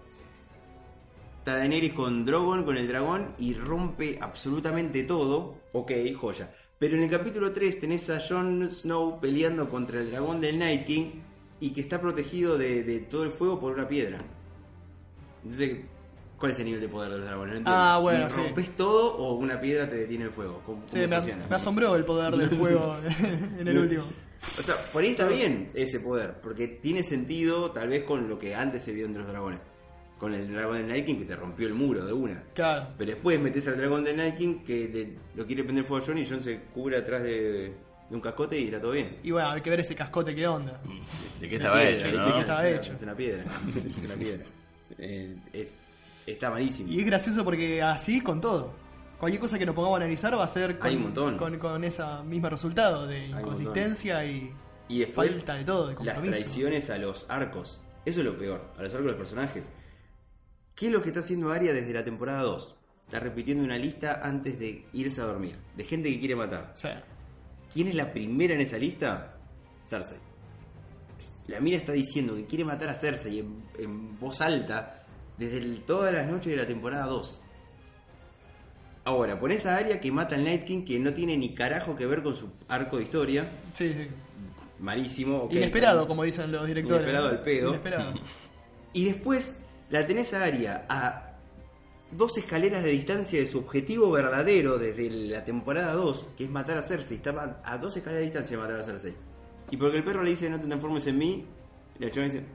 está 1.39 1.57
Daenerys 1.57 1.93
con 1.93 2.25
Drogon, 2.25 2.63
con 2.63 2.77
el 2.77 2.87
dragón 2.87 3.35
y 3.37 3.53
rompe 3.53 4.17
absolutamente 4.19 5.03
todo. 5.03 5.55
Ok, 5.73 5.91
joya. 6.17 6.51
Pero 6.79 6.97
en 6.97 7.03
el 7.03 7.09
capítulo 7.09 7.51
3 7.53 7.79
tenés 7.79 8.09
a 8.09 8.19
Jon 8.19 8.69
Snow 8.71 9.19
peleando 9.19 9.69
contra 9.69 10.01
el 10.01 10.11
dragón 10.11 10.41
del 10.41 10.59
Night 10.59 10.85
King 10.85 11.21
y 11.59 11.69
que 11.69 11.81
está 11.81 12.01
protegido 12.01 12.57
de, 12.57 12.83
de 12.83 12.99
todo 12.99 13.23
el 13.23 13.29
fuego 13.29 13.59
por 13.59 13.73
una 13.73 13.87
piedra. 13.87 14.17
Entonces, 15.43 15.85
¿cuál 16.39 16.51
es 16.51 16.59
el 16.59 16.65
nivel 16.65 16.81
de 16.81 16.87
poder 16.89 17.11
de 17.11 17.17
los 17.17 17.25
dragones? 17.25 17.53
No 17.53 17.57
entiendo. 17.59 17.79
Ah, 17.79 17.99
bueno, 17.99 18.29
sí. 18.29 18.37
¿Rompes 18.39 18.75
todo 18.75 19.15
o 19.17 19.33
una 19.35 19.59
piedra 19.59 19.89
te 19.89 19.95
detiene 19.97 20.25
el 20.25 20.31
fuego? 20.31 20.61
¿Cómo, 20.65 20.83
Sí, 20.87 20.97
me, 20.99 21.07
me 21.07 21.55
asombró 21.55 21.95
el 21.95 22.03
poder 22.05 22.35
del 22.35 22.49
fuego 22.57 22.95
en 23.59 23.67
el 23.67 23.73
No. 23.75 23.81
último. 23.81 24.03
O 24.59 24.61
sea, 24.61 24.75
por 24.93 25.01
ahí 25.01 25.09
está 25.11 25.27
bien 25.27 25.71
ese 25.73 25.99
poder, 25.99 26.35
porque 26.41 26.67
tiene 26.67 27.01
sentido 27.03 27.71
tal 27.71 27.87
vez 27.89 28.03
con 28.03 28.29
lo 28.29 28.37
que 28.37 28.53
antes 28.53 28.83
se 28.83 28.91
vio 28.93 29.05
entre 29.05 29.23
los 29.23 29.31
dragones. 29.31 29.61
Con 30.19 30.33
el 30.33 30.49
dragón 30.51 30.77
del 30.77 30.87
Night 30.87 31.05
King 31.05 31.15
que 31.19 31.25
te 31.25 31.35
rompió 31.35 31.67
el 31.67 31.73
muro 31.73 32.05
de 32.05 32.13
una. 32.13 32.41
Claro. 32.53 32.87
Pero 32.97 33.11
después 33.11 33.37
metes 33.39 33.67
al 33.67 33.75
dragón 33.77 34.03
del 34.05 34.15
Night 34.15 34.37
King 34.37 34.63
que 34.65 34.87
le- 34.87 35.13
lo 35.35 35.45
quiere 35.45 35.63
prender 35.63 35.83
fuego 35.83 36.03
a 36.03 36.07
John 36.07 36.17
y 36.17 36.25
John 36.25 36.41
se 36.41 36.61
cubre 36.73 36.95
atrás 36.97 37.21
de, 37.23 37.31
de 38.09 38.15
un 38.15 38.21
cascote 38.21 38.57
y 38.57 38.65
está 38.65 38.79
todo 38.79 38.91
bien. 38.91 39.17
Y 39.23 39.31
bueno, 39.31 39.49
hay 39.49 39.61
que 39.61 39.69
ver 39.69 39.81
ese 39.81 39.93
cascote 39.93 40.33
qué 40.33 40.47
onda. 40.47 40.79
¿De 40.85 41.47
Es 41.47 41.49
qué 41.51 41.57
una 41.57 41.65
estaba 41.65 41.81
piedra, 41.81 42.07
hecho, 42.07 42.17
no? 42.17 42.33
qué 42.33 42.39
estaba 42.41 42.59
es 42.59 42.67
una- 42.67 42.77
hecho. 42.77 42.93
Es 42.95 43.01
una 43.01 43.15
piedra. 43.15 43.43
es 43.85 44.03
una 44.05 44.15
piedra. 44.15 44.43
Eh, 44.99 45.35
es- 45.53 45.75
está 46.25 46.49
malísimo. 46.49 46.91
Y 46.91 46.99
es 46.99 47.05
gracioso 47.05 47.43
porque 47.43 47.81
así 47.81 48.21
con 48.21 48.41
todo. 48.41 48.73
Cualquier 49.19 49.39
cosa 49.39 49.57
que 49.57 49.65
nos 49.65 49.75
pongamos 49.75 49.99
a 49.99 50.03
analizar 50.03 50.37
va 50.37 50.43
a 50.43 50.47
ser 50.47 50.77
con, 50.77 50.87
Hay 50.89 50.95
un 50.97 51.03
montón. 51.03 51.37
con, 51.37 51.57
con 51.57 51.83
ese 51.83 52.03
mismo 52.25 52.49
resultado 52.49 53.07
de 53.07 53.31
un 53.33 53.39
inconsistencia 53.39 54.25
y 54.25 54.51
Y 54.89 54.99
después 54.99 55.31
falta 55.35 55.53
de 55.55 55.63
todo, 55.63 55.87
de 55.87 55.93
las 55.93 55.97
compromiso. 55.97 56.33
traiciones 56.33 56.89
a 56.89 56.97
los 56.97 57.25
arcos. 57.29 57.79
Eso 58.05 58.19
es 58.19 58.25
lo 58.25 58.37
peor, 58.37 58.61
a 58.77 58.83
los 58.83 58.93
arcos 58.93 59.05
de 59.05 59.11
los 59.11 59.15
personajes. 59.15 59.63
¿Qué 60.75 60.87
es 60.87 60.91
lo 60.91 61.01
que 61.01 61.07
está 61.07 61.21
haciendo 61.21 61.51
Arya 61.51 61.73
desde 61.73 61.93
la 61.93 62.03
temporada 62.03 62.43
2? 62.43 62.75
Está 63.05 63.19
repitiendo 63.19 63.63
una 63.63 63.77
lista 63.77 64.19
antes 64.21 64.59
de 64.59 64.85
irse 64.91 65.21
a 65.21 65.25
dormir, 65.25 65.55
de 65.75 65.83
gente 65.85 66.11
que 66.11 66.19
quiere 66.19 66.35
matar. 66.35 66.71
Sea, 66.75 67.03
¿Quién 67.73 67.87
es 67.87 67.95
la 67.95 68.11
primera 68.11 68.53
en 68.53 68.61
esa 68.61 68.77
lista? 68.77 69.37
Cersei. 69.85 70.17
La 71.47 71.59
mira 71.61 71.77
está 71.77 71.93
diciendo 71.93 72.35
que 72.35 72.45
quiere 72.45 72.65
matar 72.65 72.89
a 72.89 72.95
Cersei 72.95 73.39
en, 73.39 73.63
en 73.79 74.19
voz 74.19 74.41
alta 74.41 74.94
desde 75.37 75.57
el- 75.57 75.81
todas 75.81 76.13
las 76.13 76.27
noches 76.27 76.47
de 76.51 76.57
la 76.57 76.67
temporada 76.67 77.05
2. 77.07 77.41
Ahora, 79.03 79.39
pones 79.39 79.65
a 79.67 79.77
Arya 79.77 79.99
que 79.99 80.11
mata 80.11 80.35
al 80.35 80.43
Night 80.43 80.63
King 80.65 80.83
que 80.83 80.99
no 80.99 81.13
tiene 81.13 81.37
ni 81.37 81.53
carajo 81.53 81.95
que 81.95 82.07
ver 82.07 82.23
con 82.23 82.35
su 82.35 82.49
arco 82.67 82.97
de 82.97 83.03
historia. 83.03 83.49
sí, 83.73 83.93
sí. 83.93 84.07
Malísimo. 84.77 85.47
Inesperado, 85.51 86.05
como 86.05 86.23
dicen 86.23 86.51
los 86.51 86.67
directores. 86.67 87.01
Inesperado 87.03 87.29
al 87.29 87.41
pedo. 87.41 87.69
Inesperado. 87.69 88.13
Y 88.91 89.05
después 89.05 89.63
la 89.89 90.05
tenés 90.05 90.33
a 90.33 90.43
Arya 90.43 90.85
a 90.89 91.37
dos 92.11 92.37
escaleras 92.37 92.83
de 92.83 92.89
distancia 92.89 93.39
de 93.39 93.45
su 93.45 93.59
objetivo 93.59 94.11
verdadero 94.11 94.77
desde 94.77 95.09
la 95.09 95.45
temporada 95.45 95.93
2, 95.93 96.31
que 96.37 96.43
es 96.43 96.49
matar 96.49 96.77
a 96.77 96.81
Cersei. 96.81 97.17
Está 97.17 97.61
a 97.63 97.77
dos 97.77 97.95
escaleras 97.95 98.19
de 98.19 98.25
distancia 98.25 98.57
de 98.57 98.63
matar 98.63 98.79
a 98.81 98.83
Cersei. 98.83 99.13
Y 99.71 99.77
porque 99.77 99.97
el 99.97 100.03
perro 100.03 100.23
le 100.23 100.31
dice 100.31 100.49
no 100.49 100.59
te 100.59 100.67
transformes 100.67 101.07
en 101.07 101.17
mí, 101.17 101.45
y 101.97 102.03
el 102.03 102.11
chaval 102.11 102.31
dice, 102.31 102.45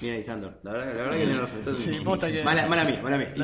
mira 0.00 0.16
Isandor, 0.16 0.58
la 0.62 0.72
verdad, 0.72 0.86
la 0.94 1.02
verdad 1.02 1.12
que 1.12 1.24
tiene 1.24 1.40
razón. 1.40 1.58
Entonces, 1.58 1.96
Sí, 1.96 2.04
posta 2.04 2.30
que- 2.32 2.44
mala, 2.44 2.66
mala 2.66 2.84
mía, 2.84 3.00
mala 3.02 3.18
mía. 3.18 3.34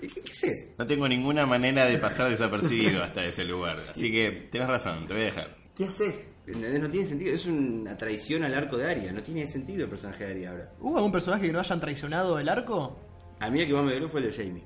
¿Y 0.00 0.08
¿Qué, 0.08 0.20
qué 0.20 0.30
haces? 0.32 0.74
No 0.78 0.86
tengo 0.86 1.08
ninguna 1.08 1.46
manera 1.46 1.86
de 1.86 1.96
pasar 1.98 2.28
desapercibido 2.28 3.02
hasta 3.02 3.24
ese 3.24 3.44
lugar. 3.44 3.78
Así 3.90 4.10
que 4.10 4.48
tenés 4.50 4.68
razón, 4.68 5.06
te 5.06 5.14
voy 5.14 5.22
a 5.22 5.26
dejar. 5.26 5.56
¿Qué 5.74 5.84
haces? 5.86 6.32
¿Entendés? 6.46 6.80
No 6.82 6.90
tiene 6.90 7.06
sentido. 7.06 7.34
Es 7.34 7.46
una 7.46 7.96
traición 7.96 8.44
al 8.44 8.54
arco 8.54 8.76
de 8.76 8.88
Arya. 8.90 9.12
No 9.12 9.22
tiene 9.22 9.46
sentido 9.48 9.84
el 9.84 9.88
personaje 9.90 10.24
de 10.24 10.30
Arya 10.32 10.50
ahora. 10.50 10.72
¿Hubo 10.80 10.96
algún 10.98 11.10
personaje 11.12 11.46
que 11.46 11.52
no 11.52 11.58
hayan 11.60 11.80
traicionado 11.80 12.38
el 12.38 12.48
arco? 12.48 12.98
A 13.40 13.50
mí 13.50 13.60
el 13.60 13.66
que 13.66 13.72
más 13.72 13.84
me 13.84 13.92
dolió 13.94 14.08
fue 14.08 14.20
el 14.20 14.26
de 14.30 14.32
Jamie. 14.32 14.62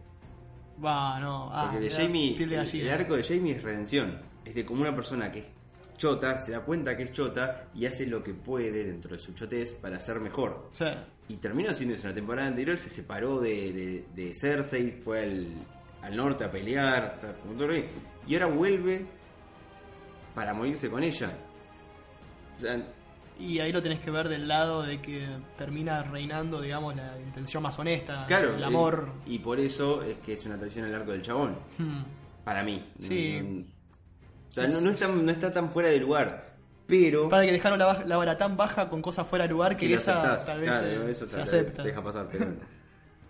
Va, 0.84 1.18
no. 1.20 1.50
Ah, 1.52 1.70
Porque 1.70 1.76
el 1.78 1.82
de 1.84 1.88
me 1.90 1.94
da 2.02 2.06
Jamie, 2.06 2.34
piel 2.36 2.48
de 2.50 2.56
el, 2.56 2.64
gallina. 2.64 2.84
el 2.94 3.00
arco 3.00 3.16
de 3.16 3.22
Jamie 3.22 3.52
es 3.54 3.62
redención. 3.62 4.20
Es 4.44 4.54
de 4.54 4.64
como 4.66 4.82
una 4.82 4.94
persona 4.94 5.30
que 5.32 5.38
es 5.40 5.46
chota, 5.98 6.38
se 6.38 6.52
da 6.52 6.60
cuenta 6.60 6.96
que 6.96 7.02
es 7.02 7.12
chota 7.12 7.66
y 7.74 7.84
hace 7.84 8.06
lo 8.06 8.22
que 8.22 8.32
puede 8.32 8.84
dentro 8.84 9.10
de 9.12 9.18
su 9.18 9.34
chotez 9.34 9.74
para 9.74 10.00
ser 10.00 10.18
mejor. 10.20 10.70
Sea, 10.72 11.06
Y 11.28 11.36
terminó 11.36 11.74
siendo 11.74 11.94
eso 11.94 12.06
en 12.06 12.12
la 12.12 12.14
temporada 12.14 12.48
anterior, 12.48 12.76
se 12.78 12.88
separó 12.88 13.38
de, 13.40 13.72
de- 13.72 14.04
de 14.14 14.34
Cersei, 14.34 14.92
fue 14.92 15.24
al, 15.24 15.48
al 16.00 16.16
norte 16.16 16.44
a 16.44 16.50
pelear, 16.50 17.18
y 18.26 18.34
ahora 18.34 18.46
vuelve 18.46 19.04
para 20.34 20.54
morirse 20.54 20.88
con 20.90 21.02
ella. 21.02 21.32
O 22.56 22.60
sea, 22.60 22.82
y 23.38 23.60
ahí 23.60 23.70
lo 23.72 23.80
tenés 23.82 24.00
que 24.00 24.10
ver 24.10 24.28
del 24.28 24.48
lado 24.48 24.82
de 24.82 25.00
que 25.00 25.28
termina 25.56 26.02
reinando, 26.02 26.60
digamos, 26.60 26.96
la 26.96 27.16
intención 27.20 27.62
más 27.62 27.78
honesta. 27.78 28.24
claro, 28.26 28.54
El 28.56 28.64
amor. 28.64 29.12
eh, 29.26 29.30
y 29.34 29.38
por 29.38 29.60
eso 29.60 30.02
es 30.02 30.16
que 30.18 30.32
es 30.32 30.44
una 30.46 30.56
traición 30.58 30.86
al 30.86 30.94
arco 30.94 31.12
del 31.12 31.22
chabón. 31.22 31.56
Hmm. 31.78 32.02
Para 32.44 32.62
mí. 32.64 32.82
Sí. 32.98 33.64
O 34.48 34.52
sea, 34.52 34.66
no, 34.66 34.80
no, 34.80 34.90
está, 34.90 35.08
no 35.08 35.30
está 35.30 35.52
tan 35.52 35.70
fuera 35.70 35.88
de 35.90 35.98
lugar. 36.00 36.54
Pero. 36.86 37.28
Para 37.28 37.44
que 37.44 37.52
dejaron 37.52 37.78
la, 37.78 38.04
la 38.06 38.16
vara 38.16 38.36
tan 38.38 38.56
baja 38.56 38.88
con 38.88 39.02
cosas 39.02 39.26
fuera 39.26 39.44
de 39.44 39.50
lugar 39.50 39.76
que, 39.76 39.86
que 39.88 39.94
esa 39.94 40.20
aceptás. 40.34 40.46
tal 40.46 40.60
vez 40.60 40.70
Claro, 40.70 40.86
se, 41.04 41.10
eso 41.10 41.26
se 41.26 41.40
acepta. 41.40 41.82
te 41.82 41.88
deja 41.88 42.02
pasar. 42.02 42.28
Pero 42.32 42.46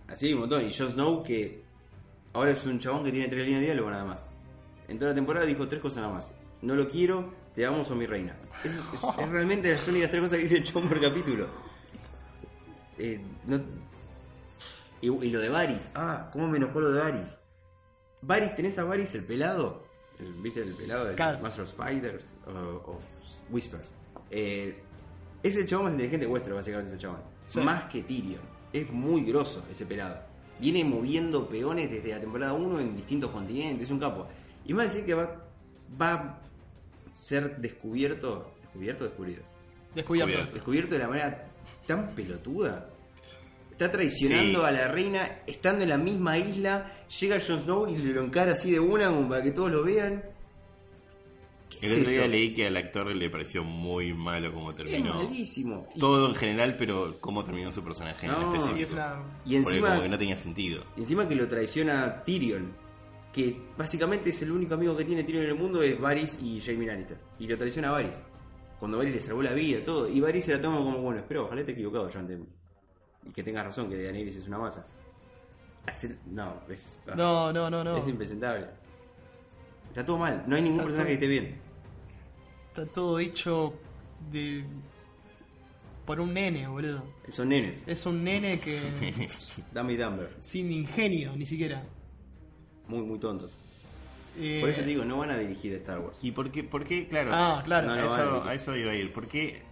así 0.07 0.33
un 0.33 0.41
montón. 0.41 0.65
Y 0.65 0.73
Jon 0.73 0.93
Snow, 0.93 1.23
que 1.23 1.63
ahora 2.33 2.53
es 2.53 2.65
un 2.67 2.79
chabón 2.79 3.05
que 3.05 3.11
tiene 3.11 3.27
tres 3.29 3.45
líneas 3.45 3.61
de 3.61 3.67
diálogo 3.67 3.91
nada 3.91 4.05
más. 4.05 4.31
En 4.87 4.99
toda 4.99 5.11
la 5.11 5.15
temporada 5.17 5.45
dijo 5.45 5.67
tres 5.69 5.81
cosas 5.83 5.99
nada 6.03 6.13
más. 6.15 6.33
No 6.63 6.75
lo 6.77 6.87
quiero, 6.89 7.35
te 7.55 7.67
amo, 7.67 7.85
sos 7.85 7.97
mi 7.97 8.07
reina. 8.07 8.37
Eso 8.65 8.81
es, 8.95 9.19
es 9.25 9.29
realmente 9.29 9.73
las 9.73 9.87
únicas 9.89 10.11
tres 10.11 10.23
cosas 10.23 10.39
que 10.39 10.45
dice 10.45 10.57
el 10.59 10.65
chabón 10.65 10.89
por 10.89 11.01
capítulo. 11.01 11.49
Eh, 12.97 13.21
no- 13.47 13.61
y, 15.01 15.09
y 15.09 15.31
lo 15.31 15.41
de 15.41 15.49
Varys. 15.49 15.91
Ah, 15.95 16.29
¿cómo 16.33 16.49
me 16.49 16.59
enojó 16.59 16.81
lo 16.81 16.91
de 16.93 17.01
Varys? 17.01 17.37
Varys, 18.23 18.55
¿tenés 18.57 18.79
a 18.79 18.85
Varys 18.85 19.15
el 19.15 19.25
pelado? 19.25 19.85
El- 20.21 20.33
¿Viste 20.35 20.63
el 20.63 20.75
pelado 20.75 21.05
del 21.07 21.17
Claro. 21.17 21.39
Master 21.41 21.65
of 21.65 21.71
Spiders? 21.71 22.35
O 22.47 22.93
of 22.93 23.03
Whispers. 23.51 23.93
Eh, 24.31 24.77
es 25.43 25.57
el 25.57 25.67
chabón 25.67 25.85
más 25.87 25.93
inteligente 25.95 26.27
vuestro, 26.27 26.55
básicamente, 26.55 26.91
ese 26.91 26.99
chabón. 27.01 27.21
Sí. 27.47 27.61
Más 27.61 27.85
que 27.85 28.03
Tyrion. 28.03 28.41
Es 28.73 28.91
muy 28.91 29.25
grosso 29.25 29.65
ese 29.71 29.87
pelado. 29.87 30.19
Viene 30.61 30.85
moviendo 30.85 31.49
peones 31.49 31.91
desde 31.91 32.11
la 32.11 32.21
temporada 32.21 32.53
1 32.53 32.81
en 32.81 32.97
distintos 32.97 33.31
continentes, 33.31 33.87
es 33.87 33.91
un 33.91 34.01
capo. 34.01 34.27
Y 34.67 34.75
más 34.75 34.93
decir 34.93 35.07
que 35.07 35.15
va, 35.15 35.37
va 36.01 36.13
a 36.15 36.41
ser 37.13 37.57
descubierto. 37.59 38.53
¿Descubierto 38.63 39.05
o 39.05 39.09
descubierto? 39.09 39.45
Descubierto. 39.95 40.27
Descubierto. 40.29 40.55
Descubierto 40.55 40.93
de 40.95 40.99
la 40.99 41.09
manera 41.09 41.49
tan 41.87 42.11
pelotuda. 42.11 42.91
Está 43.79 43.93
traicionando 43.93 44.59
Sí. 44.61 44.67
a 44.67 44.71
la 44.73 44.89
reina 44.89 45.43
estando 45.47 45.85
en 45.85 45.91
la 45.91 45.99
misma 45.99 46.37
isla. 46.37 46.93
Llega 47.21 47.39
Jon 47.41 47.63
Snow 47.63 47.87
y 47.89 47.97
lo 47.99 48.25
encara 48.25 48.53
así 48.53 48.73
de 48.73 48.81
una 48.81 49.07
como 49.07 49.29
para 49.29 49.41
que 49.43 49.53
todos 49.53 49.71
lo 49.71 49.85
vean. 49.85 50.25
¿Qué 51.71 51.87
El 51.87 51.93
es 51.93 51.99
otro 52.01 52.11
día 52.11 52.27
leí 52.27 52.55
que 52.55 52.67
al 52.67 52.77
actor 52.77 53.07
le 53.15 53.31
pareció 53.31 53.63
muy 53.63 54.13
malo 54.15 54.53
como 54.53 54.71
Es 54.71 54.77
terminó. 54.77 55.15
malísimo. 55.23 55.87
Y- 55.95 56.01
Todo 56.01 56.29
en 56.31 56.35
general, 56.35 56.75
pero 56.77 57.19
cómo 57.21 57.45
terminó 57.45 57.71
su 57.71 57.85
personaje 57.85 58.27
en 58.27 58.33
No, 58.33 58.53
específico. 58.57 58.79
Y 58.79 58.83
es 58.83 58.93
una. 58.95 59.23
Y 59.45 59.55
Porque 59.55 59.57
encima, 59.57 59.89
como 59.91 60.03
que 60.03 60.09
no 60.09 60.19
tenía 60.19 60.37
sentido. 60.37 60.83
y 60.97 61.01
encima 61.03 61.29
que 61.29 61.37
lo 61.37 61.47
traiciona 61.47 62.25
Tyrion, 62.25 62.73
que 63.33 63.57
básicamente 63.77 64.31
es 64.31 64.43
el 64.43 64.51
único 64.51 64.75
amigo 64.75 64.97
que 64.97 65.05
tiene 65.05 65.23
Tyrion 65.23 65.45
en 65.45 65.51
el 65.51 65.57
mundo, 65.57 65.83
es 65.85 66.01
Varys 66.01 66.37
y 66.43 66.61
Jaime 66.61 66.85
Lannister. 66.87 67.19
Y 67.39 67.47
lo 67.47 67.57
traiciona 67.57 67.91
a 67.91 67.93
Varys. 67.93 68.21
Cuando 68.81 68.99
Varys 68.99 69.15
le 69.15 69.21
salvó 69.21 69.43
la 69.43 69.53
vida, 69.53 69.85
todo. 69.85 70.09
Y 70.09 70.19
Varys 70.19 70.47
se 70.47 70.53
la 70.57 70.61
toma 70.61 70.79
como, 70.79 70.99
bueno, 70.99 71.21
espero, 71.21 71.45
ojalá 71.45 71.63
te 71.65 71.71
he 71.71 71.75
equivocado, 71.75 72.11
John. 72.13 72.45
Y 73.29 73.33
que 73.33 73.43
tengas 73.43 73.65
razón, 73.65 73.89
que 73.91 74.03
Daenerys 74.03 74.37
es 74.37 74.47
una 74.47 74.59
masa. 74.59 74.87
Hacer- 75.87 76.19
No, 76.27 76.55
es, 76.69 77.01
ah, 77.09 77.15
No, 77.17 77.53
no, 77.53 77.71
no, 77.71 77.85
no. 77.85 77.97
es 77.97 78.09
impresentable. 78.09 78.67
Está 79.89 80.05
todo 80.05 80.19
mal, 80.19 80.45
no 80.47 80.57
hay 80.57 80.63
ningún 80.63 80.81
Está 80.81 80.87
personaje 80.87 81.17
todo- 81.17 81.21
que 81.21 81.25
esté 81.25 81.29
bien. 81.47 81.59
Está 82.69 82.87
todo 82.87 83.19
hecho 83.19 83.75
de. 84.31 84.65
por 86.05 86.21
un 86.21 86.33
nene, 86.33 86.67
boludo. 86.69 87.03
Son 87.29 87.49
nenes. 87.49 87.83
Es 87.87 88.05
un 88.07 88.23
nene 88.25 88.59
que. 88.61 89.29
Dummy 89.75 89.97
Dumber. 89.97 90.31
sin 90.39 90.71
ingenio, 90.73 91.35
ni 91.37 91.45
siquiera. 91.47 91.83
Muy, 92.87 93.03
muy 93.03 93.19
tontos. 93.19 93.57
Eh, 94.41 94.59
Por 94.61 94.71
eso 94.71 94.81
te 94.83 94.87
digo, 94.87 95.05
no 95.05 95.19
van 95.19 95.31
a 95.33 95.37
dirigir 95.39 95.73
Star 95.75 95.99
Wars. 95.99 96.17
¿Y 96.23 96.31
por 96.31 96.51
qué? 96.53 96.63
¿Por 96.65 96.85
qué? 96.85 97.09
Claro. 97.09 97.31
Ah, 97.35 97.61
claro. 97.65 97.89
No, 97.89 97.97
eso, 97.97 98.45
a 98.45 98.55
eso 98.55 98.77
iba 98.77 98.93
a 98.93 98.95
ir. 98.95 99.13
¿Por 99.13 99.27
qué 99.27 99.63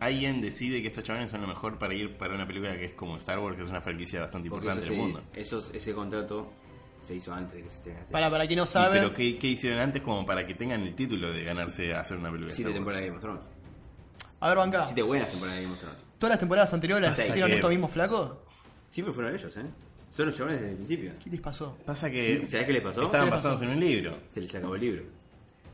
alguien 0.00 0.40
decide 0.40 0.80
que 0.82 0.88
estos 0.88 1.04
chavales 1.04 1.30
son 1.30 1.40
lo 1.42 1.48
mejor 1.48 1.78
para 1.78 1.94
ir 1.94 2.16
para 2.16 2.34
una 2.34 2.46
película 2.46 2.76
que 2.76 2.86
es 2.86 2.94
como 2.94 3.16
Star 3.16 3.38
Wars, 3.38 3.56
que 3.56 3.62
es 3.64 3.68
una 3.68 3.80
franquicia 3.80 4.20
bastante 4.20 4.48
Porque 4.50 4.66
importante 4.66 4.84
eso 4.86 4.94
en 4.94 5.00
el 5.00 5.06
se- 5.06 5.12
mundo? 5.14 5.30
esos- 5.34 5.70
ese 5.74 5.94
contrato 5.94 6.52
se 7.00 7.14
hizo 7.14 7.32
antes 7.32 7.54
de 7.54 7.62
que 7.62 7.70
se 7.70 7.76
estrene. 7.76 8.00
Para, 8.10 8.30
para 8.30 8.46
quien 8.46 8.58
no 8.58 8.64
Y, 8.64 8.66
sabe. 8.66 8.98
pero 9.00 9.14
¿qué, 9.14 9.38
qué 9.38 9.46
hicieron 9.48 9.80
antes 9.80 10.02
como 10.02 10.24
para 10.26 10.46
que 10.46 10.54
tengan 10.54 10.82
el 10.82 10.94
título 10.94 11.32
de 11.32 11.44
ganarse 11.44 11.94
a 11.94 12.00
hacer 12.00 12.16
una 12.16 12.28
película 12.30 12.50
de 12.50 12.56
Siete 12.56 12.70
Star 12.70 12.84
Wars? 12.84 12.96
temporadas 12.96 13.00
de 13.02 13.06
Game 13.06 13.16
of 13.16 13.22
Thrones. 13.22 13.42
A 14.40 14.48
ver, 14.48 14.56
banca. 14.58 14.86
Siete 14.86 15.02
buenas 15.02 15.30
temporadas 15.30 15.56
de 15.58 15.62
Game 15.64 15.74
of 15.74 15.80
Thrones. 15.80 15.98
Todas 16.18 16.30
las 16.30 16.38
temporadas 16.40 16.74
anteriores 16.74 17.10
Pasa 17.10 17.26
hicieron 17.26 17.50
que- 17.50 17.56
estos 17.56 17.70
mismos 17.70 17.90
flacos. 17.90 18.32
Siempre 18.90 19.12
fueron 19.14 19.34
ellos, 19.34 19.56
¿eh? 19.56 19.62
Son 20.10 20.26
los 20.26 20.36
chavales 20.36 20.58
desde 20.60 20.70
el 20.72 20.76
principio. 20.76 21.12
¿Qué 21.22 21.30
les 21.30 21.40
pasó? 21.40 21.76
Pasa 21.84 22.10
que 22.10 22.46
¿Sabés 22.48 22.66
qué 22.66 22.72
les 22.72 22.82
pasó? 22.82 23.02
estaban 23.04 23.26
¿Qué 23.28 23.34
les 23.34 23.42
pasó? 23.42 23.48
basados 23.50 23.62
en 23.62 23.76
un 23.76 23.80
libro. 23.80 24.16
Se 24.28 24.40
les 24.40 24.54
acabó 24.54 24.74
el 24.74 24.80
libro. 24.80 25.02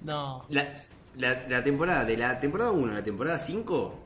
No. 0.02 0.44
La, 0.50 0.72
la, 1.16 1.46
la 1.48 1.64
temporada, 1.64 2.04
de 2.04 2.16
la 2.16 2.38
temporada 2.40 2.72
1 2.72 2.90
a 2.92 2.94
la 2.96 3.04
temporada 3.04 3.38
5, 3.38 4.00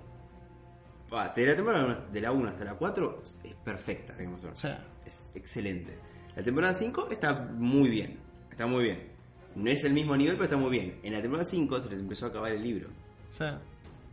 va, 1.12 1.28
de 1.28 1.46
la 1.46 1.56
temporada 1.56 2.06
de 2.12 2.20
la 2.20 2.32
1 2.32 2.48
hasta 2.48 2.64
la 2.64 2.74
4 2.74 3.22
es 3.44 3.54
perfecta 3.64 4.14
O 4.50 4.54
sea, 4.54 4.84
Es 5.04 5.26
excelente. 5.34 5.98
La 6.36 6.42
temporada 6.42 6.74
5 6.74 7.08
está 7.10 7.34
muy 7.34 7.88
bien. 7.88 8.18
Está 8.50 8.66
muy 8.66 8.84
bien. 8.84 9.08
No 9.54 9.70
es 9.70 9.84
el 9.84 9.92
mismo 9.92 10.16
nivel, 10.16 10.34
pero 10.34 10.44
está 10.44 10.56
muy 10.56 10.70
bien. 10.70 10.98
En 11.02 11.12
la 11.12 11.20
temporada 11.20 11.44
5 11.44 11.80
se 11.80 11.90
les 11.90 12.00
empezó 12.00 12.26
a 12.26 12.28
acabar 12.28 12.52
el 12.52 12.62
libro. 12.62 12.88
o 13.30 13.34
sea. 13.34 13.60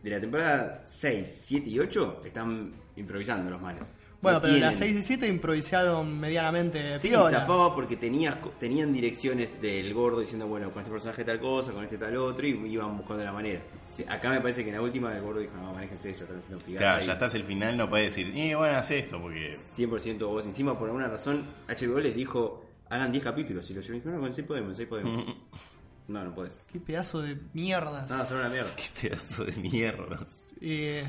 De 0.02 0.10
la 0.10 0.20
temporada 0.20 0.82
6, 0.84 1.44
7 1.46 1.68
y 1.68 1.78
8 1.78 2.22
están 2.24 2.72
improvisando 2.96 3.50
los 3.50 3.60
manes. 3.60 3.92
Bueno, 4.26 4.38
No 4.38 4.42
pero 4.42 4.52
tienen- 4.54 4.68
las 4.68 4.78
6 4.78 4.96
y 4.96 5.02
7 5.02 5.26
improvisaron 5.26 6.20
medianamente 6.20 6.98
Sí, 6.98 7.08
piola. 7.08 7.30
zafaba 7.40 7.74
porque 7.74 7.96
tenías, 7.96 8.36
tenían 8.60 8.92
direcciones 8.92 9.60
del 9.60 9.92
gordo 9.94 10.20
diciendo, 10.20 10.46
bueno, 10.46 10.70
con 10.70 10.80
este 10.82 10.90
personaje 10.92 11.24
tal 11.24 11.40
cosa, 11.40 11.72
con 11.72 11.84
este 11.84 11.98
tal 11.98 12.16
otro, 12.16 12.46
y 12.46 12.50
iban 12.72 12.96
buscando 12.96 13.24
la 13.24 13.32
manera. 13.32 13.60
Sí, 13.90 14.04
acá 14.08 14.30
me 14.30 14.40
parece 14.40 14.62
que 14.62 14.70
en 14.70 14.76
la 14.76 14.82
última 14.82 15.14
el 15.16 15.22
gordo 15.22 15.40
dijo, 15.40 15.56
no, 15.56 15.72
manéjense, 15.72 16.12
ya 16.12 16.20
están 16.24 16.38
haciendo 16.38 16.64
figaza. 16.64 16.84
Claro, 16.84 17.04
ya 17.06 17.12
estás 17.14 17.34
el 17.34 17.44
final, 17.44 17.76
no 17.76 17.88
puedes 17.88 18.14
decir, 18.14 18.36
eh, 18.36 18.54
bueno, 18.54 18.76
haz 18.78 18.90
esto, 18.90 19.20
porque 19.20 19.56
100% 19.74 20.26
vos 20.28 20.44
encima, 20.44 20.78
por 20.78 20.88
alguna 20.88 21.08
razón, 21.08 21.44
HBO 21.68 21.98
les 22.00 22.14
dijo, 22.14 22.64
hagan 22.90 23.10
10 23.12 23.24
capítulos. 23.24 23.68
Y 23.70 23.74
los 23.74 23.84
llevan 23.84 23.96
y 23.96 24.00
dijeron, 24.00 24.16
no, 24.20 24.22
con 24.26 24.34
6 24.34 24.46
podemos, 24.46 24.76
6 24.76 24.88
podemos. 24.88 25.24
no, 26.08 26.24
no 26.24 26.34
podés. 26.34 26.58
Qué 26.72 26.78
pedazo 26.78 27.22
de 27.22 27.36
mierdas. 27.54 28.10
No, 28.10 28.24
son 28.26 28.38
una 28.40 28.48
mierda. 28.48 28.70
qué 28.76 29.08
pedazo 29.08 29.44
de 29.44 29.52
mierdas. 29.52 30.44
Eh, 30.60 31.04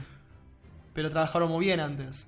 pero 0.93 1.09
trabajaron 1.09 1.49
muy 1.51 1.65
bien 1.65 1.79
antes. 1.79 2.25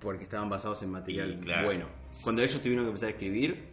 Porque 0.00 0.24
estaban 0.24 0.48
basados 0.50 0.82
en 0.82 0.90
material 0.90 1.38
Y, 1.40 1.44
claro. 1.44 1.64
bueno. 1.66 1.86
Cuando 2.22 2.42
ellos 2.42 2.60
tuvieron 2.60 2.84
que 2.84 2.88
empezar 2.90 3.08
a 3.08 3.12
escribir, 3.12 3.64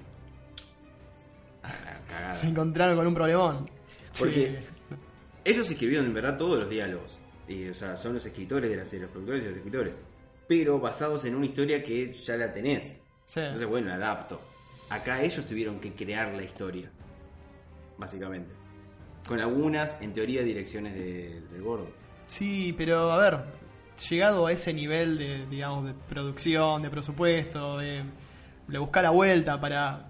ah, 1.64 1.70
cagada. 2.08 2.34
Se 2.34 2.48
encontraron 2.48 2.96
con 2.98 3.08
un 3.08 3.14
problemón. 3.14 3.70
Porque- 4.18 4.60
Sí. 4.60 4.98
Ellos 5.46 5.70
escribieron 5.70 6.06
en 6.06 6.14
verdad 6.14 6.38
todos 6.38 6.58
los 6.58 6.70
diálogos. 6.70 7.20
Y, 7.50 7.68
o 7.68 7.74
sea, 7.74 7.98
son 7.98 8.14
los 8.14 8.26
escritores 8.26 8.70
de 8.70 8.78
la 8.78 8.86
serie, 8.86 9.02
los 9.04 9.12
productores 9.12 9.44
y 9.44 9.48
los 9.48 9.58
escritores. 9.58 9.98
pero 10.46 10.78
basados 10.78 11.24
en 11.26 11.36
una 11.36 11.46
historia 11.46 11.82
que 11.84 12.14
ya 12.14 12.36
la 12.36 12.54
tenés. 12.54 13.00
Sí. 13.26 13.40
Entonces, 13.40 13.66
bueno, 13.68 13.88
la 13.88 13.96
adapto. 13.96 14.42
Acá 14.90 15.22
ellos 15.24 15.46
tuvieron 15.48 15.80
que 15.80 15.94
crear 15.94 16.34
la 16.34 16.44
historia, 16.44 16.92
básicamente. 17.98 18.52
Con 19.28 19.40
algunas, 19.40 20.00
en 20.02 20.12
teoría, 20.14 20.44
direcciones 20.44 20.94
de- 20.96 21.42
del 21.50 21.62
gordo. 21.62 21.88
Sí, 22.28 22.76
pero 22.78 23.10
a 23.12 23.18
ver, 23.18 23.40
llegado 24.10 24.47
a 24.47 24.51
ese 24.51 24.73
nivel 24.73 25.17
de, 25.17 25.45
digamos, 25.47 25.86
de 25.86 25.93
producción, 25.93 26.82
de 26.82 26.89
presupuesto, 26.89 27.77
de, 27.77 28.03
de 28.67 28.77
buscar 28.77 29.03
la 29.03 29.10
vuelta 29.12 29.60
para 29.60 30.10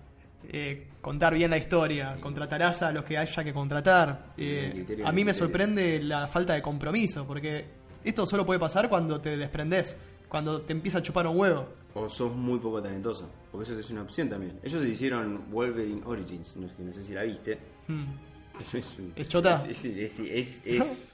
eh, 0.50 0.88
contar 1.02 1.34
bien 1.34 1.52
la 1.52 1.58
historia, 1.58 2.18
contratarás 2.20 2.82
a 2.84 2.92
los 2.92 3.04
que 3.06 3.18
haya 3.18 3.44
que 3.44 3.54
contratar. 3.54 4.34
Eh, 4.38 5.02
a 5.06 5.12
mí 5.12 5.24
me 5.26 5.34
sorprende 5.34 6.02
la 6.02 6.28
falta 6.28 6.54
de 6.54 6.62
compromiso, 6.62 7.26
porque 7.26 7.66
esto 8.04 8.26
solo 8.26 8.46
puede 8.46 8.60
pasar 8.60 8.90
cuando 8.90 9.20
te 9.22 9.38
desprendes, 9.38 9.96
cuando 10.28 10.62
te 10.62 10.74
empieza 10.74 10.98
a 11.00 11.02
chupar 11.02 11.28
un 11.28 11.38
huevo. 11.38 11.68
O 11.96 12.10
sos 12.10 12.34
muy 12.36 12.58
poco 12.60 12.82
talentoso, 12.82 13.30
porque 13.52 13.70
eso 13.70 13.80
es 13.80 13.90
una 13.92 14.02
opción 14.02 14.28
también. 14.28 14.60
Ellos 14.64 14.84
hicieron 14.84 15.44
Wolverine 15.52 16.02
Origins, 16.06 16.58
no 16.58 16.68
sé, 16.68 16.76
no 16.80 16.92
sé 16.92 17.04
si 17.04 17.14
la 17.14 17.24
viste. 17.24 17.60
Hmm. 17.88 18.06
Es, 18.74 18.98
un- 19.00 19.14
¿Es 19.16 19.28
chota? 19.28 19.64
Es, 19.68 21.08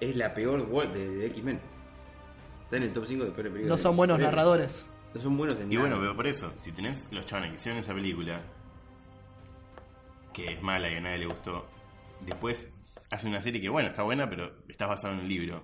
la 0.16 0.32
peor 0.34 0.92
de, 0.92 1.10
de 1.10 1.26
X-Men. 1.26 1.60
Está 2.70 2.76
en 2.76 2.82
el 2.84 2.92
top 2.92 3.04
5 3.04 3.24
de 3.24 3.30
peores 3.32 3.52
películas. 3.52 3.78
No 3.78 3.82
son 3.82 3.96
buenos 3.96 4.14
superhéroes. 4.14 4.36
narradores. 4.36 4.86
No 5.12 5.20
son 5.20 5.36
buenos 5.36 5.58
en 5.58 5.72
Y 5.72 5.74
nada. 5.74 5.88
bueno, 5.88 6.00
pero 6.00 6.14
por 6.14 6.26
eso, 6.28 6.52
si 6.54 6.70
tenés 6.70 7.08
los 7.10 7.26
chavales 7.26 7.50
que 7.50 7.56
hicieron 7.56 7.80
esa 7.80 7.92
película, 7.92 8.40
que 10.32 10.52
es 10.52 10.62
mala 10.62 10.88
y 10.90 10.94
a 10.96 11.00
nadie 11.00 11.18
le 11.18 11.26
gustó, 11.26 11.66
después 12.24 13.06
hace 13.10 13.26
una 13.26 13.40
serie 13.42 13.60
que, 13.60 13.68
bueno, 13.68 13.88
está 13.88 14.02
buena, 14.04 14.30
pero 14.30 14.52
está 14.68 14.86
basada 14.86 15.14
en 15.14 15.20
un 15.20 15.28
libro. 15.28 15.62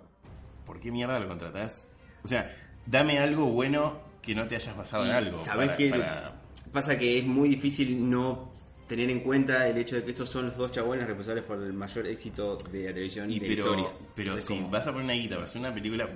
¿Por 0.65 0.81
qué 0.81 0.91
mierda 0.91 1.21
lo 1.21 1.29
contratás? 1.29 1.87
O 2.25 2.29
sea, 2.29 2.55
dame 2.87 3.21
algo 3.21 3.47
bueno 3.47 4.01
que 4.21 4.35
no 4.35 4.49
te 4.49 4.57
hayas 4.57 4.77
basado 4.77 5.05
en 5.05 5.13
algo. 5.13 5.39
¿Sabés 5.39 5.69
para- 5.69 5.77
qué? 5.77 5.91
para- 5.91 6.43
Pasa 6.73 6.99
que 6.99 7.19
es 7.21 7.25
muy 7.25 7.49
difícil 7.49 8.11
no 8.11 8.51
tener 8.89 9.09
en 9.11 9.21
cuenta 9.21 9.69
el 9.69 9.79
hecho 9.79 9.95
de 9.97 10.03
que 10.05 10.11
estos 10.11 10.29
son 10.29 10.47
los 10.47 10.57
dos 10.57 10.73
chabones 10.73 11.07
responsables 11.07 11.45
por 11.45 11.63
el 11.63 11.73
mayor 11.73 12.07
éxito 12.09 12.57
de 12.57 12.81
la 12.85 12.89
televisión 12.93 13.31
Y 13.31 13.39
de 13.39 13.47
la 13.47 13.53
historia. 13.55 13.85
pero, 13.87 13.99
pero 14.17 14.29
Entonces, 14.31 14.49
si 14.49 14.57
como- 14.57 14.71
vas 14.71 14.87
a 14.87 14.91
poner 14.91 15.05
una 15.05 15.15
guita, 15.15 15.37
vas 15.37 15.43
a 15.43 15.45
hacer 15.45 15.61
una 15.61 15.73
película, 15.73 16.09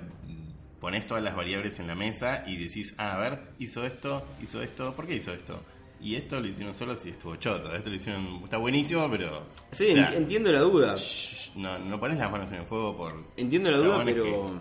pones 0.81 1.07
todas 1.07 1.23
las 1.23 1.35
variables 1.35 1.79
en 1.79 1.87
la 1.87 1.95
mesa 1.95 2.43
y 2.45 2.57
decís, 2.57 2.93
ah, 2.97 3.13
a 3.15 3.19
ver, 3.19 3.39
hizo 3.59 3.85
esto, 3.85 4.25
hizo 4.41 4.61
esto, 4.61 4.93
¿por 4.95 5.07
qué 5.07 5.15
hizo 5.15 5.31
esto? 5.31 5.63
Y 6.01 6.15
esto 6.15 6.39
lo 6.39 6.47
hicieron 6.47 6.73
solo 6.73 6.95
si 6.95 7.09
estuvo 7.11 7.35
choto, 7.35 7.73
esto 7.75 7.89
lo 7.89 7.95
hicieron, 7.95 8.41
está 8.43 8.57
buenísimo, 8.57 9.07
pero... 9.09 9.43
Sí, 9.71 9.91
o 9.91 9.93
sea, 9.93 10.09
en- 10.09 10.23
entiendo 10.23 10.51
la 10.51 10.61
duda. 10.61 10.95
shh, 10.95 11.51
no, 11.55 11.77
no 11.77 11.99
pones 11.99 12.17
las 12.17 12.31
manos 12.31 12.51
en 12.51 12.57
el 12.61 12.65
fuego 12.65 12.97
por... 12.97 13.13
Entiendo 13.37 13.69
la 13.71 13.77
duda, 13.77 14.01
pero. 14.03 14.59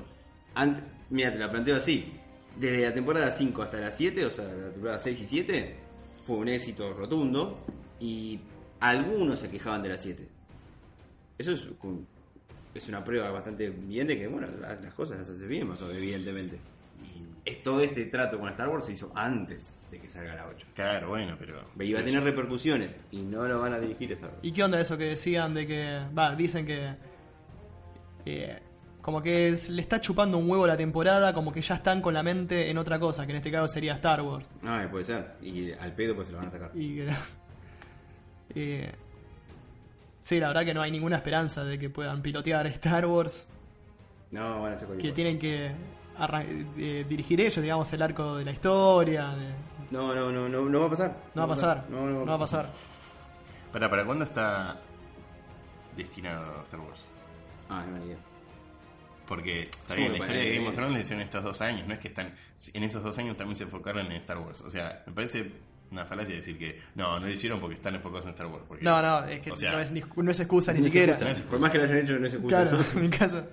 ant- 0.55 0.85
Mira, 1.09 1.33
te 1.33 1.39
la 1.39 1.51
planteo 1.51 1.77
así. 1.77 2.13
Desde 2.57 2.83
la 2.83 2.93
temporada 2.95 3.33
5 3.33 3.63
hasta 3.63 3.81
la 3.81 3.91
7, 3.91 4.27
o 4.27 4.31
sea, 4.31 4.45
la 4.45 4.71
temporada 4.71 4.99
6 4.99 5.21
y 5.23 5.25
7, 5.25 5.77
fue 6.25 6.37
un 6.37 6.49
éxito 6.49 6.93
rotundo. 6.93 7.65
Y 7.99 8.39
algunos 8.81 9.41
se 9.41 9.51
quejaban 9.51 9.83
de 9.83 9.89
la 9.89 9.97
7. 9.99 10.29
Eso 11.39 11.53
es, 11.53 11.67
es 12.75 12.89
una 12.89 13.03
prueba 13.05 13.31
bastante 13.31 13.69
bien 13.71 14.07
de 14.07 14.19
que, 14.19 14.27
bueno, 14.29 14.47
las 14.61 14.95
cosas 14.95 15.19
las 15.19 15.29
hace 15.29 15.47
bien, 15.47 15.67
más 15.69 15.81
o 15.83 15.87
menos, 15.87 15.99
evidentemente. 15.99 16.59
Es- 17.45 17.63
todo 17.63 17.81
este 17.81 18.05
trato 18.07 18.39
con 18.39 18.49
Star 18.51 18.69
Wars 18.69 18.85
se 18.87 18.93
hizo 18.93 19.11
antes 19.15 19.73
de 19.91 19.99
que 19.99 20.09
salga 20.09 20.35
la 20.37 20.47
8. 20.47 20.67
Claro, 20.75 21.09
bueno, 21.09 21.35
pero... 21.39 21.65
Iba 21.81 22.01
a 22.01 22.05
tener 22.05 22.23
repercusiones 22.23 23.03
y 23.11 23.23
no 23.23 23.47
lo 23.49 23.59
van 23.61 23.73
a 23.73 23.81
dirigir 23.81 24.13
Star 24.13 24.31
Wars. 24.31 24.41
¿Y 24.43 24.53
qué 24.53 24.63
onda 24.63 24.81
eso 24.81 24.97
que 24.97 25.05
decían 25.05 25.53
de 25.55 25.67
que, 25.67 26.01
va, 26.17 26.35
dicen 26.37 26.65
que 26.67 26.95
eh, 28.27 28.59
como 29.01 29.23
que 29.23 29.49
es- 29.49 29.69
le 29.71 29.81
está 29.83 30.01
chupando 30.01 30.37
un 30.39 30.49
huevo 30.49 30.67
la 30.67 30.77
temporada, 30.77 31.33
como 31.33 31.51
que 31.53 31.63
ya 31.63 31.77
están 31.77 32.01
con 32.03 32.13
la 32.15 32.23
mente 32.23 32.71
en 32.71 32.77
otra 32.79 33.01
cosa, 33.01 33.25
que 33.27 33.33
en 33.33 33.37
este 33.39 33.51
caso 33.51 33.67
sería 33.67 33.95
Star 33.95 34.21
Wars. 34.23 34.47
No, 34.63 34.81
eh, 34.81 34.87
puede 34.89 35.05
ser. 35.05 35.33
Y 35.43 35.73
al 35.73 35.93
pedo 35.95 36.15
pues 36.15 36.29
se 36.29 36.33
lo 36.35 36.39
van 36.39 36.49
a 36.49 36.51
sacar. 36.51 36.71
Y 36.75 36.97
que- 36.97 37.11
eh, 38.55 38.93
sí, 40.21 40.39
la 40.41 40.49
verdad 40.49 40.65
que 40.65 40.75
no 40.75 40.83
hay 40.83 40.91
ninguna 40.91 41.17
esperanza 41.17 41.65
de 41.65 41.79
que 41.79 41.91
puedan 41.91 42.23
pilotear 42.23 42.67
Star 42.69 43.07
Wars, 43.07 43.49
No, 44.31 44.63
van 44.63 44.73
a 44.73 44.77
cualquier 44.77 44.99
que 44.99 45.09
cosa. 45.09 45.15
tienen 45.15 45.39
que 45.39 45.73
eh, 46.77 47.05
dirigir 47.09 47.41
ellos, 47.41 47.63
digamos, 47.63 47.93
el 47.93 48.03
arco 48.03 48.37
de 48.37 48.45
la 48.45 48.51
historia. 48.53 49.29
de- 49.31 49.55
No, 49.91 50.15
no, 50.15 50.31
no, 50.31 50.49
no, 50.49 50.63
no 50.69 50.81
va 50.81 50.87
a 50.87 50.91
pasar. 50.91 51.17
no 51.35 51.41
va 51.43 51.47
a 51.47 51.49
pasar, 51.49 51.85
No, 51.89 52.07
no 52.07 52.21
no 52.21 52.27
va 52.27 52.35
a 52.35 52.39
pasar. 52.39 52.71
¿Para, 53.73 53.89
¿Para 53.89 54.05
cuándo 54.05 54.25
está 54.25 54.79
destinado 55.97 56.63
Star 56.65 56.81
Wars? 56.81 57.07
Ah, 57.69 57.85
no, 57.89 58.05
idea. 58.05 58.17
Porque 59.27 59.63
está 59.63 59.95
bien, 59.95 60.13
la 60.13 60.19
historia 60.19 60.43
de 60.43 60.55
Game 60.57 60.69
of 60.69 60.75
Thrones 60.75 60.93
le 60.95 61.01
hicieron 61.01 61.23
estos 61.23 61.45
dos 61.45 61.61
años, 61.61 61.87
no 61.87 61.95
es 61.95 62.01
que 62.01 62.09
están. 62.09 62.35
En 62.75 62.83
esos 62.83 63.03
dos 63.03 63.17
años 63.19 63.37
también 63.37 63.55
se 63.57 63.63
enfocaron 63.65 64.07
en 64.07 64.13
Star 64.13 64.39
Wars. 64.39 64.61
O 64.63 64.71
sea, 64.71 65.05
me 65.07 65.13
parece 65.13 65.53
una 65.91 66.05
falacia 66.05 66.35
decir 66.37 66.57
que 66.59 66.81
no, 66.95 67.19
no 67.19 67.27
lo 67.27 67.33
hicieron 67.33 67.59
porque 67.61 67.75
están 67.75 67.95
enfocados 67.95 68.25
en 68.27 68.31
Star 68.33 68.47
Wars. 68.47 68.65
porque- 68.69 68.85
No, 68.85 69.03
no, 69.03 69.25
es 69.27 69.41
que 69.41 69.51
o 69.53 69.57
sea, 69.57 69.73
no, 69.73 69.81
es, 69.81 69.91
ni- 69.91 70.03
no 70.17 70.31
es 70.31 70.39
excusa 70.41 70.73
ni 70.73 70.79
No 70.81 70.85
siquiera. 70.85 71.13
excusa. 71.13 71.25
No 71.25 71.31
es 71.33 71.39
excusa. 71.39 71.51
Por 71.51 71.61
más 71.61 71.71
que 71.73 71.79
lo 71.79 71.85
hayan 71.85 71.99
hecho, 71.99 72.19
no 72.19 72.27
es 72.27 72.33
excusa. 72.35 72.63
Claro, 72.71 72.85
en 72.95 73.01
mi 73.03 73.09
caso. 73.09 73.45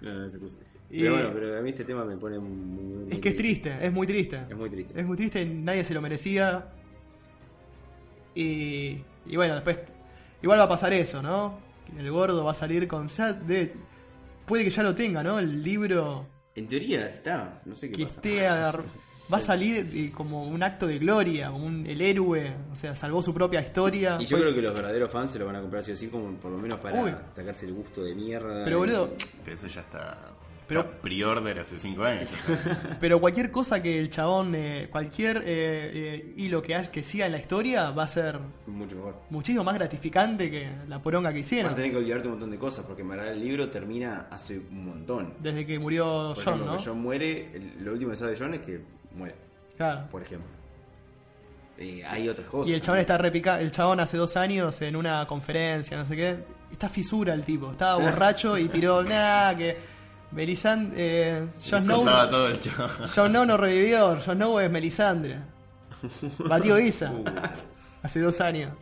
No, 0.00 0.12
no 0.14 0.26
es 0.26 0.34
excusa. 0.34 0.58
Y- 0.90 1.00
Pero 1.00 1.14
bueno, 1.14 1.30
pero 1.32 1.58
a 1.58 1.62
mí 1.62 1.70
este 1.70 1.84
tema 1.84 2.04
me 2.04 2.16
pone 2.16 2.38
muy, 2.38 2.50
muy- 2.50 3.12
Es 3.12 3.18
que 3.20 3.30
es 3.30 3.36
triste, 3.36 3.74
es 3.80 3.92
muy 3.92 4.06
triste. 4.06 4.40
Es 4.48 4.56
muy 4.56 4.68
triste. 4.70 5.00
Es 5.00 5.06
muy 5.06 5.16
triste, 5.16 5.44
nadie 5.44 5.84
se 5.84 5.94
lo 5.94 6.00
merecía. 6.02 6.66
Y, 8.34 8.98
y 9.26 9.36
bueno, 9.36 9.54
después. 9.54 9.78
Igual 10.42 10.58
va 10.58 10.64
a 10.64 10.68
pasar 10.68 10.92
eso, 10.92 11.22
¿no? 11.22 11.58
El 11.96 12.10
gordo 12.10 12.44
va 12.44 12.50
a 12.52 12.54
salir 12.54 12.88
con. 12.88 13.08
Ya 13.08 13.32
debe- 13.32 13.72
puede 14.46 14.64
que 14.64 14.70
ya 14.70 14.82
lo 14.82 14.94
tenga, 14.94 15.22
¿no? 15.22 15.38
El 15.38 15.62
libro 15.62 16.26
En 16.54 16.66
teoría 16.66 17.08
está, 17.08 17.60
no 17.64 17.74
sé 17.76 17.88
qué 17.90 17.96
que 17.98 18.04
pasa. 18.04 18.16
esté. 18.16 18.46
agar- 18.46 18.82
Va 19.32 19.38
a 19.38 19.40
salir 19.40 19.88
eh, 19.94 20.10
como 20.12 20.44
un 20.46 20.62
acto 20.62 20.86
de 20.86 20.98
gloria, 20.98 21.50
un, 21.50 21.86
el 21.86 22.00
héroe. 22.00 22.52
O 22.72 22.76
sea, 22.76 22.94
salvó 22.94 23.22
su 23.22 23.32
propia 23.32 23.60
historia. 23.60 24.18
Y 24.20 24.26
yo 24.26 24.36
Fue- 24.36 24.40
creo 24.46 24.54
que 24.54 24.62
los 24.62 24.74
verdaderos 24.74 25.10
fans 25.10 25.30
se 25.30 25.38
lo 25.38 25.46
van 25.46 25.56
a 25.56 25.60
comprar 25.60 25.82
sí 25.82 25.92
o 25.92 25.96
sí, 25.96 26.08
como 26.08 26.32
por 26.36 26.50
lo 26.52 26.58
menos 26.58 26.78
para 26.80 27.02
Uy. 27.02 27.12
sacarse 27.32 27.66
el 27.66 27.72
gusto 27.72 28.02
de 28.04 28.14
mierda. 28.14 28.64
Pero 28.64 28.78
boludo, 28.78 29.14
Pero 29.44 29.56
eso 29.56 29.66
ya 29.68 29.80
está. 29.80 30.18
Pero- 30.68 30.82
está 30.82 31.00
pre-order 31.02 31.58
hace 31.58 31.78
cinco 31.80 32.04
años. 32.04 32.30
ya 32.48 32.54
está. 32.54 32.96
pero 33.00 33.20
cualquier 33.20 33.50
cosa 33.50 33.82
que 33.82 33.98
el 33.98 34.08
chabón, 34.10 34.54
eh, 34.54 34.88
cualquier 34.90 35.38
eh, 35.38 35.42
eh, 35.46 36.34
hilo 36.36 36.62
que, 36.62 36.74
hay- 36.74 36.86
que 36.88 37.02
siga 37.02 37.26
en 37.26 37.32
la 37.32 37.38
historia 37.38 37.90
va 37.90 38.04
a 38.04 38.06
ser 38.06 38.38
Mucho 38.66 38.96
mejor. 38.96 39.16
muchísimo 39.30 39.64
más 39.64 39.74
gratificante 39.74 40.50
que 40.50 40.68
la 40.88 41.02
poronga 41.02 41.30
que 41.30 41.38
Vas 41.40 41.46
hicieron. 41.46 41.72
a 41.72 41.74
tener 41.76 41.90
que 41.90 41.96
olvidarte 41.98 42.28
un 42.28 42.34
montón 42.34 42.50
de 42.52 42.58
cosas, 42.58 42.84
porque 42.86 43.02
en 43.02 43.08
verdad 43.08 43.32
el 43.32 43.40
libro 43.40 43.68
termina 43.70 44.28
hace 44.30 44.58
un 44.58 44.86
montón. 44.86 45.34
Desde 45.40 45.66
que 45.66 45.78
murió 45.78 46.32
Por 46.34 46.44
John, 46.44 46.54
ejemplo, 46.54 46.72
¿no? 46.72 46.78
que 46.78 46.84
John 46.84 47.00
muere, 47.02 47.48
el- 47.54 47.84
lo 47.84 47.92
último 47.92 48.10
que 48.12 48.16
sabe 48.16 48.36
John 48.38 48.54
es 48.54 48.60
que 48.60 48.80
muere, 49.14 49.34
Claro. 49.76 50.06
por 50.10 50.22
ejemplo. 50.22 50.48
Eh, 51.78 52.04
hay 52.06 52.28
otras 52.28 52.46
cosas. 52.48 52.70
Y 52.70 52.74
el 52.74 52.80
chabón 52.80 53.00
está 53.00 53.16
repica 53.18 53.60
el 53.60 53.70
chabón 53.70 53.98
hace 54.00 54.16
dos 54.16 54.36
años 54.36 54.80
en 54.82 54.94
una 54.94 55.26
conferencia, 55.26 55.96
no 55.96 56.06
sé 56.06 56.16
qué. 56.16 56.36
Está 56.70 56.88
fisura 56.88 57.34
el 57.34 57.42
tipo. 57.44 57.72
Estaba 57.72 57.96
borracho 57.96 58.56
y 58.58 58.68
tiró, 58.68 59.02
nah, 59.04 59.54
que 59.54 59.76
Melisandre. 60.32 60.94
Eh, 60.98 61.46
Jon 61.70 61.82
Snow. 61.82 62.04
Jon 63.14 63.32
no 63.32 63.56
revivió. 63.56 64.20
Jon 64.24 64.36
Snow 64.36 64.60
es 64.60 64.70
Melisandre. 64.70 65.38
Batió 66.38 66.78
Isa. 66.78 67.10
Uh, 67.10 67.24
Hace 68.02 68.20
dos 68.20 68.40
años. 68.40 68.72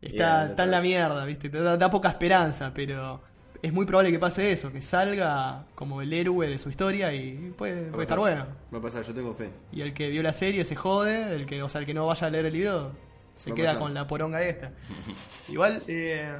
Está, 0.00 0.46
está 0.50 0.64
en 0.64 0.70
la 0.70 0.80
mierda, 0.82 1.24
¿viste? 1.24 1.48
Te 1.48 1.58
da, 1.60 1.76
da 1.78 1.90
poca 1.90 2.10
esperanza, 2.10 2.70
pero 2.74 3.22
es 3.66 3.72
muy 3.72 3.86
probable 3.86 4.10
que 4.12 4.18
pase 4.18 4.52
eso, 4.52 4.70
que 4.70 4.82
salga 4.82 5.64
como 5.74 6.02
el 6.02 6.12
héroe 6.12 6.46
de 6.48 6.58
su 6.58 6.68
historia 6.68 7.14
y 7.14 7.52
puede, 7.56 7.90
puede 7.90 8.02
estar 8.02 8.18
bueno. 8.18 8.46
Va 8.72 8.78
a 8.78 8.82
pasar, 8.82 9.02
yo 9.04 9.14
tengo 9.14 9.32
fe. 9.32 9.50
Y 9.72 9.80
el 9.80 9.94
que 9.94 10.08
vio 10.10 10.22
la 10.22 10.32
serie 10.34 10.64
se 10.64 10.76
jode, 10.76 11.34
el 11.34 11.46
que, 11.46 11.62
o 11.62 11.68
sea, 11.68 11.80
el 11.80 11.86
que 11.86 11.94
no 11.94 12.06
vaya 12.06 12.26
a 12.26 12.30
leer 12.30 12.46
el 12.46 12.52
libro 12.52 12.92
se 13.36 13.50
Va 13.50 13.56
queda 13.56 13.66
pasar. 13.68 13.80
con 13.80 13.94
la 13.94 14.06
poronga 14.06 14.42
esta. 14.42 14.70
Igual, 15.48 15.82
eh, 15.88 16.36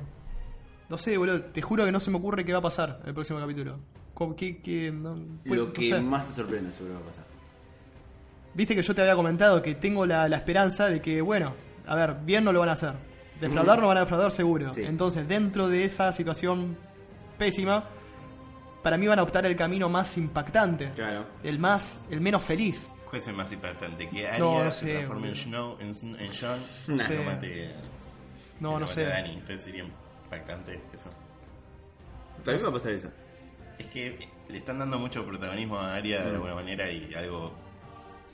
no 0.90 0.98
sé, 0.98 1.16
boludo, 1.16 1.40
te 1.42 1.62
juro 1.62 1.84
que 1.86 1.92
no 1.92 1.98
se 1.98 2.10
me 2.10 2.18
ocurre 2.18 2.44
qué 2.44 2.52
va 2.52 2.58
a 2.58 2.62
pasar 2.62 3.00
el 3.06 3.14
próximo 3.14 3.40
capítulo. 3.40 3.78
No, 4.92 5.16
pues, 5.44 5.58
Lo 5.58 5.66
no 5.66 5.72
que 5.72 5.84
sé. 5.88 6.00
más 6.00 6.26
te 6.26 6.34
sorprende 6.34 6.70
seguro 6.72 6.94
va 6.96 7.00
a 7.00 7.06
pasar. 7.06 7.24
Viste 8.52 8.74
que 8.76 8.82
yo 8.82 8.94
te 8.94 9.00
había 9.00 9.16
comentado 9.16 9.62
que 9.62 9.74
tengo 9.74 10.06
la, 10.06 10.28
la 10.28 10.36
esperanza 10.36 10.88
de 10.90 11.00
que, 11.00 11.20
bueno, 11.20 11.54
a 11.86 11.94
ver, 11.94 12.16
bien 12.22 12.44
no 12.44 12.52
lo 12.52 12.60
van 12.60 12.68
a 12.68 12.72
hacer. 12.72 12.92
Defraudar 13.40 13.80
no 13.80 13.88
van 13.88 13.96
a 13.96 14.00
defraudar 14.00 14.30
seguro. 14.30 14.72
Sí. 14.74 14.82
Entonces, 14.82 15.26
dentro 15.26 15.68
de 15.68 15.84
esa 15.84 16.12
situación 16.12 16.76
pésima, 17.38 17.84
para 18.82 18.96
mí 18.98 19.06
van 19.06 19.18
a 19.18 19.22
optar 19.22 19.46
el 19.46 19.56
camino 19.56 19.88
más 19.88 20.16
impactante. 20.16 20.90
Claro. 20.90 21.26
El 21.42 21.58
más, 21.58 22.04
el 22.10 22.20
menos 22.20 22.42
feliz. 22.42 22.88
¿Cuál 23.04 23.16
es 23.18 23.28
el 23.28 23.34
más 23.34 23.52
impactante? 23.52 24.08
Que 24.08 24.26
Arya 24.26 24.38
No, 24.38 24.64
no 24.64 24.70
se 24.70 24.86
sé, 24.86 24.92
transforme 24.94 25.28
en. 25.28 25.34
Snow, 25.36 25.76
en, 25.80 25.88
en 26.20 26.30
John, 26.38 26.60
No 26.88 26.98
sé. 26.98 27.18
mate, 27.20 27.74
No, 28.60 28.78
no 28.80 28.86
sé. 28.86 29.06
a 29.06 29.10
Dani. 29.10 29.34
Entonces 29.34 29.62
sería 29.62 29.84
impactante 29.84 30.80
eso. 30.92 31.10
También 32.44 32.64
va 32.66 32.70
a 32.70 32.72
pasar 32.72 32.92
eso. 32.92 33.08
Es 33.78 33.86
que 33.86 34.28
le 34.48 34.58
están 34.58 34.78
dando 34.78 34.98
mucho 34.98 35.24
protagonismo 35.24 35.78
a 35.78 35.94
Arya 35.94 36.22
de 36.24 36.30
Mm. 36.30 36.34
alguna 36.34 36.54
manera 36.54 36.90
y 36.90 37.12
algo 37.14 37.52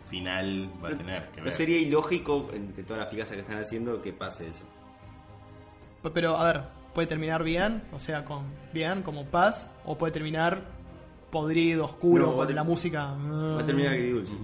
final 0.09 0.69
va 0.83 0.89
a 0.89 0.97
tener 0.97 1.29
que 1.31 1.39
No 1.39 1.45
ver. 1.45 1.53
sería 1.53 1.79
ilógico, 1.79 2.49
entre 2.53 2.83
todas 2.83 3.03
las 3.05 3.11
figas 3.11 3.31
que 3.31 3.39
están 3.41 3.59
haciendo, 3.59 4.03
que 4.03 4.13
pase 4.13 4.49
eso. 4.49 4.65
Pero, 6.15 6.37
a 6.37 6.45
ver, 6.45 6.63
puede 6.95 7.07
terminar 7.07 7.43
bien, 7.45 7.83
o 7.93 8.01
sea, 8.01 8.25
con 8.25 8.45
bien, 8.73 9.03
como 9.03 9.25
paz, 9.27 9.67
o 9.85 9.97
puede 9.97 10.13
terminar 10.13 10.61
podrido, 11.31 11.85
oscuro, 11.85 12.27
No, 12.29 12.37
con 12.37 12.55
la 12.55 12.65
música. 12.65 13.13
Va 13.13 13.61
a 13.61 13.67
terminar 13.67 13.93
agridulce. 13.93 14.35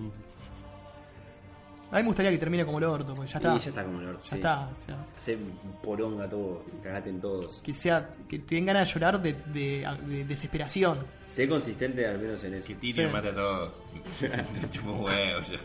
A 1.88 1.96
mí 1.98 2.02
me 2.02 2.08
gustaría 2.08 2.32
que 2.32 2.38
termine 2.38 2.64
como 2.64 2.78
el 2.78 2.84
orto, 2.84 3.14
porque 3.14 3.30
ya 3.30 3.38
Y 3.38 3.42
está. 3.42 3.58
ya 3.58 3.68
está 3.70 3.84
como 3.84 4.00
el 4.00 4.08
orto. 4.08 4.22
Ya 4.24 4.28
sí. 4.30 4.34
está. 4.36 4.68
o 4.72 4.76
sea, 4.76 4.96
Hacer 5.16 5.38
poronga 5.82 6.24
a 6.24 6.28
todos, 6.28 6.58
cagate 6.82 7.10
en 7.10 7.20
todos. 7.20 7.60
que 7.64 7.74
sea, 7.74 8.10
que 8.28 8.40
tengan 8.40 8.74
ganas 8.74 8.88
de 8.88 8.94
llorar 8.94 9.22
de, 9.22 9.32
de- 9.52 9.86
de 10.06 10.24
desesperación. 10.24 10.98
Sé 11.26 11.48
consistente 11.48 12.04
al 12.06 12.18
menos 12.18 12.42
en 12.44 12.54
eso. 12.54 12.66
Que 12.66 12.74
Tyrion 12.74 13.06
Sí. 13.08 13.12
mate 13.12 13.28
a 13.28 13.34
todos. 13.34 13.72
Te 14.20 14.28
chupa 14.72 14.90
un 14.90 15.00
huevo 15.04 15.40
ya. 15.42 15.58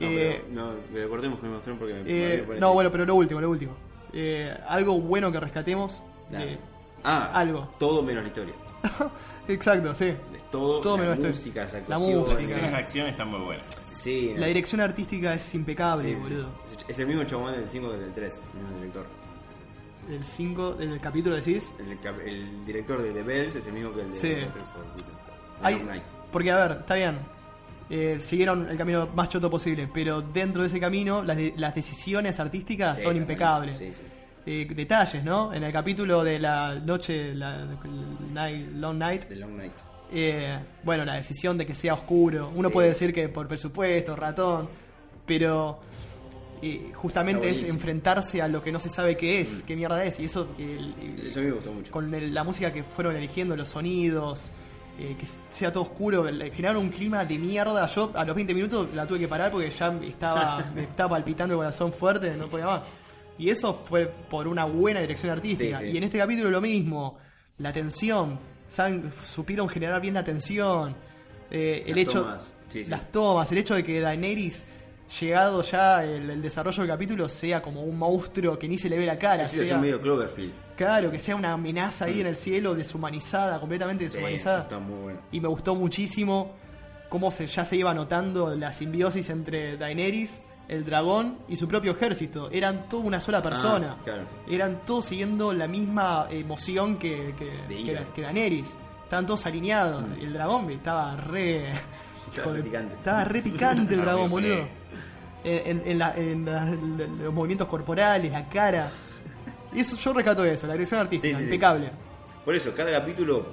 No, 0.00 0.06
Eh, 0.06 0.42
pero, 0.48 0.54
no, 0.54 0.72
pero 0.92 1.08
cortemos 1.08 1.38
con 1.40 1.48
Game 1.48 1.58
of 1.58 1.64
Thrones 1.64 1.80
porque 1.80 1.94
me- 1.94 2.02
me 2.04 2.10
eh, 2.10 2.28
voy 2.28 2.40
a 2.42 2.46
poner 2.46 2.60
no, 2.60 2.72
bueno, 2.74 2.90
pero 2.92 3.04
lo 3.04 3.14
último, 3.16 3.40
lo 3.40 3.50
último. 3.50 3.72
Eh, 4.12 4.56
algo 4.68 4.98
bueno 5.00 5.30
que 5.32 5.40
rescatemos. 5.40 6.02
De- 6.30 6.58
Ah, 7.04 7.30
algo. 7.32 7.68
Todo 7.78 8.02
menos 8.02 8.22
la 8.24 8.28
historia. 8.28 8.54
exacto, 9.48 9.94
sí. 9.94 10.06
Es 10.06 10.50
todo, 10.50 10.80
Todo 10.80 10.96
la 10.96 11.02
menos 11.04 11.18
la 11.20 11.28
música, 11.28 11.60
las 11.62 11.74
La. 11.74 11.88
Las 11.88 12.00
música. 12.00 12.68
de 12.68 12.76
acción 12.76 13.06
están 13.06 13.28
muy 13.30 13.40
buenas. 13.40 13.64
Sí, 13.94 14.32
no, 14.34 14.40
La 14.40 14.46
dirección 14.48 14.80
artística 14.80 15.34
es 15.34 15.54
impecable, 15.54 16.10
sí, 16.10 16.16
sí. 16.16 16.22
boludo. 16.22 16.48
Es- 16.88 16.98
el 16.98 17.06
mismo 17.06 17.24
chabón 17.24 17.52
del 17.52 17.68
5 17.68 17.90
que 17.90 17.96
del 17.98 18.12
3, 18.14 18.42
el 18.54 18.60
mismo 18.62 18.76
director. 18.78 19.06
El 20.08 20.24
5, 20.24 20.72
del 20.74 21.00
capítulo 21.00 21.36
decís. 21.36 21.72
El, 21.78 21.98
cap- 21.98 22.20
el 22.24 22.64
director 22.64 23.02
de 23.02 23.10
The 23.12 23.22
Bells 23.22 23.54
es 23.56 23.66
el 23.66 23.72
mismo 23.72 23.92
que 23.92 24.00
el 24.02 24.10
de 24.10 24.16
Sí. 24.16 24.34
Hay-. 25.62 26.02
Porque, 26.32 26.50
a 26.50 26.56
ver, 26.66 26.78
está 26.80 26.94
bien. 26.94 27.18
Eh, 27.90 28.18
siguieron 28.20 28.68
el 28.68 28.76
camino 28.76 29.08
más 29.14 29.28
choto 29.30 29.48
posible, 29.48 29.88
pero 29.92 30.20
dentro 30.20 30.60
de 30.62 30.68
ese 30.68 30.78
camino 30.78 31.22
las, 31.22 31.36
de- 31.38 31.54
las 31.56 31.74
decisiones 31.74 32.38
artísticas 32.38 32.98
Sí, 32.98 33.04
son 33.04 33.16
impecables. 33.16 33.78
buenísimo. 33.78 34.06
Sí, 34.08 34.12
sí. 34.44 34.50
Eh, 34.70 34.74
detalles, 34.74 35.24
¿no? 35.24 35.52
En 35.54 35.62
el 35.62 35.72
capítulo 35.72 36.22
de 36.24 36.38
la 36.38 36.74
noche, 36.74 37.34
la 37.34 37.66
night- 38.32 38.72
Long 38.74 38.96
Night, 38.98 39.24
The 39.28 39.36
Long 39.36 39.56
Night. 39.56 39.72
eh, 40.12 40.58
bueno, 40.84 41.04
la 41.04 41.14
decisión 41.14 41.56
de 41.58 41.66
que 41.66 41.74
sea 41.74 41.94
oscuro. 41.94 42.50
Uno 42.54 42.70
puede 42.70 42.88
decir 42.88 43.12
que 43.12 43.28
por 43.28 43.46
presupuesto, 43.48 44.14
ratón, 44.16 44.68
pero 45.26 45.80
eh, 46.62 46.90
justamente 46.94 47.48
es 47.50 47.68
enfrentarse 47.68 48.42
a 48.42 48.48
lo 48.48 48.62
que 48.62 48.72
no 48.72 48.80
se 48.80 48.88
sabe 48.88 49.16
qué 49.16 49.40
es, 49.40 49.62
qué 49.62 49.76
mierda 49.76 50.02
es, 50.04 50.18
y 50.20 50.24
eso, 50.24 50.48
el- 50.58 50.94
el- 51.00 51.26
Eso 51.26 51.38
a 51.40 51.42
mí 51.42 51.48
me 51.48 51.54
gustó 51.54 51.72
mucho. 51.72 51.92
con 51.92 52.12
el- 52.14 52.34
la 52.34 52.42
música 52.44 52.72
que 52.72 52.82
fueron 52.82 53.16
eligiendo, 53.16 53.54
los 53.56 53.68
sonidos, 53.68 54.50
eh, 54.98 55.16
que 55.18 55.26
sea 55.50 55.72
todo 55.72 55.84
oscuro, 55.84 56.24
generaron 56.24 56.82
un 56.82 56.88
clima 56.90 57.24
de 57.24 57.38
mierda. 57.38 57.86
Yo 57.86 58.10
a 58.14 58.24
los 58.24 58.34
20 58.34 58.54
minutos 58.54 58.88
la 58.94 59.06
tuve 59.06 59.20
que 59.20 59.28
parar 59.28 59.50
porque 59.50 59.70
ya 59.70 59.88
estaba, 60.02 60.64
me 60.74 60.82
estaba 60.84 61.10
palpitando 61.10 61.54
el 61.54 61.58
corazón 61.58 61.92
fuerte, 61.92 62.30
no 62.36 62.48
podía 62.48 62.66
más. 62.66 62.82
Y 63.38 63.50
eso 63.50 63.72
fue 63.88 64.06
por 64.06 64.48
una 64.48 64.64
buena 64.64 65.00
dirección 65.00 65.30
artística. 65.30 65.78
Sí, 65.78 65.84
sí. 65.86 65.90
Y 65.92 65.96
en 65.98 66.04
este 66.04 66.18
capítulo 66.18 66.50
lo 66.50 66.60
mismo, 66.60 67.18
la 67.58 67.72
tensión, 67.72 68.38
saben- 68.68 69.12
supieron 69.24 69.68
generar 69.68 70.00
bien 70.00 70.14
la 70.14 70.24
tensión. 70.24 70.94
eh, 71.50 71.84
el 71.86 71.94
Las 71.94 72.02
hecho, 72.02 72.20
tomas, 72.22 72.56
sí, 72.68 72.84
sí. 72.84 72.90
las 72.90 73.12
tomas, 73.12 73.52
el 73.52 73.58
hecho 73.58 73.74
de 73.76 73.84
que 73.84 74.00
Daenerys, 74.00 74.64
llegado 75.20 75.62
ya 75.62 76.04
el, 76.04 76.28
el 76.28 76.42
desarrollo 76.42 76.82
del 76.82 76.90
capítulo, 76.90 77.28
sea 77.28 77.62
como 77.62 77.82
un 77.84 77.96
monstruo 77.96 78.58
que 78.58 78.68
ni 78.68 78.76
se 78.76 78.88
le 78.90 78.98
ve 78.98 79.06
la 79.06 79.16
cara. 79.18 79.46
Sido 79.46 79.64
sea- 79.64 79.78
medio 79.78 80.00
Cloverfield. 80.00 80.52
Claro, 80.78 81.10
que 81.10 81.18
sea 81.18 81.36
una 81.36 81.52
amenaza 81.52 82.06
ahí 82.06 82.20
en 82.22 82.28
el 82.28 82.36
cielo, 82.36 82.74
deshumanizada, 82.74 83.58
completamente 83.60 84.04
deshumanizada. 84.04 84.60
está 84.60 84.78
muy 84.78 85.02
bueno. 85.02 85.20
Y 85.32 85.40
me 85.40 85.48
gustó 85.48 85.74
muchísimo 85.74 86.52
cómo 87.10 87.30
se, 87.30 87.46
ya 87.48 87.64
se 87.64 87.76
iba 87.76 87.92
notando 87.92 88.54
la 88.54 88.72
simbiosis 88.72 89.28
entre 89.30 89.76
Daenerys, 89.76 90.40
el 90.68 90.84
dragón 90.84 91.38
y 91.48 91.56
su 91.56 91.66
propio 91.66 91.92
ejército. 91.92 92.48
Eran 92.52 92.88
toda 92.88 93.02
una 93.04 93.20
sola 93.20 93.42
persona. 93.42 93.96
Ah, 93.98 94.02
claro. 94.04 94.22
Eran 94.48 94.82
todos 94.86 95.06
siguiendo 95.06 95.52
la 95.52 95.66
misma 95.66 96.26
emoción 96.30 96.96
que, 96.96 97.34
que, 97.36 98.22
Daenerys. 98.22 98.76
Estaban 99.04 99.26
todos 99.26 99.46
alineados. 99.46 100.04
Y 100.20 100.24
el 100.26 100.32
dragón 100.34 100.70
estaba 100.70 101.16
re. 101.16 101.72
Estaba 102.30 102.52
re 102.52 102.62
picante. 102.62 102.94
Estaba 102.94 103.24
re 103.24 103.42
picante 103.42 103.94
el 103.94 104.00
dragón, 104.04 104.30
boludo. 104.30 104.54
feo. 104.54 104.68
En, 105.44 105.82
en 105.86 105.98
la- 105.98 106.12
en 106.14 106.44
la- 106.44 106.68
en 106.68 107.18
los 107.24 107.32
movimientos 107.34 107.66
corporales, 107.68 108.30
la 108.30 108.48
cara. 108.48 108.90
Y 109.72 109.80
eso, 109.80 109.96
yo 109.96 110.12
rescato 110.12 110.44
eso, 110.44 110.66
la 110.66 110.74
dirección 110.74 111.00
artística, 111.00 111.28
Sí, 111.30 111.34
sí, 111.34 111.48
sí. 111.48 111.54
impecable. 111.54 111.90
Por 112.44 112.54
eso, 112.54 112.72
cada 112.74 112.90
capítulo, 112.92 113.46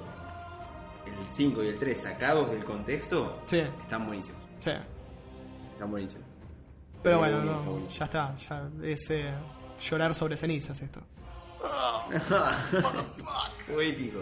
el 1.04 1.32
5 1.32 1.62
y 1.64 1.68
el 1.68 1.78
3, 1.78 2.00
sacados 2.00 2.50
del 2.50 2.64
contexto, 2.64 3.42
Sí, 3.46 3.58
están 3.82 4.06
buenísimos. 4.06 4.40
sí. 4.60 4.70
Están 5.72 5.90
buenísimos. 5.90 6.24
Pero 7.02 7.16
Eh, 7.16 7.18
bueno, 7.18 7.42
no, 7.44 7.86
ya 7.88 8.04
está, 8.06 8.34
ya 8.36 8.68
es 8.82 9.10
eh, 9.10 9.30
llorar 9.80 10.14
sobre 10.14 10.36
cenizas 10.38 10.80
esto. 10.80 11.00
Poético. 13.66 14.20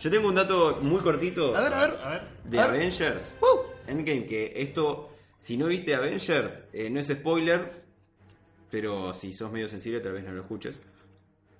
Yo 0.00 0.10
tengo 0.10 0.28
un 0.28 0.34
dato 0.34 0.78
muy 0.82 1.00
cortito 1.00 1.56
A 1.56 1.60
ver, 1.62 1.72
a 1.74 1.80
ver. 1.80 2.00
A 2.02 2.08
ver. 2.08 2.22
de 2.44 2.60
a 2.60 2.66
ver. 2.68 2.76
Avengers. 2.80 3.32
Endgame, 3.86 4.24
que 4.26 4.52
esto, 4.56 5.10
si 5.36 5.56
no 5.56 5.66
viste 5.66 5.94
Avengers, 5.94 6.64
eh, 6.72 6.88
no 6.90 7.00
es 7.00 7.08
spoiler, 7.08 7.84
pero 8.70 9.12
si 9.14 9.32
sos 9.34 9.52
medio 9.52 9.68
sensible 9.68 10.00
tal 10.00 10.12
vez 10.12 10.24
no 10.24 10.32
lo 10.32 10.40
escuches. 10.42 10.80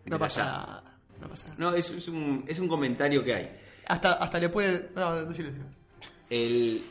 No 0.07 0.19
pasa 0.19 0.45
nada. 0.45 0.85
No 1.21 1.29
pasa 1.29 1.47
nada. 1.49 1.57
No, 1.59 1.75
es, 1.75 1.91
es 1.91 2.09
un, 2.09 2.45
es 2.47 2.59
un 2.59 2.69
comentario 2.69 3.23
que 3.23 3.35
hay. 3.35 3.57
Hasta, 3.87 4.15
hasta 4.15 4.39
le 4.39 4.49
puede. 4.49 4.91
No, 4.95 5.25
decirlo, 5.27 5.51
decirlo. 5.51 5.69
El, 6.31 6.83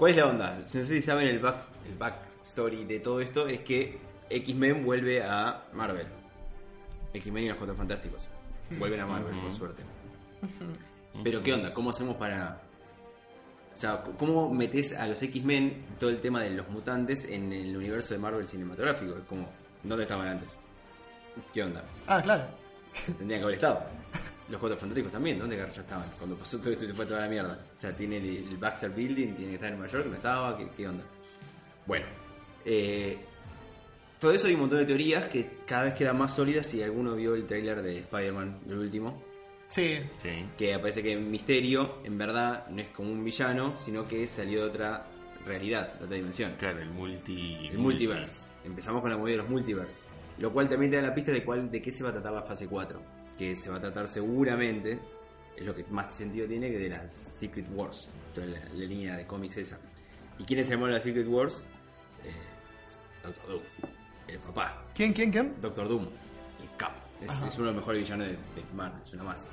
¿Cuál 0.00 0.12
es 0.12 0.16
la 0.16 0.26
onda? 0.28 0.58
No 0.58 0.68
sé 0.68 0.84
si 0.86 1.02
saben 1.02 1.28
el, 1.28 1.38
back, 1.40 1.68
el 1.86 1.94
backstory 1.98 2.86
de 2.86 3.00
todo 3.00 3.20
esto, 3.20 3.46
es 3.46 3.60
que 3.60 3.98
X-Men 4.30 4.82
vuelve 4.82 5.22
a 5.22 5.64
Marvel. 5.74 6.06
X-Men 7.12 7.44
y 7.44 7.48
los 7.48 7.58
Cuatro 7.58 7.76
Fantásticos. 7.76 8.26
Vuelven 8.78 9.00
a 9.00 9.06
Marvel, 9.06 9.36
por 9.38 9.52
suerte. 9.52 9.82
Pero 11.22 11.42
¿qué 11.42 11.52
onda? 11.52 11.74
¿Cómo 11.74 11.90
hacemos 11.90 12.16
para... 12.16 12.62
O 13.74 13.76
sea, 13.76 14.02
¿cómo 14.18 14.48
metes 14.52 14.96
a 14.96 15.06
los 15.06 15.22
X-Men 15.22 15.84
todo 15.98 16.08
el 16.08 16.22
tema 16.22 16.42
de 16.42 16.50
los 16.50 16.66
mutantes 16.70 17.26
en 17.26 17.52
el 17.52 17.76
universo 17.76 18.14
de 18.14 18.20
Marvel 18.20 18.46
cinematográfico? 18.46 19.18
Es 19.18 19.24
como, 19.24 19.50
¿dónde 19.82 20.04
estaban 20.04 20.28
antes? 20.28 20.56
¿Qué 21.52 21.62
onda? 21.62 21.82
Ah, 22.06 22.20
claro. 22.22 22.44
Tendrían 23.18 23.40
que 23.40 23.44
haber 23.44 23.54
estado. 23.56 23.82
Los 24.48 24.58
Cuatro 24.58 24.76
Fantásticos 24.78 25.12
también, 25.12 25.38
¿dónde 25.38 25.56
ya 25.56 25.64
estaban? 25.66 26.06
Cuando 26.18 26.36
pasó 26.36 26.58
todo 26.58 26.70
esto 26.72 26.84
y 26.84 26.88
se 26.88 26.94
fue 26.94 27.06
toda 27.06 27.20
la 27.20 27.28
mierda. 27.28 27.58
O 27.72 27.76
sea, 27.76 27.96
tiene 27.96 28.16
el, 28.16 28.48
el 28.48 28.56
Baxter 28.56 28.90
Building, 28.90 29.34
tiene 29.34 29.50
que 29.50 29.54
estar 29.54 29.70
en 29.70 29.78
Nueva 29.78 29.92
York, 29.92 30.06
no 30.08 30.14
estaba, 30.16 30.58
¿qué, 30.58 30.68
qué 30.76 30.88
onda? 30.88 31.04
Bueno, 31.86 32.06
eh, 32.64 33.16
todo 34.18 34.32
eso 34.32 34.48
hay 34.48 34.54
un 34.54 34.60
montón 34.60 34.78
de 34.80 34.86
teorías 34.86 35.26
que 35.26 35.58
cada 35.66 35.84
vez 35.84 35.94
quedan 35.94 36.18
más 36.18 36.34
sólidas. 36.34 36.66
Si 36.66 36.82
alguno 36.82 37.14
vio 37.14 37.36
el 37.36 37.46
tráiler 37.46 37.80
de 37.80 37.98
Spider-Man, 38.00 38.58
del 38.66 38.78
último, 38.78 39.22
Sí. 39.68 40.00
Sí. 40.20 40.46
que 40.58 40.74
aparece 40.74 41.00
que 41.00 41.16
Misterio 41.16 41.98
en 42.02 42.18
verdad 42.18 42.66
no 42.70 42.80
es 42.82 42.88
como 42.88 43.12
un 43.12 43.22
villano, 43.24 43.76
sino 43.76 44.08
que 44.08 44.26
salió 44.26 44.62
de 44.64 44.68
otra 44.68 45.06
realidad, 45.46 45.94
de 45.94 46.04
otra 46.06 46.16
dimensión. 46.16 46.54
Claro, 46.58 46.80
el 46.80 46.90
multi. 46.90 47.68
El 47.68 47.78
multiverse. 47.78 48.42
Empezamos 48.64 49.00
con 49.00 49.10
la 49.12 49.16
movida 49.16 49.36
de 49.36 49.42
los 49.42 49.48
multiverse. 49.48 50.00
Lo 50.40 50.52
cual 50.52 50.68
también 50.68 50.90
te 50.90 50.96
da 50.96 51.02
la 51.02 51.14
pista 51.14 51.30
de 51.32 51.44
cuál, 51.44 51.70
de 51.70 51.82
qué 51.82 51.92
se 51.92 52.02
va 52.02 52.08
a 52.08 52.12
tratar 52.12 52.32
la 52.32 52.42
fase 52.42 52.66
4. 52.66 53.00
Que 53.36 53.54
se 53.54 53.70
va 53.70 53.76
a 53.76 53.80
tratar 53.80 54.08
seguramente, 54.08 54.98
es 55.54 55.64
lo 55.64 55.74
que 55.74 55.84
más 55.90 56.14
sentido 56.14 56.48
tiene, 56.48 56.70
que 56.70 56.78
de 56.78 56.88
las 56.88 57.12
Secret 57.12 57.66
Wars. 57.72 58.08
Toda 58.34 58.46
la, 58.46 58.58
la 58.58 58.84
línea 58.84 59.16
de 59.16 59.26
cómics 59.26 59.58
esa. 59.58 59.78
¿Y 60.38 60.44
quién 60.44 60.60
es 60.60 60.66
el 60.68 60.72
hermano 60.74 60.88
de 60.88 60.94
las 60.94 61.02
Secret 61.02 61.28
Wars? 61.28 61.62
Eh, 62.24 62.32
Doctor 63.22 63.48
Doom. 63.50 63.62
El 64.28 64.38
papá. 64.38 64.84
¿Quién, 64.94 65.12
quién, 65.12 65.30
quién? 65.30 65.60
Doctor 65.60 65.88
Doom. 65.88 66.04
El 66.04 66.76
capo. 66.78 67.00
Es 67.20 67.30
uno 67.58 67.66
de 67.66 67.72
los 67.72 67.74
mejores 67.74 68.00
villanos 68.02 68.26
de, 68.28 68.32
de 68.32 68.64
Marvel, 68.74 69.02
es 69.02 69.12
una 69.12 69.24
masa. 69.24 69.46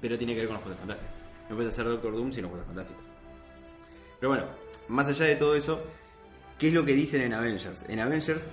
Pero 0.00 0.16
tiene 0.16 0.32
que 0.32 0.40
ver 0.40 0.48
con 0.48 0.54
los 0.54 0.62
Cuatro 0.62 0.78
Fantásticos. 0.78 1.14
No 1.50 1.56
puedes 1.56 1.72
hacer 1.74 1.84
Doctor 1.84 2.12
Doom 2.12 2.32
sin 2.32 2.42
los 2.42 2.50
Cuatro 2.50 2.66
Fantásticos. 2.66 3.04
Pero 4.18 4.30
bueno, 4.30 4.46
más 4.88 5.06
allá 5.08 5.26
de 5.26 5.36
todo 5.36 5.54
eso, 5.54 5.82
¿qué 6.58 6.68
es 6.68 6.72
lo 6.72 6.84
que 6.86 6.94
dicen 6.94 7.20
en 7.20 7.34
Avengers? 7.34 7.84
En 7.88 8.00
Avengers 8.00 8.48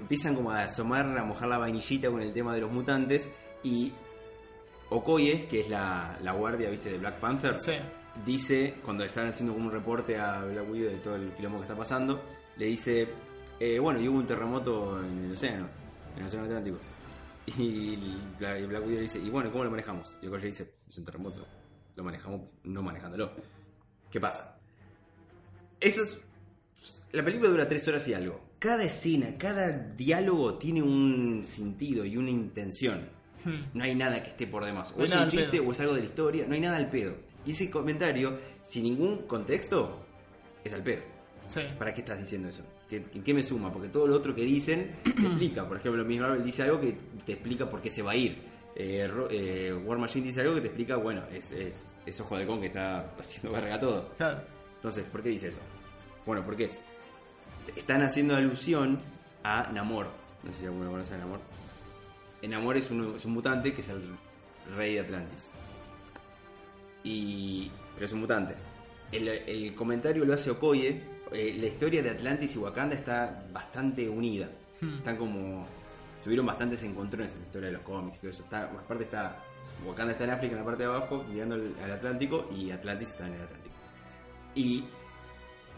empiezan 0.00 0.34
como 0.34 0.50
a 0.50 0.64
asomar, 0.64 1.06
a 1.16 1.24
mojar 1.24 1.48
la 1.48 1.58
vainillita 1.58 2.10
con 2.10 2.20
el 2.20 2.32
tema 2.32 2.54
de 2.54 2.60
los 2.62 2.72
mutantes 2.72 3.30
y 3.62 3.92
Okoye, 4.90 5.46
que 5.46 5.60
es 5.60 5.68
la, 5.68 6.18
la 6.22 6.32
guardia, 6.32 6.68
viste, 6.70 6.90
de 6.90 6.98
Black 6.98 7.20
Panther, 7.20 7.60
Sí. 7.60 7.72
dice, 8.26 8.74
cuando 8.84 9.04
están 9.04 9.28
haciendo 9.28 9.52
como 9.54 9.66
un 9.66 9.72
reporte 9.72 10.18
a 10.18 10.42
Black 10.44 10.68
Widow 10.68 10.90
de 10.90 10.98
todo 10.98 11.14
el 11.16 11.30
quilombo 11.34 11.58
que 11.58 11.64
está 11.64 11.76
pasando, 11.76 12.20
le 12.56 12.66
dice, 12.66 13.08
eh, 13.60 13.78
bueno, 13.78 14.00
y 14.00 14.08
hubo 14.08 14.18
un 14.18 14.26
terremoto 14.26 14.98
en 15.00 15.26
el 15.26 15.32
océano, 15.32 15.68
en 16.14 16.20
el 16.20 16.26
océano 16.26 16.46
Atlántico. 16.46 16.78
Y 17.56 17.96
Black, 18.38 18.60
y 18.60 18.66
Black 18.66 18.86
Widow 18.86 19.00
dice, 19.00 19.18
y 19.18 19.30
bueno, 19.30 19.50
¿cómo 19.50 19.64
lo 19.64 19.70
manejamos? 19.70 20.16
Y 20.22 20.26
Okoye 20.26 20.46
dice, 20.48 20.74
es 20.88 20.98
un 20.98 21.04
terremoto, 21.04 21.46
lo 21.96 22.04
manejamos 22.04 22.42
no 22.64 22.82
manejándolo. 22.82 23.32
¿Qué 24.10 24.20
pasa? 24.20 24.58
Eso 25.80 26.02
es... 26.02 26.20
La 27.12 27.24
película 27.24 27.48
dura 27.50 27.66
tres 27.68 27.86
horas 27.88 28.06
y 28.08 28.14
algo. 28.14 28.40
Cada 28.60 28.84
escena, 28.84 29.36
cada 29.38 29.70
diálogo 29.72 30.54
tiene 30.58 30.82
un 30.82 31.42
sentido 31.44 32.04
y 32.04 32.16
una 32.16 32.30
intención. 32.30 33.08
Hmm. 33.44 33.64
No 33.74 33.82
hay 33.84 33.94
nada 33.94 34.22
que 34.22 34.30
esté 34.30 34.46
por 34.46 34.64
demás. 34.64 34.92
O 34.94 34.98
No 34.98 35.04
es 35.04 35.12
un 35.12 35.28
chiste 35.28 35.48
pedo. 35.58 35.66
o 35.68 35.72
es 35.72 35.80
algo 35.80 35.94
de 35.94 36.00
la 36.00 36.06
historia. 36.06 36.44
No 36.46 36.54
hay 36.54 36.60
nada 36.60 36.76
al 36.76 36.88
pedo. 36.90 37.16
Y 37.46 37.52
ese 37.52 37.68
comentario, 37.70 38.38
sin 38.62 38.82
ningún 38.84 39.22
contexto, 39.26 40.04
es 40.62 40.72
al 40.74 40.82
pedo. 40.82 41.02
Sí. 41.48 41.62
¿Para 41.78 41.92
qué 41.92 42.00
estás 42.02 42.18
diciendo 42.18 42.48
eso? 42.48 42.62
¿Qué, 42.88 42.96
¿En 43.14 43.22
qué 43.24 43.32
me 43.34 43.42
suma? 43.42 43.72
Porque 43.72 43.88
todo 43.88 44.06
lo 44.06 44.14
otro 44.14 44.34
que 44.34 44.42
dicen 44.44 44.94
te 45.04 45.10
explica. 45.10 45.66
Por 45.66 45.78
ejemplo, 45.78 46.04
Miss 46.04 46.20
Marvel 46.20 46.44
dice 46.44 46.62
algo 46.62 46.80
que 46.80 46.94
te 47.24 47.32
explica 47.32 47.68
por 47.68 47.80
qué 47.80 47.88
se 47.90 48.02
va 48.02 48.12
a 48.12 48.16
ir. 48.16 48.38
eh, 48.76 49.10
eh, 49.30 49.72
War 49.86 49.98
Machine 49.98 50.26
dice 50.26 50.42
algo 50.42 50.54
que 50.56 50.60
te 50.60 50.66
explica, 50.66 50.96
bueno, 50.96 51.22
es, 51.32 51.50
es, 51.52 51.94
es 52.04 52.20
Ojo 52.20 52.36
de 52.36 52.42
Halcón 52.42 52.60
que 52.60 52.66
está 52.66 53.10
haciendo 53.18 53.52
verga 53.52 53.80
todo. 53.80 54.06
Claro. 54.18 54.42
Entonces, 54.76 55.04
¿por 55.04 55.22
qué 55.22 55.30
dice 55.30 55.48
eso? 55.48 55.60
Bueno, 56.26 56.44
porque 56.44 56.64
es. 56.64 56.78
Están 57.76 58.02
haciendo 58.02 58.36
alusión 58.36 58.98
a 59.42 59.70
Namor. 59.72 60.08
No 60.42 60.52
sé 60.52 60.60
si 60.60 60.66
alguno 60.66 60.90
conoce 60.90 61.14
a 61.14 61.18
Namor. 61.18 61.40
Namor 62.42 62.76
es 62.76 62.90
un, 62.90 63.14
es 63.16 63.24
un 63.24 63.32
mutante 63.32 63.72
que 63.72 63.80
es 63.80 63.88
el 63.88 64.02
rey 64.76 64.94
de 64.94 65.00
Atlantis. 65.00 65.48
Y. 67.04 67.70
Pero 67.94 68.06
es 68.06 68.12
un 68.12 68.20
mutante. 68.20 68.54
El, 69.12 69.28
el 69.28 69.74
comentario 69.74 70.24
lo 70.24 70.34
hace 70.34 70.50
Okoye. 70.50 71.02
Eh, 71.32 71.56
la 71.60 71.66
historia 71.66 72.02
de 72.02 72.10
Atlantis 72.10 72.56
y 72.56 72.58
Wakanda 72.58 72.96
está 72.96 73.44
bastante 73.52 74.08
unida. 74.08 74.48
Hmm. 74.80 74.98
Están 74.98 75.16
como. 75.16 75.66
Tuvieron 76.24 76.44
bastantes 76.44 76.82
encontrones 76.82 77.32
en 77.32 77.40
la 77.40 77.46
historia 77.46 77.66
de 77.68 77.72
los 77.74 77.82
cómics 77.82 78.22
eso. 78.24 78.42
Está, 78.42 78.64
aparte 78.64 79.04
está. 79.04 79.36
Wakanda 79.86 80.12
está 80.12 80.24
en 80.24 80.30
África, 80.30 80.52
en 80.52 80.58
la 80.58 80.64
parte 80.64 80.82
de 80.82 80.88
abajo, 80.90 81.24
mirando 81.30 81.54
al 81.54 81.90
Atlántico, 81.90 82.48
y 82.54 82.70
Atlantis 82.70 83.08
está 83.08 83.26
en 83.26 83.34
el 83.34 83.40
Atlántico. 83.40 83.74
Y 84.54 84.84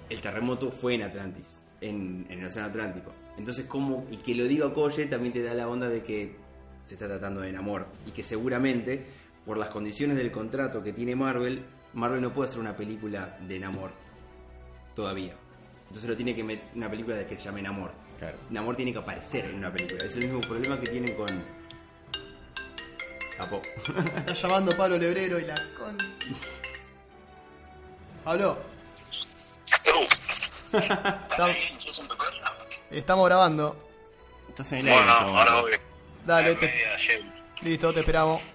el 0.09 0.21
terremoto 0.21 0.73
fue 0.73 0.95
en 0.95 1.03
Atlantis, 1.05 1.61
en, 1.83 2.27
en 2.31 2.39
el 2.39 2.47
Océano 2.47 2.69
Atlántico. 2.69 3.13
Entonces, 3.37 3.67
como, 3.67 4.07
y 4.11 4.19
que 4.19 4.35
lo 4.35 4.45
diga 4.45 4.67
Okoye 4.67 5.07
también 5.07 5.33
te 5.33 5.43
da 5.43 5.55
la 5.55 5.69
onda 5.69 5.89
de 5.89 6.03
que 6.03 6.37
se 6.85 6.95
está 6.95 7.07
tratando 7.07 7.41
de 7.41 7.53
Namor. 7.53 7.87
Y 8.07 8.13
que 8.13 8.23
seguramente, 8.23 9.05
por 9.45 9.59
las 9.59 9.69
condiciones 9.69 10.17
del 10.17 10.31
contrato 10.31 10.83
que 10.83 10.93
tiene 10.93 11.15
Marvel, 11.17 11.65
Marvel 11.95 12.23
no 12.23 12.33
puede 12.33 12.49
hacer 12.49 12.61
una 12.61 12.77
película 12.77 13.39
de 13.47 13.59
Namor. 13.59 13.93
Todavía. 14.95 15.35
Entonces 15.83 16.09
lo 16.09 16.17
tiene 16.17 16.35
que 16.35 16.45
meter 16.45 16.65
una 16.75 16.91
película 16.91 17.17
de 17.17 17.27
que 17.27 17.37
se 17.37 17.43
llame 17.43 17.63
Namor. 17.63 17.93
Claro. 18.19 18.39
Namor 18.51 18.77
tiene 18.77 18.93
que 18.93 18.99
aparecer 18.99 19.47
en 19.47 19.57
una 19.57 19.73
película. 19.73 20.05
Es 20.05 20.17
el 20.17 20.25
mismo 20.25 20.41
problema 20.41 20.79
que 20.79 20.87
tienen 20.87 21.15
con. 21.17 21.29
Apo. 23.39 23.61
Está 24.17 24.35
llamando 24.35 24.77
Pablo 24.77 24.97
Lebrero 24.97 25.39
y 25.39 25.45
la 25.45 25.55
con. 25.77 25.97
Uh, 28.25 30.07
estamos, 32.91 33.27
grabando. 33.27 33.77
Estás 34.49 34.73
en 34.73 34.79
el 34.81 34.89
aire. 34.89 35.05
Bueno, 35.05 35.29
en 35.31 35.37
ahora 35.37 35.61
voy. 35.61 35.73
Dale, 36.27 36.55
te- 36.57 36.73
listo, 37.63 37.93
te 37.93 38.01
esperamos. 38.01 38.41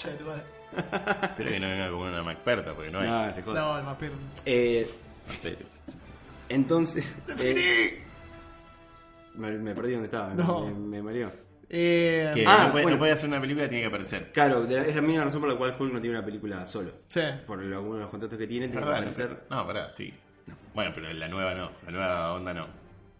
Espero 0.00 1.50
que 1.50 1.60
no 1.60 1.68
venga 1.68 1.90
como 1.90 2.02
una 2.04 2.22
MacPerta, 2.22 2.74
porque 2.74 2.90
no 2.90 3.00
hay. 3.00 3.08
No, 3.08 3.32
se. 3.32 3.42
No, 3.42 3.78
el 3.78 3.84
mapero. 3.84 4.12
Eh, 4.46 4.88
entonces. 6.48 7.04
eh, 7.40 8.02
me, 9.34 9.50
me 9.52 9.74
perdí 9.74 9.92
donde 9.92 10.06
estaba. 10.06 10.32
No. 10.34 10.66
Me, 10.66 10.72
me 10.72 11.02
mareó. 11.02 11.32
Eh, 11.72 12.32
Que 12.34 12.44
Ah, 12.46 12.64
no, 12.66 12.72
puede, 12.72 12.82
bueno. 12.84 12.96
no 12.96 12.98
puede 12.98 13.12
hacer 13.12 13.28
una 13.28 13.40
película, 13.40 13.68
tiene 13.68 13.82
que 13.82 13.88
aparecer. 13.88 14.32
Claro, 14.32 14.64
es 14.68 14.94
la 14.94 15.02
misma 15.02 15.24
razón 15.24 15.40
por 15.40 15.50
la 15.50 15.56
cual 15.56 15.76
Hulk 15.78 15.92
no 15.92 16.00
tiene 16.00 16.16
una 16.16 16.24
película 16.24 16.66
solo. 16.66 16.90
sí. 17.08 17.20
Por 17.46 17.60
algunos 17.60 17.94
de 17.94 18.00
los 18.02 18.10
contratos 18.10 18.38
que 18.38 18.46
tiene, 18.46 18.66
tiene 18.68 18.82
que 18.84 18.90
aparecer. 18.92 19.44
No, 19.50 19.66
pará, 19.66 19.88
sí. 19.90 20.12
Bueno, 20.74 20.92
pero 20.94 21.12
la 21.12 21.28
nueva 21.28 21.54
no. 21.54 21.70
La 21.86 21.90
nueva 21.92 22.32
onda 22.34 22.54
no. 22.54 22.66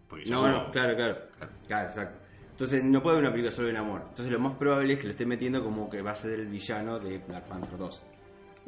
Porque 0.08 0.24
ya 0.24 0.34
No, 0.34 0.48
no, 0.48 0.70
claro, 0.70 0.94
claro. 0.96 1.18
Claro, 1.66 1.88
exacto. 1.88 2.18
Entonces 2.50 2.84
no 2.84 3.02
puede 3.02 3.16
haber 3.16 3.24
una 3.28 3.32
película 3.32 3.52
solo 3.52 3.68
de 3.68 3.72
Namor. 3.74 4.02
Entonces 4.08 4.30
lo 4.30 4.38
más 4.38 4.54
probable 4.56 4.92
es 4.94 4.98
que 5.00 5.06
lo 5.06 5.10
esté 5.12 5.24
metiendo 5.24 5.62
como 5.64 5.88
que 5.88 6.02
va 6.02 6.10
a 6.12 6.16
ser 6.16 6.32
el 6.40 6.46
villano 6.46 6.98
de 6.98 7.18
Black 7.18 7.44
Panther 7.44 7.78
2. 7.78 8.02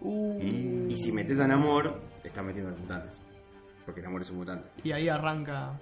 Uh. 0.00 0.88
Y 0.88 0.96
si 0.96 1.12
metes 1.12 1.38
a 1.40 1.46
Namor, 1.46 2.00
estás 2.24 2.42
metiendo 2.44 2.68
a 2.70 2.72
los 2.72 2.80
mutantes. 2.80 3.20
Porque 3.84 4.00
Namor 4.00 4.22
es 4.22 4.30
un 4.30 4.38
mutante. 4.38 4.68
y 4.82 4.92
ahí 4.92 5.08
arranca. 5.08 5.78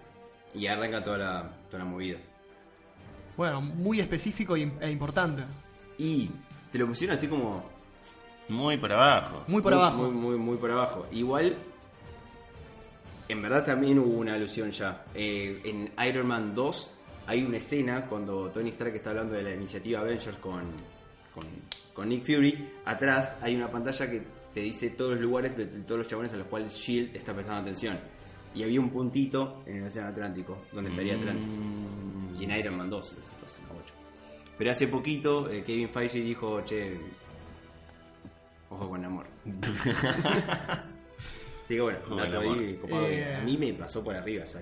Y 0.54 0.66
arranca 0.66 1.02
toda 1.02 1.18
la, 1.18 1.50
toda 1.70 1.84
la 1.84 1.90
movida. 1.90 2.18
Bueno, 3.36 3.60
muy 3.60 4.00
específico 4.00 4.56
y- 4.56 4.72
e 4.80 4.90
importante. 4.90 5.42
Y 5.98 6.30
te 6.72 6.78
lo 6.78 6.86
pusieron 6.88 7.16
así 7.16 7.28
como 7.28 7.62
Muy 8.48 8.76
por 8.78 8.92
abajo. 8.92 9.44
Muy 9.46 9.62
por 9.62 9.72
muy, 9.72 9.80
abajo. 9.82 9.96
Muy, 10.02 10.10
muy, 10.10 10.36
muy 10.38 10.56
por 10.56 10.70
abajo. 10.72 11.06
Igual, 11.12 11.54
en 13.30 13.42
verdad 13.42 13.64
también 13.64 13.98
hubo 13.98 14.18
una 14.18 14.34
alusión 14.34 14.70
ya. 14.70 15.04
Eh, 15.14 15.60
en 15.64 15.92
Iron 16.08 16.26
Man 16.26 16.54
2 16.54 16.90
hay 17.26 17.44
una 17.44 17.58
escena 17.58 18.06
cuando 18.06 18.50
Tony 18.50 18.70
Stark 18.70 18.94
está 18.94 19.10
hablando 19.10 19.34
de 19.34 19.42
la 19.42 19.54
iniciativa 19.54 20.00
Avengers 20.00 20.36
con, 20.38 20.60
con, 21.34 21.44
con 21.92 22.08
Nick 22.08 22.24
Fury. 22.24 22.68
Atrás 22.84 23.36
hay 23.40 23.54
una 23.54 23.70
pantalla 23.70 24.10
que 24.10 24.22
te 24.52 24.60
dice 24.60 24.90
todos 24.90 25.12
los 25.12 25.20
lugares 25.20 25.56
de, 25.56 25.66
de 25.66 25.80
todos 25.82 25.98
los 25.98 26.08
chabones 26.08 26.32
a 26.32 26.36
los 26.36 26.46
cuales 26.46 26.74
Shield 26.74 27.14
está 27.16 27.32
prestando 27.32 27.62
atención. 27.62 27.98
Y 28.54 28.64
había 28.64 28.80
un 28.80 28.90
puntito 28.90 29.62
en 29.66 29.76
el 29.76 29.84
Océano 29.84 30.08
Atlántico 30.08 30.64
donde 30.72 30.90
estaría 30.90 31.14
Atlantis. 31.14 31.56
Mm. 31.56 32.40
Y 32.40 32.44
en 32.44 32.50
Iron 32.50 32.76
Man 32.76 32.90
2, 32.90 33.12
eso 33.12 33.32
pasa 33.40 33.60
una 33.60 33.74
bocha. 33.74 33.94
Pero 34.58 34.70
hace 34.72 34.88
poquito 34.88 35.48
eh, 35.48 35.62
Kevin 35.62 35.88
Feige 35.88 36.20
dijo, 36.20 36.62
che, 36.64 36.98
ojo 38.70 38.88
con 38.88 39.04
amor. 39.04 39.26
Así 41.70 41.76
que 41.76 41.82
bueno, 41.82 41.98
Ojo 42.02 42.14
un 42.14 42.18
con 42.20 42.28
dato 42.30 42.40
amor. 42.40 42.58
ahí 42.58 42.74
copado 42.80 43.06
que 43.06 43.20
Eh. 43.20 43.34
a 43.36 43.40
mí 43.42 43.56
me 43.56 43.72
pasó 43.74 44.02
por 44.02 44.16
arriba. 44.16 44.42
o 44.42 44.46
sea, 44.46 44.60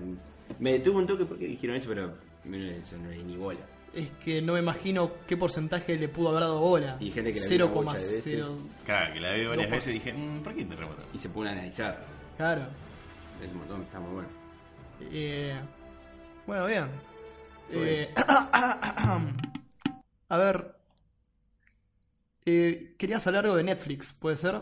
me 0.59 0.73
detuvo 0.73 0.99
un 0.99 1.07
toque 1.07 1.25
porque 1.25 1.47
dijeron 1.47 1.75
eso, 1.75 1.89
pero 1.89 2.13
eso 2.45 2.97
no 2.97 3.09
le 3.09 3.15
di 3.17 3.23
ni 3.23 3.35
bola. 3.35 3.61
Es 3.95 4.11
que 4.23 4.39
no 4.43 4.53
me 4.53 4.59
imagino 4.59 5.11
qué 5.27 5.35
porcentaje 5.35 5.97
le 5.97 6.07
pudo 6.09 6.29
haber 6.29 6.41
dado 6.41 6.59
bola. 6.59 6.97
Y 6.99 7.09
gente 7.09 7.33
que 7.33 7.39
la 7.39 7.47
vio 7.47 7.65
una 7.65 7.73
bocha 7.73 7.93
de 7.97 8.21
0,0. 8.21 8.47
veces. 8.47 8.75
Claro, 8.85 9.13
que 9.15 9.19
la 9.19 9.33
vi 9.33 9.45
varias 9.47 9.69
No, 9.69 9.75
veces 9.75 9.95
y 9.95 9.99
dije, 9.99 10.13
mm, 10.13 10.43
¿por 10.43 10.53
qué 10.53 10.65
terremoto? 10.65 11.01
Y 11.11 11.17
se 11.17 11.29
pone 11.29 11.49
a 11.49 11.53
analizar. 11.53 12.05
Claro. 12.37 12.61
Es 13.43 13.51
un 13.51 13.57
montón, 13.57 13.81
está 13.81 13.99
muy 13.99 14.13
bueno. 14.13 14.29
Eh, 15.11 15.59
bueno, 16.45 16.67
bien. 16.67 16.85
Eh, 17.71 18.13
a 20.29 20.37
ver. 20.37 20.75
Eh, 22.45 22.95
querías 22.97 23.25
hablar 23.27 23.45
algo 23.45 23.57
de 23.57 23.63
Netflix, 23.63 24.11
¿puede 24.13 24.37
ser? 24.37 24.61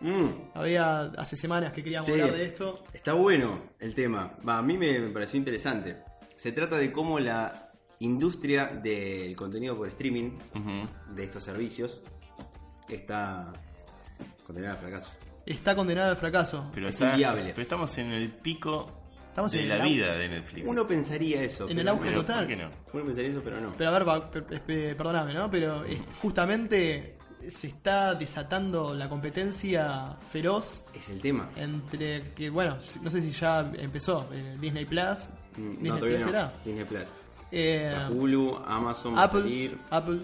Mm, 0.00 0.28
Había 0.54 1.00
hace 1.18 1.36
semanas 1.36 1.72
que 1.72 1.82
queríamos 1.82 2.06
Sí. 2.06 2.12
hablar 2.12 2.32
de 2.32 2.44
esto. 2.46 2.84
Está 2.92 3.12
bueno 3.12 3.70
el 3.78 3.94
tema. 3.94 4.32
Va, 4.48 4.58
a 4.58 4.62
mí 4.62 4.76
me, 4.78 4.98
me 4.98 5.10
pareció 5.10 5.38
interesante. 5.38 5.98
Se 6.36 6.52
trata 6.52 6.76
de 6.76 6.90
cómo 6.90 7.20
la 7.20 7.70
industria 7.98 8.66
del 8.66 9.36
contenido 9.36 9.76
por 9.76 9.88
streaming 9.88 10.38
de 11.14 11.24
estos 11.24 11.44
servicios 11.44 12.00
está 12.88 13.52
condenada 14.46 14.74
al 14.74 14.80
fracaso. 14.80 15.12
Está 15.46 15.74
condenado 15.76 16.10
al 16.10 16.16
fracaso. 16.16 16.70
Pero, 16.74 16.88
Es 16.88 16.94
está- 16.94 17.10
inviable. 17.12 17.50
pero 17.50 17.62
estamos 17.62 17.96
en 17.98 18.12
el 18.12 18.30
pico 18.30 18.86
Estamos 19.28 19.52
de 19.52 19.60
en 19.62 19.68
la 19.68 19.84
vida 19.84 20.16
de 20.16 20.28
Netflix. 20.28 20.68
Uno 20.68 20.86
pensaría 20.86 21.42
eso. 21.42 21.64
En 21.64 21.68
pero 21.76 21.80
el 21.82 21.88
auge 21.88 22.04
no. 22.06 22.10
Pero, 22.10 22.20
total. 22.22 22.38
¿Por 22.46 22.48
qué 22.48 22.56
no? 22.62 22.70
Uno 22.94 23.04
pensaría 23.04 23.30
eso, 23.30 23.40
pero 23.44 23.60
no. 23.60 23.72
Pero 23.76 23.90
a 23.90 23.98
ver, 23.98 24.96
perdóname, 24.96 25.34
¿no? 25.34 25.50
Pero 25.50 25.84
eh, 25.84 26.02
justamente 26.20 27.16
se 27.48 27.68
está 27.68 28.14
desatando 28.14 28.94
la 28.94 29.08
competencia 29.08 30.16
feroz 30.30 30.82
Es 30.94 31.08
el 31.08 31.20
tema. 31.20 31.48
entre 31.56 32.32
que, 32.34 32.50
bueno, 32.50 32.76
no 33.02 33.10
sé 33.10 33.22
si 33.22 33.30
ya 33.30 33.70
empezó, 33.78 34.28
eh, 34.32 34.56
Disney 34.60 34.84
Plus. 34.84 35.28
Mm, 35.56 35.70
Disney 35.70 35.90
no, 35.90 35.96
todavía 35.96 36.16
Plus 36.18 36.26
no. 36.26 36.32
será. 36.32 36.52
Disney 36.64 36.84
Plus. 36.84 37.08
Eh, 37.52 37.92
La 37.96 38.10
Hulu, 38.10 38.56
Amazon 38.66 39.16
va 39.16 39.20
a 39.22 39.24
Apple, 39.24 39.40
salir. 39.40 39.78
Apple. 39.90 40.18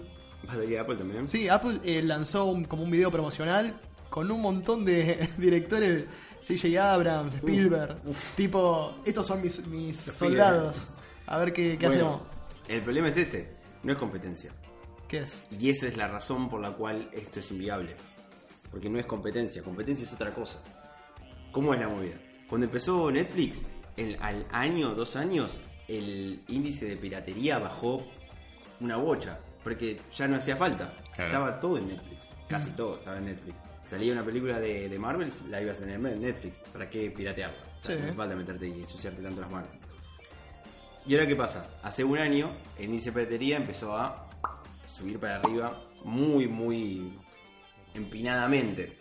¿Va 0.47 0.53
a 0.53 0.55
salir 0.55 0.79
Apple 0.79 0.95
también? 0.95 1.27
Sí, 1.27 1.49
Apple 1.49 1.79
eh, 1.83 2.01
lanzó 2.01 2.45
un- 2.45 2.65
como 2.65 2.83
un 2.83 2.91
video 2.91 3.11
promocional 3.11 3.79
con 4.09 4.31
un 4.31 4.41
montón 4.41 4.85
de 4.85 5.27
directores, 5.37 6.05
J.J. 6.47 6.93
Abrams, 6.93 7.33
Spielberg, 7.33 7.97
tipo, 8.37 8.95
estos 9.03 9.27
son 9.27 9.41
mis, 9.41 9.65
mis 9.67 9.97
soldados, 9.97 10.91
a 11.25 11.37
ver 11.39 11.51
qué, 11.51 11.77
qué 11.77 11.87
Bueno, 11.87 12.05
hacemos. 12.15 12.21
El 12.69 12.81
problema 12.83 13.07
es 13.09 13.17
ese. 13.17 13.57
No 13.83 13.91
es 13.91 13.97
competencia. 13.97 14.51
¿Qué 15.07 15.19
es? 15.19 15.41
Y 15.51 15.69
esa 15.69 15.87
es 15.87 15.97
la 15.97 16.07
razón 16.07 16.49
por 16.49 16.59
la 16.61 16.71
cual 16.71 17.09
esto 17.13 17.39
es 17.39 17.49
inviable. 17.51 17.95
Porque 18.71 18.89
no 18.89 18.99
es 18.99 19.05
competencia, 19.05 19.63
competencia 19.63 20.03
es 20.05 20.13
otra 20.13 20.33
cosa. 20.33 20.59
¿Cómo 21.51 21.73
es 21.73 21.79
la 21.79 21.87
movida? 21.87 22.15
Cuando 22.49 22.65
empezó 22.65 23.09
Netflix, 23.11 23.67
el- 23.95 24.17
al 24.21 24.45
año, 24.51 24.93
dos 24.93 25.15
años, 25.15 25.61
el 25.87 26.41
índice 26.49 26.85
de 26.85 26.97
piratería 26.97 27.59
bajó 27.59 28.05
una 28.81 28.97
bocha. 28.97 29.39
Porque 29.63 29.99
ya 30.15 30.27
no 30.27 30.35
hacía 30.37 30.55
falta. 30.55 30.93
Claro. 31.15 31.25
Estaba 31.31 31.59
todo 31.59 31.77
en 31.77 31.87
Netflix. 31.89 32.29
Casi 32.47 32.71
todo 32.71 32.95
estaba 32.97 33.17
en 33.17 33.25
Netflix. 33.25 33.57
Salía 33.85 34.11
una 34.13 34.23
película 34.23 34.59
de, 34.59 34.87
de 34.89 34.99
Marvel, 34.99 35.29
la 35.49 35.61
ibas 35.61 35.77
a 35.77 35.79
tener 35.81 35.95
en 36.13 36.21
Netflix. 36.21 36.59
¿Para 36.73 36.89
qué 36.89 37.09
piratearla? 37.11 37.57
O 37.79 37.83
sea, 37.83 37.95
Sí. 37.95 38.01
No 38.01 38.07
hace 38.07 38.15
falta 38.15 38.35
meterte 38.35 38.67
y 38.67 38.71
ensuciarte 38.81 39.21
tanto 39.21 39.41
las 39.41 39.49
manos. 39.49 39.69
¿Y 41.05 41.13
ahora 41.15 41.25
qué 41.27 41.35
pasa? 41.35 41.69
Hace 41.83 42.03
un 42.03 42.17
año 42.17 42.51
el 42.77 42.85
índice 42.85 43.11
de 43.11 43.15
piratería 43.15 43.57
empezó 43.57 43.95
a 43.97 44.26
subir 44.87 45.19
para 45.19 45.37
arriba 45.37 45.81
muy, 46.03 46.47
muy 46.47 47.13
empinadamente. 47.93 48.97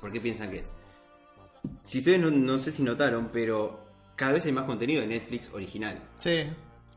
¿Por 0.00 0.12
qué 0.12 0.20
piensan 0.20 0.50
que 0.50 0.58
es? 0.58 0.70
Si 1.82 1.98
ustedes 1.98 2.18
no, 2.20 2.30
no 2.30 2.58
sé 2.58 2.70
si 2.70 2.82
notaron, 2.82 3.30
pero 3.32 3.86
cada 4.16 4.32
vez 4.32 4.44
hay 4.46 4.52
más 4.52 4.64
contenido 4.64 5.00
de 5.00 5.06
Netflix 5.06 5.50
original. 5.52 5.98
Sí, 6.18 6.44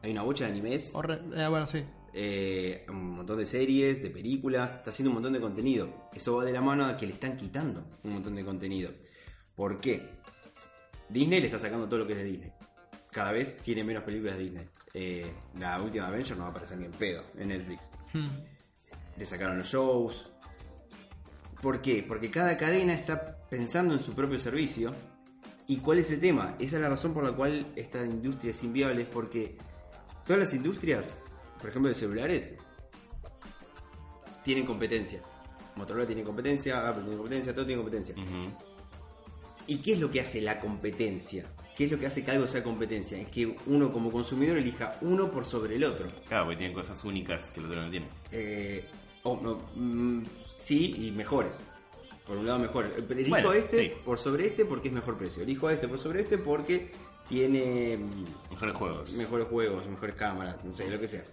Hay 0.03 0.11
una 0.11 0.23
bocha 0.23 0.45
de 0.45 0.51
animes, 0.51 0.93
horre- 0.93 1.21
eh, 1.35 1.47
bueno, 1.47 1.65
sí. 1.65 1.83
eh, 2.13 2.85
un 2.89 3.11
montón 3.17 3.37
de 3.37 3.45
series, 3.45 4.01
de 4.03 4.09
películas, 4.09 4.75
está 4.75 4.89
haciendo 4.89 5.09
un 5.11 5.15
montón 5.15 5.33
de 5.33 5.39
contenido. 5.39 6.09
Eso 6.13 6.35
va 6.35 6.43
de 6.45 6.51
la 6.51 6.61
mano 6.61 6.85
a 6.85 6.97
que 6.97 7.07
le 7.07 7.13
están 7.13 7.37
quitando 7.37 7.83
un 8.03 8.13
montón 8.13 8.35
de 8.35 8.43
contenido. 8.43 8.91
¿Por 9.55 9.79
qué? 9.79 10.17
Disney 11.09 11.39
le 11.39 11.45
está 11.47 11.59
sacando 11.59 11.87
todo 11.87 11.99
lo 11.99 12.07
que 12.07 12.13
es 12.13 12.19
de 12.19 12.25
Disney. 12.25 12.51
cada 13.11 13.31
vez 13.31 13.57
tiene 13.59 13.83
menos 13.83 14.03
películas 14.03 14.37
de 14.37 14.43
Disney. 14.43 14.65
Eh, 14.99 15.31
la 15.59 15.79
última 15.79 16.07
Avenger 16.07 16.35
no 16.35 16.41
va 16.41 16.47
a 16.47 16.49
aparecer 16.49 16.75
ni 16.79 16.85
en 16.85 16.91
pedo 16.91 17.23
en 17.37 17.49
Netflix. 17.49 17.87
Hmm. 18.13 18.29
Le 19.15 19.25
sacaron 19.25 19.59
los 19.59 19.67
shows. 19.67 20.27
¿Por 21.61 21.83
qué? 21.83 22.03
Porque 22.07 22.31
cada 22.31 22.57
cadena 22.57 22.95
está 22.95 23.37
pensando 23.47 23.93
en 23.93 23.99
su 23.99 24.15
propio 24.15 24.39
servicio. 24.39 24.95
¿Y 25.67 25.77
cuál 25.77 25.99
es 25.99 26.09
el 26.09 26.19
tema? 26.19 26.55
Esa 26.57 26.77
es 26.77 26.81
la 26.81 26.89
razón 26.89 27.13
por 27.13 27.23
la 27.23 27.33
cual 27.33 27.63
esta 27.75 28.03
industria 28.03 28.49
es 28.49 28.63
inviable. 28.63 29.03
Es 29.03 29.07
porque 29.07 29.55
todas 30.25 30.39
las 30.39 30.53
industrias, 30.55 31.21
por 31.61 31.69
ejemplo 31.69 31.89
de 31.89 31.95
celulares, 31.95 32.55
tienen 34.43 34.65
competencia. 34.65 35.21
Motorola 35.75 36.07
tiene 36.07 36.23
competencia, 36.23 36.89
Apple 36.89 37.03
tiene 37.03 37.17
competencia, 37.17 37.53
todo 37.53 37.67
tiene 37.67 37.83
competencia. 37.83 38.15
¿Y 39.67 39.77
qué 39.77 39.93
es 39.93 39.99
lo 39.99 40.09
que 40.09 40.21
hace 40.21 40.41
la 40.41 40.59
competencia? 40.59 41.45
¿Qué 41.77 41.85
es 41.85 41.91
lo 41.91 41.99
que 41.99 42.07
hace 42.07 42.23
que 42.23 42.31
algo 42.31 42.47
sea 42.47 42.63
competencia? 42.63 43.19
Es 43.19 43.27
que 43.27 43.55
uno 43.67 43.93
como 43.93 44.11
consumidor 44.11 44.57
elija 44.57 44.97
uno 45.01 45.29
por 45.29 45.45
sobre 45.45 45.75
el 45.75 45.83
otro. 45.83 46.07
Claro, 46.27 46.45
porque 46.45 46.57
tienen 46.57 46.75
cosas 46.75 47.03
únicas 47.03 47.51
que 47.51 47.59
el 47.59 47.67
otro 47.67 47.79
no 47.83 47.89
tiene. 47.91 48.07
Eh, 48.31 48.83
no, 49.23 49.59
mm, 49.75 50.23
sí, 50.57 51.07
y 51.07 51.11
mejores. 51.11 51.67
Por 52.25 52.37
un 52.37 52.47
lado 52.47 52.57
mejores. 52.59 52.91
Pero 53.07 53.13
elijo 53.19 53.29
Bueno, 53.29 53.53
este 53.53 53.79
sí. 53.79 53.93
por 54.03 54.17
sobre 54.17 54.47
este 54.47 54.65
porque 54.65 54.87
es 54.87 54.93
mejor 54.95 55.17
precio. 55.19 55.43
Elijo 55.43 55.67
a 55.67 55.73
este 55.73 55.87
por 55.87 55.99
sobre 55.99 56.21
este 56.21 56.39
porque 56.39 56.89
tiene 57.29 57.97
mm, 57.97 58.49
Mejores 58.53 58.75
juegos. 58.75 59.13
mejores 59.13 59.47
juegos, 59.47 59.87
mejores 59.87 60.15
cámaras, 60.15 60.65
no 60.65 60.71
sé, 60.71 60.89
lo 60.89 60.99
que 60.99 61.07
sea. 61.07 61.23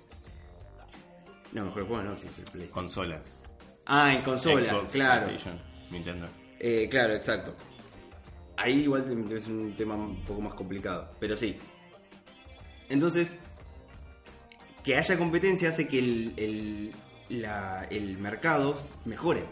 No, 1.53 1.65
mejores 1.65 1.89
juegos 1.89 2.05
no, 2.05 2.17
sí, 2.17 2.27
es 2.31 2.39
el 2.39 2.45
Play. 2.45 2.69
Consolas. 2.69 3.45
Ah, 3.87 4.13
en 4.15 4.23
consola, 4.23 4.63
Xbox, 4.71 4.93
claro. 4.93 5.27
Nintendo. 5.91 6.27
Eh, 6.59 6.87
claro, 6.91 7.15
exacto. 7.15 7.55
Ahí 8.57 8.81
igual 8.83 9.05
es 9.33 9.47
un 9.47 9.75
tema 9.77 9.95
un 9.95 10.23
poco 10.25 10.41
más 10.41 10.55
complicado, 10.55 11.11
pero 11.19 11.37
sí. 11.37 11.59
Entonces, 12.89 13.37
que 14.83 14.97
haya 14.97 15.19
competencia 15.19 15.71
hace 15.71 15.89
que 15.89 15.99
el, 15.99 16.33
el, 16.37 16.93
la- 17.41 17.87
el 17.91 18.19
mercado 18.19 18.77
mejore, 19.05 19.45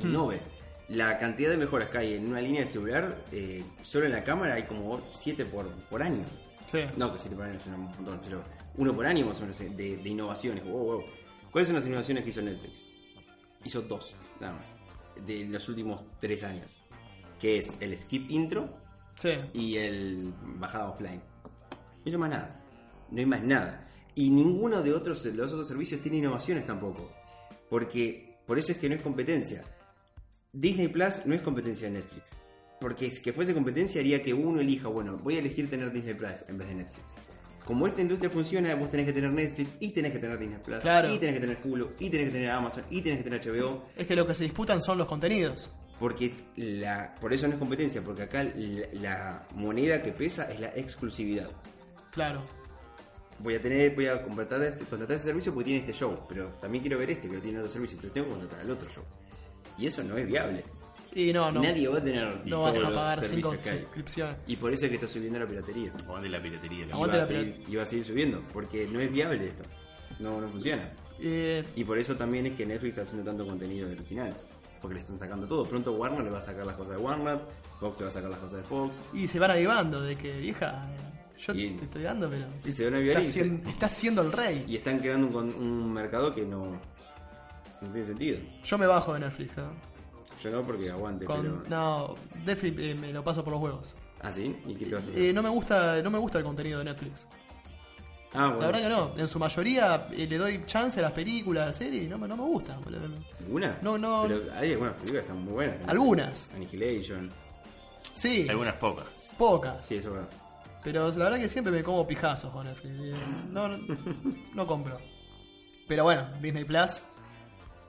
innove. 0.00 0.40
La 0.88 1.16
cantidad 1.18 1.50
de 1.50 1.56
mejoras 1.56 1.88
que 1.88 1.96
hay 1.98 2.14
en 2.14 2.28
una 2.28 2.42
línea 2.42 2.60
de 2.60 2.66
celular, 2.66 3.16
eh, 3.32 3.64
solo 3.82 4.04
en 4.04 4.12
la 4.12 4.22
cámara 4.22 4.54
hay 4.54 4.64
como 4.64 5.00
7 5.14 5.46
por, 5.46 5.66
por 5.88 6.02
año. 6.02 6.24
Sí. 6.70 6.80
No, 6.96 7.10
que 7.12 7.18
7 7.18 7.34
por 7.34 7.46
año 7.46 7.56
es 7.56 7.66
un 7.66 7.80
montón, 7.84 8.20
pero 8.22 8.42
uno 8.76 8.94
por 8.94 9.06
año 9.06 9.24
más 9.26 9.38
o 9.38 9.42
menos 9.42 9.58
de, 9.58 9.70
de 9.96 10.08
innovaciones. 10.08 10.62
Wow, 10.64 10.84
wow. 10.84 11.04
¿Cuáles 11.50 11.68
son 11.68 11.76
las 11.76 11.86
innovaciones 11.86 12.22
que 12.22 12.30
hizo 12.30 12.42
Netflix? 12.42 12.82
Hizo 13.64 13.80
dos, 13.80 14.14
nada 14.40 14.52
más, 14.52 14.76
de 15.24 15.46
los 15.46 15.66
últimos 15.70 16.02
3 16.20 16.44
años. 16.44 16.82
Que 17.44 17.58
es 17.58 17.76
el 17.80 17.94
skip 17.98 18.30
intro 18.30 18.70
Sí. 19.16 19.32
y 19.52 19.76
el 19.76 20.32
bajada 20.56 20.88
offline. 20.88 21.20
No 21.20 22.02
hizo 22.06 22.18
más 22.18 22.30
nada. 22.30 22.58
No 23.10 23.18
hay 23.18 23.26
más 23.26 23.42
nada. 23.42 23.86
Y 24.14 24.30
ninguno 24.30 24.82
de, 24.82 24.94
otros, 24.94 25.22
de 25.22 25.34
los 25.34 25.52
otros 25.52 25.68
servicios 25.68 26.00
tiene 26.00 26.16
innovaciones 26.16 26.66
tampoco. 26.66 27.12
Porque 27.68 28.38
por 28.46 28.58
eso 28.58 28.72
es 28.72 28.78
que 28.78 28.88
no 28.88 28.94
es 28.94 29.02
competencia. 29.02 29.62
Disney 30.54 30.88
Plus 30.88 31.26
no 31.26 31.34
es 31.34 31.42
competencia 31.42 31.86
de 31.88 31.98
Netflix. 31.98 32.30
Porque 32.80 33.10
si 33.10 33.20
que 33.20 33.34
fuese 33.34 33.52
competencia 33.52 34.00
haría 34.00 34.22
que 34.22 34.32
uno 34.32 34.60
elija, 34.60 34.88
bueno, 34.88 35.18
voy 35.18 35.36
a 35.36 35.40
elegir 35.40 35.68
tener 35.68 35.92
Disney 35.92 36.14
Plus 36.14 36.48
en 36.48 36.56
vez 36.56 36.68
de 36.68 36.76
Netflix. 36.76 37.12
Como 37.66 37.86
esta 37.86 38.00
industria 38.00 38.30
funciona, 38.30 38.74
vos 38.74 38.88
tenés 38.90 39.04
que 39.04 39.12
tener 39.12 39.30
Netflix 39.30 39.74
y 39.80 39.90
tenés 39.90 40.12
que 40.12 40.18
tener 40.18 40.38
Disney 40.38 40.60
Plus. 40.64 40.78
Claro. 40.78 41.12
Y 41.12 41.18
tenés 41.18 41.34
que 41.34 41.40
tener 41.40 41.58
Hulu 41.62 41.90
y 42.00 42.08
tenés 42.08 42.28
que 42.28 42.32
tener 42.32 42.50
Amazon 42.52 42.84
y 42.88 43.02
tenés 43.02 43.18
que 43.22 43.30
tener 43.30 43.40
HBO. 43.46 43.84
Es 43.94 44.06
que 44.06 44.16
lo 44.16 44.26
que 44.26 44.34
se 44.34 44.44
disputan 44.44 44.80
son 44.80 44.96
los 44.96 45.06
contenidos. 45.06 45.70
Porque 45.98 46.32
la, 46.56 47.14
por 47.20 47.32
eso 47.32 47.46
no 47.46 47.54
es 47.54 47.58
competencia, 47.58 48.02
porque 48.02 48.22
acá 48.22 48.42
la, 48.42 48.86
la 48.94 49.46
moneda 49.54 50.02
que 50.02 50.10
pesa 50.12 50.50
es 50.50 50.60
la 50.60 50.68
exclusividad. 50.74 51.48
Claro. 52.10 52.42
Voy 53.38 53.54
a 53.54 53.62
tener, 53.62 53.94
voy 53.94 54.06
a 54.06 54.22
contratar 54.22 54.62
este, 54.62 54.84
contratar 54.84 55.16
este 55.16 55.28
servicio 55.28 55.52
porque 55.52 55.66
tiene 55.66 55.80
este 55.80 55.92
show, 55.92 56.20
pero 56.28 56.46
también 56.60 56.82
quiero 56.82 56.98
ver 56.98 57.10
este 57.10 57.28
que 57.28 57.38
tiene 57.38 57.58
otro 57.58 57.70
servicio, 57.70 57.98
pero 58.00 58.12
tengo 58.12 58.26
que 58.28 58.32
contratar 58.34 58.64
el 58.64 58.70
otro 58.70 58.88
show. 58.88 59.04
Y 59.78 59.86
eso 59.86 60.02
no 60.04 60.16
es 60.16 60.26
viable. 60.26 60.64
Y 61.12 61.32
no, 61.32 61.50
no. 61.52 61.62
Nadie 61.62 61.86
va 61.86 61.98
a 61.98 62.02
tener 62.04 62.44
no 62.44 62.62
vas 62.62 62.78
a 62.78 62.90
pagar 62.90 63.20
cinco 63.20 63.50
servicios 63.50 63.58
que 63.64 63.70
hay. 63.70 63.80
suscripciones. 63.82 64.36
Y 64.48 64.56
por 64.56 64.72
eso 64.72 64.84
es 64.84 64.88
que 64.90 64.94
está 64.96 65.06
subiendo 65.06 65.38
la 65.38 65.46
piratería. 65.46 65.92
Aguante 66.04 66.28
la 66.28 66.42
piratería. 66.42 66.78
Y 66.84 66.86
la 66.86 66.88
va, 66.88 66.94
Aguante 66.94 67.16
a 67.16 67.20
la 67.20 67.26
seguir, 67.26 67.62
y 67.68 67.76
va 67.76 67.82
a 67.82 67.86
seguir 67.86 68.04
subiendo, 68.04 68.42
porque 68.52 68.88
no 68.88 69.00
es 69.00 69.12
viable 69.12 69.46
esto. 69.46 69.62
No, 70.18 70.40
no 70.40 70.48
funciona. 70.48 70.92
Eh, 71.20 71.64
Y 71.76 71.84
por 71.84 71.98
eso 71.98 72.16
también 72.16 72.46
es 72.46 72.54
que 72.54 72.66
Netflix 72.66 72.90
está 72.90 73.02
haciendo 73.02 73.24
tanto 73.28 73.46
contenido 73.46 73.88
original. 73.88 74.34
Porque 74.84 74.96
le 74.96 75.00
están 75.00 75.16
sacando 75.18 75.46
todo. 75.46 75.64
Pronto 75.66 75.92
Warner 75.92 76.22
le 76.22 76.28
va 76.28 76.40
a 76.40 76.42
sacar 76.42 76.66
las 76.66 76.76
cosas 76.76 76.96
de 76.98 77.02
Warner, 77.02 77.38
Fox 77.80 77.96
te 77.96 78.04
va 78.04 78.08
a 78.10 78.12
sacar 78.12 78.28
las 78.28 78.38
cosas 78.38 78.58
de 78.58 78.64
Fox. 78.64 79.02
y 79.14 79.26
se 79.26 79.38
van 79.38 79.50
avivando 79.52 79.98
de 80.02 80.14
que, 80.14 80.30
vieja, 80.36 80.86
eh, 80.90 81.40
yo 81.40 81.54
te 81.54 81.84
estoy 81.86 82.02
dando, 82.02 82.28
pero. 82.28 82.44
Sí, 82.58 82.74
se 82.74 82.84
van 82.84 82.96
avivar 82.96 83.22
y 83.22 83.24
se- 83.24 83.62
estás 83.66 83.92
siendo 83.92 84.20
el 84.20 84.30
rey. 84.30 84.66
Y 84.68 84.76
están 84.76 84.98
creando 84.98 85.38
un, 85.38 85.54
un 85.54 85.90
mercado 85.90 86.34
que 86.34 86.42
no, 86.44 86.72
no 87.80 87.88
tiene 87.92 88.06
sentido. 88.06 88.38
Yo 88.62 88.76
me 88.76 88.86
bajo 88.86 89.14
de 89.14 89.20
Netflix, 89.20 89.56
¿no? 89.56 89.70
Yo 90.42 90.50
no 90.50 90.60
porque 90.62 90.90
aguante, 90.90 91.24
Con- 91.24 91.40
pero. 91.40 91.62
No, 91.70 92.14
Netflix 92.44 92.76
eh, 92.78 92.94
me 92.94 93.10
lo 93.10 93.24
paso 93.24 93.42
por 93.42 93.54
los 93.54 93.62
huevos. 93.62 93.94
¿Ah, 94.20 94.30
sí? 94.30 94.54
¿Y 94.66 94.74
qué 94.74 94.84
te 94.84 94.94
vas 94.96 95.06
a 95.06 95.10
hacer? 95.10 95.22
Eh, 95.22 95.32
no 95.32 95.42
me 95.42 95.48
gusta 95.48 96.02
no 96.02 96.10
me 96.10 96.18
gusta 96.18 96.36
el 96.38 96.44
contenido 96.44 96.80
de 96.80 96.84
Netflix. 96.84 97.26
Ah, 98.34 98.46
bueno. 98.48 98.60
La 98.60 98.66
verdad 98.66 98.82
que 98.82 98.88
no. 98.88 99.12
En 99.22 99.28
su 99.28 99.38
mayoría 99.38 100.08
eh, 100.12 100.26
le 100.26 100.36
doy 100.38 100.62
chance 100.66 100.98
a 101.00 101.02
las 101.02 101.12
películas, 101.12 101.62
a 101.62 101.66
las 101.66 101.76
series 101.76 102.04
y 102.04 102.06
no, 102.06 102.18
me- 102.18 102.28
no 102.28 102.36
me 102.36 102.42
gustan. 102.44 102.80
boludo. 102.82 103.08
¿Ninguna? 103.40 103.78
No, 103.82 103.96
no. 103.98 104.24
Pero 104.28 104.42
hay 104.54 104.72
algunas 104.72 104.94
películas 104.94 105.24
que 105.24 105.30
están 105.30 105.44
muy 105.44 105.52
buenas. 105.54 105.76
Algunas. 105.88 106.48
Annihilation. 106.54 107.30
Sí, 108.12 108.46
Algunas 108.48 108.74
pocas. 108.74 109.32
pocas. 109.38 109.84
Sí, 109.86 109.96
eso 109.96 110.08
es 110.10 110.14
verdad. 110.14 110.28
Pero 110.84 111.08
la 111.10 111.24
verdad 111.24 111.38
que 111.38 111.48
siempre 111.48 111.72
me 111.72 111.82
como 111.82 112.06
pijazos 112.06 112.52
con 112.52 112.66
Netflix. 112.66 112.94
Eh, 113.00 113.14
No, 113.50 113.68
no, 113.68 113.78
no 114.54 114.66
compro. 114.66 114.98
Pero 115.88 116.04
bueno, 116.04 116.28
Disney 116.40 116.64
Plus. 116.64 117.00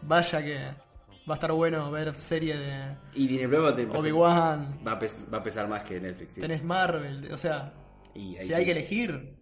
Vaya 0.01 0.43
que 0.43 0.57
va 1.27 1.33
a 1.33 1.35
estar 1.35 1.51
bueno 1.51 1.89
ver 1.91 2.15
serie 2.15 2.55
de 2.57 2.95
Y 3.15 3.27
Disney 3.27 3.47
Plus 3.47 3.63
va 3.65 3.69
a, 3.69 3.75
te- 3.75 3.85
va 3.85 3.93
a 3.93 3.97
ser- 3.97 4.01
Obi-Wan. 4.11 4.79
va 4.87 4.91
a 4.93 4.99
pes- 4.99 5.19
va 5.33 5.37
a 5.39 5.43
pesar 5.43 5.67
más 5.67 5.83
que 5.83 5.99
Netflix. 5.99 6.35
sí. 6.35 6.41
Tenés 6.41 6.63
Marvel. 6.63 7.31
O 7.33 7.37
sea, 7.37 7.73
Y 8.13 8.37
ahí 8.37 8.45
si 8.45 8.53
hay 8.53 8.59
sí. 8.61 8.65
que 8.65 8.71
elegir. 8.71 9.34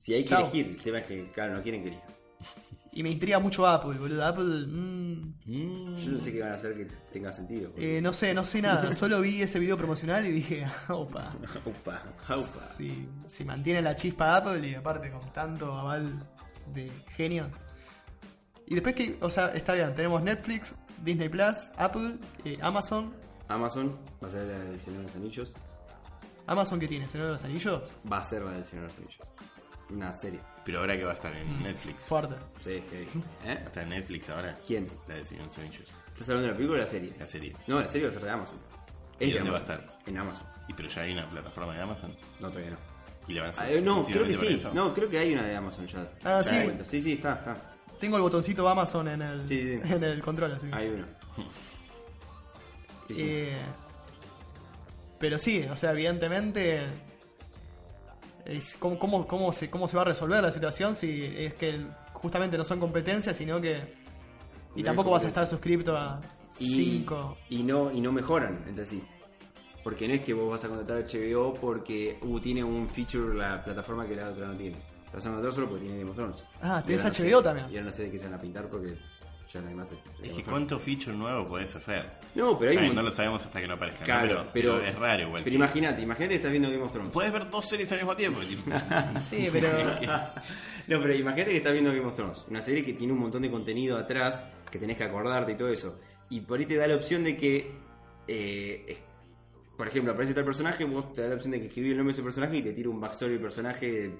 Si 0.00 0.14
hay 0.14 0.24
que 0.24 0.34
elegir, 0.34 0.66
el 0.66 0.76
tema 0.82 0.98
es 1.00 1.06
que, 1.06 1.30
claro, 1.30 1.54
no 1.56 1.62
quieren 1.62 1.82
que 1.82 1.88
elijas. 1.88 2.22
Y 2.92 3.04
me 3.04 3.10
intriga 3.10 3.38
mucho 3.38 3.64
Apple, 3.68 3.96
boludo. 3.98 4.24
Apple. 4.26 4.66
mm, 4.66 5.34
Mm. 5.46 5.94
Yo 5.94 6.10
no 6.12 6.18
sé 6.18 6.32
qué 6.32 6.40
van 6.40 6.50
a 6.50 6.54
hacer 6.54 6.74
que 6.74 6.86
tenga 7.12 7.30
sentido. 7.30 7.70
porque- 7.70 7.98
eh, 7.98 8.00
no 8.02 8.12
sé, 8.12 8.34
no 8.34 8.44
sé 8.44 8.60
nada. 8.60 8.92
Solo 8.94 9.20
vi 9.20 9.42
ese 9.42 9.60
video 9.60 9.76
promocional 9.76 10.26
y 10.26 10.32
dije, 10.32 10.66
opa. 10.88 11.32
Upa, 11.64 12.02
upa. 12.30 12.42
Si, 12.42 13.08
si 13.28 13.44
mantiene 13.44 13.80
la 13.80 13.94
chispa 13.94 14.36
Apple 14.36 14.66
y 14.68 14.74
aparte 14.74 15.08
con 15.10 15.20
tanto 15.32 15.72
aval 15.72 16.26
de 16.74 16.90
genio. 17.14 17.48
Y 18.66 18.74
después 18.74 18.96
que, 18.96 19.16
o 19.20 19.30
sea, 19.30 19.48
está 19.50 19.74
bien, 19.74 19.94
tenemos 19.94 20.22
Netflix, 20.24 20.74
Disney 21.04 21.28
Plus, 21.28 21.70
Apple, 21.76 22.16
eh, 22.44 22.58
Amazon. 22.60 23.12
Amazon 23.46 23.96
va 24.22 24.26
a 24.26 24.30
ser 24.32 24.42
la 24.48 24.58
del 24.64 24.80
Señor 24.80 24.98
de 25.02 25.06
los 25.06 25.14
Anillos. 25.16 25.54
Amazon 26.46 26.80
que 26.80 26.88
tiene, 26.88 27.06
Señor 27.06 27.26
de 27.28 27.32
los 27.34 27.44
Anillos, 27.44 27.94
Va 28.10 28.18
a 28.18 28.24
ser 28.24 28.42
la 28.42 28.52
del 28.52 28.64
Señor 28.64 28.86
de 28.86 28.88
los 28.88 28.98
Anillos. 28.98 29.28
Una 29.90 30.12
serie. 30.12 30.40
Pero 30.64 30.80
ahora 30.80 30.96
que 30.96 31.04
va 31.04 31.12
a 31.12 31.14
estar 31.14 31.34
en 31.34 31.58
Mm. 31.58 31.62
Netflix. 31.62 32.04
fuerte. 32.04 32.34
Sí, 32.62 32.82
heavy. 32.90 33.08
Va 33.46 33.50
a 33.50 33.52
¿Eh? 33.54 33.62
estar 33.66 33.82
en 33.82 33.88
Netflix 33.90 34.28
ahora. 34.30 34.56
¿Quién? 34.66 34.88
La 35.08 35.14
de 35.14 35.20
los 35.20 35.58
Anillos. 35.58 35.88
¿Estás 36.12 36.28
hablando 36.28 36.42
de 36.42 36.48
la 36.48 36.54
película 36.56 36.78
o 36.78 36.80
la 36.82 36.86
serie? 36.86 37.12
La 37.18 37.26
serie. 37.26 37.52
No, 37.66 37.80
la 37.80 37.88
serie 37.88 38.06
va 38.06 38.10
a 38.10 38.14
ser 38.14 38.22
de 38.24 38.30
Amazon. 38.30 38.58
¿Y 39.18 39.30
de 39.32 39.34
dónde 39.38 39.50
va 39.50 39.56
a 39.56 39.60
Amazon. 39.60 39.80
estar? 39.80 39.98
En 40.06 40.18
Amazon. 40.18 40.46
Y 40.68 40.72
pero 40.74 40.88
ya 40.88 41.02
hay 41.02 41.12
una 41.12 41.28
plataforma 41.30 41.74
de 41.74 41.80
Amazon. 41.80 42.16
No, 42.40 42.48
todavía 42.50 42.70
no. 42.72 42.76
Y 43.28 43.32
le 43.34 43.40
van 43.40 43.46
a 43.48 43.50
hacer 43.50 43.64
Ah, 43.66 43.72
eh, 43.72 43.80
no, 43.80 44.04
creo 44.04 44.26
que 44.26 44.34
sí. 44.34 44.46
eso. 44.54 44.72
No, 44.74 44.94
creo 44.94 45.08
que 45.08 45.18
hay 45.18 45.32
una 45.32 45.42
de 45.44 45.56
Amazon 45.56 45.86
ya. 45.86 46.10
Ah, 46.24 46.40
Ya 46.42 46.42
sí. 46.42 46.72
Sí, 46.84 47.02
sí, 47.02 47.12
está, 47.14 47.34
está. 47.34 47.56
Tengo 47.98 48.16
el 48.16 48.22
botoncito 48.22 48.66
Amazon 48.68 49.08
en 49.08 49.22
el, 49.22 49.48
Sí, 49.48 49.78
sí. 49.82 49.92
En 49.92 50.04
el 50.04 50.22
control, 50.22 50.52
así 50.52 50.68
Hay 50.72 50.88
sí. 53.08 53.14
Eh, 53.18 53.56
pero 55.18 55.38
sí, 55.38 55.62
o 55.70 55.76
sea, 55.76 55.90
evidentemente. 55.92 56.86
¿Cómo, 58.78 58.98
cómo, 58.98 59.26
cómo 59.26 59.52
se, 59.52 59.70
¿Cómo 59.70 59.86
se 59.88 59.96
va 59.96 60.02
a 60.02 60.06
resolver 60.06 60.42
la 60.42 60.50
situación 60.50 60.94
si 60.94 61.24
es 61.24 61.54
que 61.54 61.86
justamente 62.12 62.56
no 62.56 62.64
son 62.64 62.78
competencias, 62.80 63.36
sino 63.36 63.60
que. 63.60 63.94
Y 64.76 64.80
No 64.82 64.86
tampoco 64.86 65.10
vas 65.10 65.24
a 65.24 65.28
estar 65.28 65.46
suscrito 65.46 65.96
a 65.96 66.20
y, 66.58 67.00
5. 67.00 67.38
y 67.48 67.62
no 67.62 67.90
y 67.92 68.00
no 68.00 68.12
mejoran 68.12 68.64
entre 68.68 68.86
sí. 68.86 69.02
Porque 69.82 70.06
no 70.06 70.14
es 70.14 70.20
que 70.20 70.34
vos 70.34 70.50
vas 70.50 70.64
a 70.64 70.68
contratar 70.68 71.04
HBO 71.04 71.54
porque 71.54 72.18
uh, 72.22 72.38
tiene 72.38 72.62
un 72.62 72.88
feature 72.88 73.34
la 73.34 73.64
plataforma 73.64 74.06
que 74.06 74.14
la 74.14 74.28
otra 74.28 74.46
no 74.46 74.56
tiene. 74.56 74.76
La 75.06 75.14
vas 75.14 75.26
a 75.26 75.30
contratar 75.30 75.52
solo 75.54 75.68
porque 75.68 75.84
tiene 75.84 75.98
Game 75.98 76.10
of 76.10 76.16
Thrones. 76.16 76.44
Ah, 76.60 76.82
tenés 76.86 77.02
no 77.02 77.08
HBO 77.10 77.38
sé- 77.38 77.42
también. 77.44 77.66
Y 77.70 77.76
ahora 77.76 77.84
no 77.86 77.90
sé 77.90 78.02
de 78.04 78.10
qué 78.10 78.18
se 78.18 78.26
van 78.26 78.34
a 78.34 78.38
pintar 78.40 78.68
porque 78.68 78.96
ya 79.52 79.60
no 79.60 79.68
hay 79.68 79.74
más. 79.74 79.92
este, 79.92 80.28
Es 80.28 80.32
que 80.34 80.42
cuánto 80.42 80.78
feature 80.78 81.16
nuevo 81.16 81.48
podés 81.48 81.74
hacer. 81.74 82.10
No, 82.34 82.58
pero 82.58 82.70
hay 82.70 82.88
un 82.88 82.94
no 82.94 83.02
lo 83.02 83.10
sabemos 83.10 83.44
hasta 83.44 83.60
que 83.60 83.66
no 83.66 83.74
aparezca. 83.74 84.00
¿no? 84.00 84.04
Claro, 84.04 84.46
pero, 84.52 84.74
pero, 84.74 84.86
es 84.86 84.94
raro 84.96 85.22
igual. 85.22 85.42
Pero 85.44 85.56
imagínate, 85.56 86.02
imagínate 86.02 86.30
que 86.30 86.36
estás 86.36 86.50
viendo 86.50 86.70
Game 86.70 86.82
of 86.82 86.92
Thrones. 86.92 87.12
Puedes 87.12 87.32
ver 87.32 87.50
dos 87.50 87.68
series 87.68 87.90
al 87.92 87.98
mismo 87.98 88.16
tiempo. 88.16 88.40
Sí, 89.28 89.48
pero. 89.52 89.68
no, 90.88 91.00
pero 91.00 91.14
imagínate 91.14 91.50
que 91.50 91.56
estás 91.56 91.72
viendo 91.72 91.92
Game 91.92 92.06
of 92.06 92.14
Thrones, 92.14 92.44
una 92.48 92.60
serie 92.60 92.84
que 92.84 92.92
tiene 92.92 93.12
un 93.12 93.18
montón 93.18 93.42
de 93.42 93.50
contenido 93.50 93.98
atrás, 93.98 94.46
que 94.70 94.78
tenés 94.78 94.96
que 94.96 95.04
acordarte 95.04 95.52
y 95.52 95.54
todo 95.56 95.68
eso. 95.68 95.98
Y 96.28 96.40
por 96.40 96.60
ahí 96.60 96.66
te 96.66 96.76
da 96.76 96.86
la 96.86 96.94
opción 96.94 97.24
de 97.24 97.36
que 97.36 97.72
eh, 98.28 98.98
por 99.80 99.88
ejemplo, 99.88 100.12
aparece 100.12 100.34
tal 100.34 100.44
personaje, 100.44 100.84
vos 100.84 101.14
te 101.14 101.22
da 101.22 101.28
la 101.28 101.34
opción 101.36 101.52
de 101.52 101.60
que 101.60 101.68
escribir 101.68 101.92
el 101.92 101.96
nombre 101.96 102.12
de 102.12 102.16
ese 102.20 102.22
personaje 102.22 102.58
y 102.58 102.60
te 102.60 102.74
tira 102.74 102.90
un 102.90 103.00
backstory 103.00 103.32
del 103.32 103.40
personaje 103.40 104.10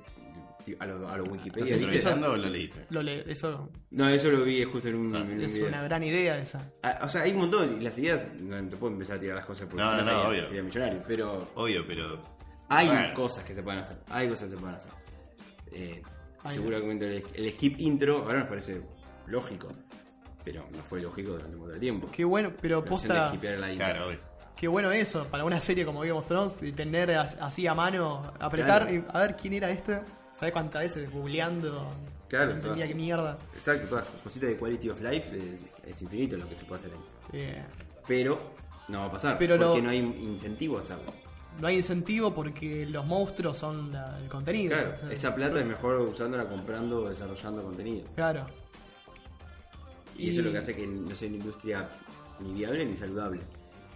a 0.79 0.87
lo, 0.87 1.09
a 1.09 1.17
lo 1.17 1.25
¿Estás 1.25 1.33
Wikipedia. 1.33 1.77
improvisando 1.77 2.33
o 2.33 2.37
lo 2.37 2.49
leíste? 2.49 2.87
Lo 2.91 3.03
le- 3.03 3.31
eso 3.31 3.71
No, 3.91 4.09
eso 4.09 4.31
lo 4.31 4.45
vi 4.45 4.65
justo 4.65 4.89
en 4.89 4.95
un, 4.97 5.15
Ah, 5.17 5.19
en 5.21 5.31
un 5.33 5.41
es 5.43 5.55
video. 5.55 5.69
una 5.69 5.83
gran 5.83 6.03
idea 6.03 6.39
esa. 6.39 6.71
Ah, 6.83 7.01
o 7.03 7.09
sea, 7.09 7.23
hay 7.23 7.33
un 7.33 7.39
montón, 7.39 7.77
y 7.81 7.85
las 7.85 7.99
ideas, 7.99 8.27
no 8.41 8.57
te 8.69 8.77
puedo 8.77 8.93
empezar 8.93 9.17
a 9.17 9.21
tirar 9.21 9.37
las 9.37 9.45
cosas 9.47 9.67
porque 9.69 9.83
No, 9.83 9.91
si 9.91 9.97
no, 9.97 10.03
no, 10.03 10.09
sería, 10.11 10.29
obvio. 10.29 10.43
sería 10.47 10.63
millonario, 10.63 11.03
pero 11.07 11.49
Obvio, 11.55 11.85
pero. 11.87 12.23
hay 12.69 12.87
Bueno. 12.89 13.15
cosas 13.15 13.45
que 13.45 13.55
se 13.55 13.63
pueden 13.63 13.81
hacer, 13.81 13.97
hay 14.09 14.29
cosas 14.29 14.51
que 14.51 14.55
se 14.57 14.61
pueden 14.61 14.77
hacer. 14.77 14.93
Eh, 15.73 16.03
seguramente 16.49 17.17
el, 17.19 17.25
el 17.35 17.51
skip 17.53 17.81
intro 17.81 18.19
ahora 18.25 18.41
nos 18.41 18.49
parece 18.49 18.81
lógico, 19.27 19.69
pero 20.45 20.65
no 20.77 20.83
fue 20.83 21.01
lógico 21.01 21.33
durante 21.33 21.53
un 21.55 21.61
montón 21.61 21.75
de 21.75 21.81
tiempo. 21.81 22.09
Qué 22.13 22.25
bueno, 22.25 22.53
pero 22.61 22.81
La 22.83 22.85
posta, 22.89 23.29
skipear 23.29 23.61
la 23.61 23.73
intro. 23.73 23.87
Claro, 23.89 24.07
obvio. 24.09 24.19
qué 24.57 24.69
bueno 24.69 24.91
eso, 24.91 25.27
para 25.29 25.45
una 25.45 25.61
serie 25.61 25.85
como 25.85 26.01
Game 26.01 26.13
of 26.13 26.27
Thrones, 26.27 26.59
y 26.63 26.73
tener 26.73 27.11
as- 27.13 27.37
así 27.41 27.67
a 27.67 27.75
mano, 27.75 28.33
apretar 28.41 28.89
Claro. 28.89 28.95
y 28.95 29.05
a 29.13 29.19
ver 29.21 29.37
quién 29.37 29.55
era 29.55 29.71
este. 29.71 30.01
¿Sabes 30.33 30.53
cuántas 30.53 30.83
veces 30.83 31.11
googleando? 31.13 31.87
Claro, 32.29 32.51
no 32.51 32.57
entendía 32.57 32.87
qué 32.87 32.95
mierda. 32.95 33.39
Exacto, 33.55 33.89
todas 33.89 34.07
cositas 34.23 34.49
de 34.51 34.57
quality 34.57 34.89
of 34.91 35.01
life 35.01 35.31
es, 35.61 35.75
es 35.85 36.03
infinito 36.03 36.37
lo 36.37 36.49
que 36.49 36.57
se 36.57 36.65
puede 36.65 36.81
hacer 36.81 36.93
ahí. 36.95 37.01
Eh, 37.33 37.63
Pero 38.07 38.41
no 38.89 39.01
va 39.01 39.05
a 39.07 39.11
pasar, 39.13 39.39
Pero 39.39 39.57
porque 39.59 39.79
lo- 39.79 39.83
no 39.85 39.91
hay 39.91 39.99
incentivo 39.99 40.77
a 40.77 40.81
hacerlo. 40.81 41.13
no 41.61 41.67
hay 41.67 41.77
incentivo 41.77 42.33
porque 42.33 42.87
los 42.87 43.05
monstruos 43.05 43.59
son 43.59 43.93
la- 43.93 44.19
el 44.19 44.29
contenido. 44.29 44.73
Claro, 44.75 44.95
O 44.97 45.01
sea, 45.01 45.13
esa 45.13 45.35
plata 45.35 45.59
es 45.61 45.67
mejor 45.67 45.97
usándola 46.03 46.49
comprando 46.49 47.03
o 47.03 47.09
desarrollando 47.09 47.63
contenido. 47.63 48.07
Claro. 48.15 48.47
Y, 50.17 50.31
eso 50.31 50.41
es 50.41 50.47
lo 50.47 50.53
que 50.53 50.59
hace 50.59 50.77
que 50.77 50.87
no 50.87 51.15
sea 51.15 51.29
una 51.29 51.37
industria 51.39 51.89
ni 52.41 52.53
viable 52.53 52.85
ni 52.85 52.95
saludable, 52.95 53.41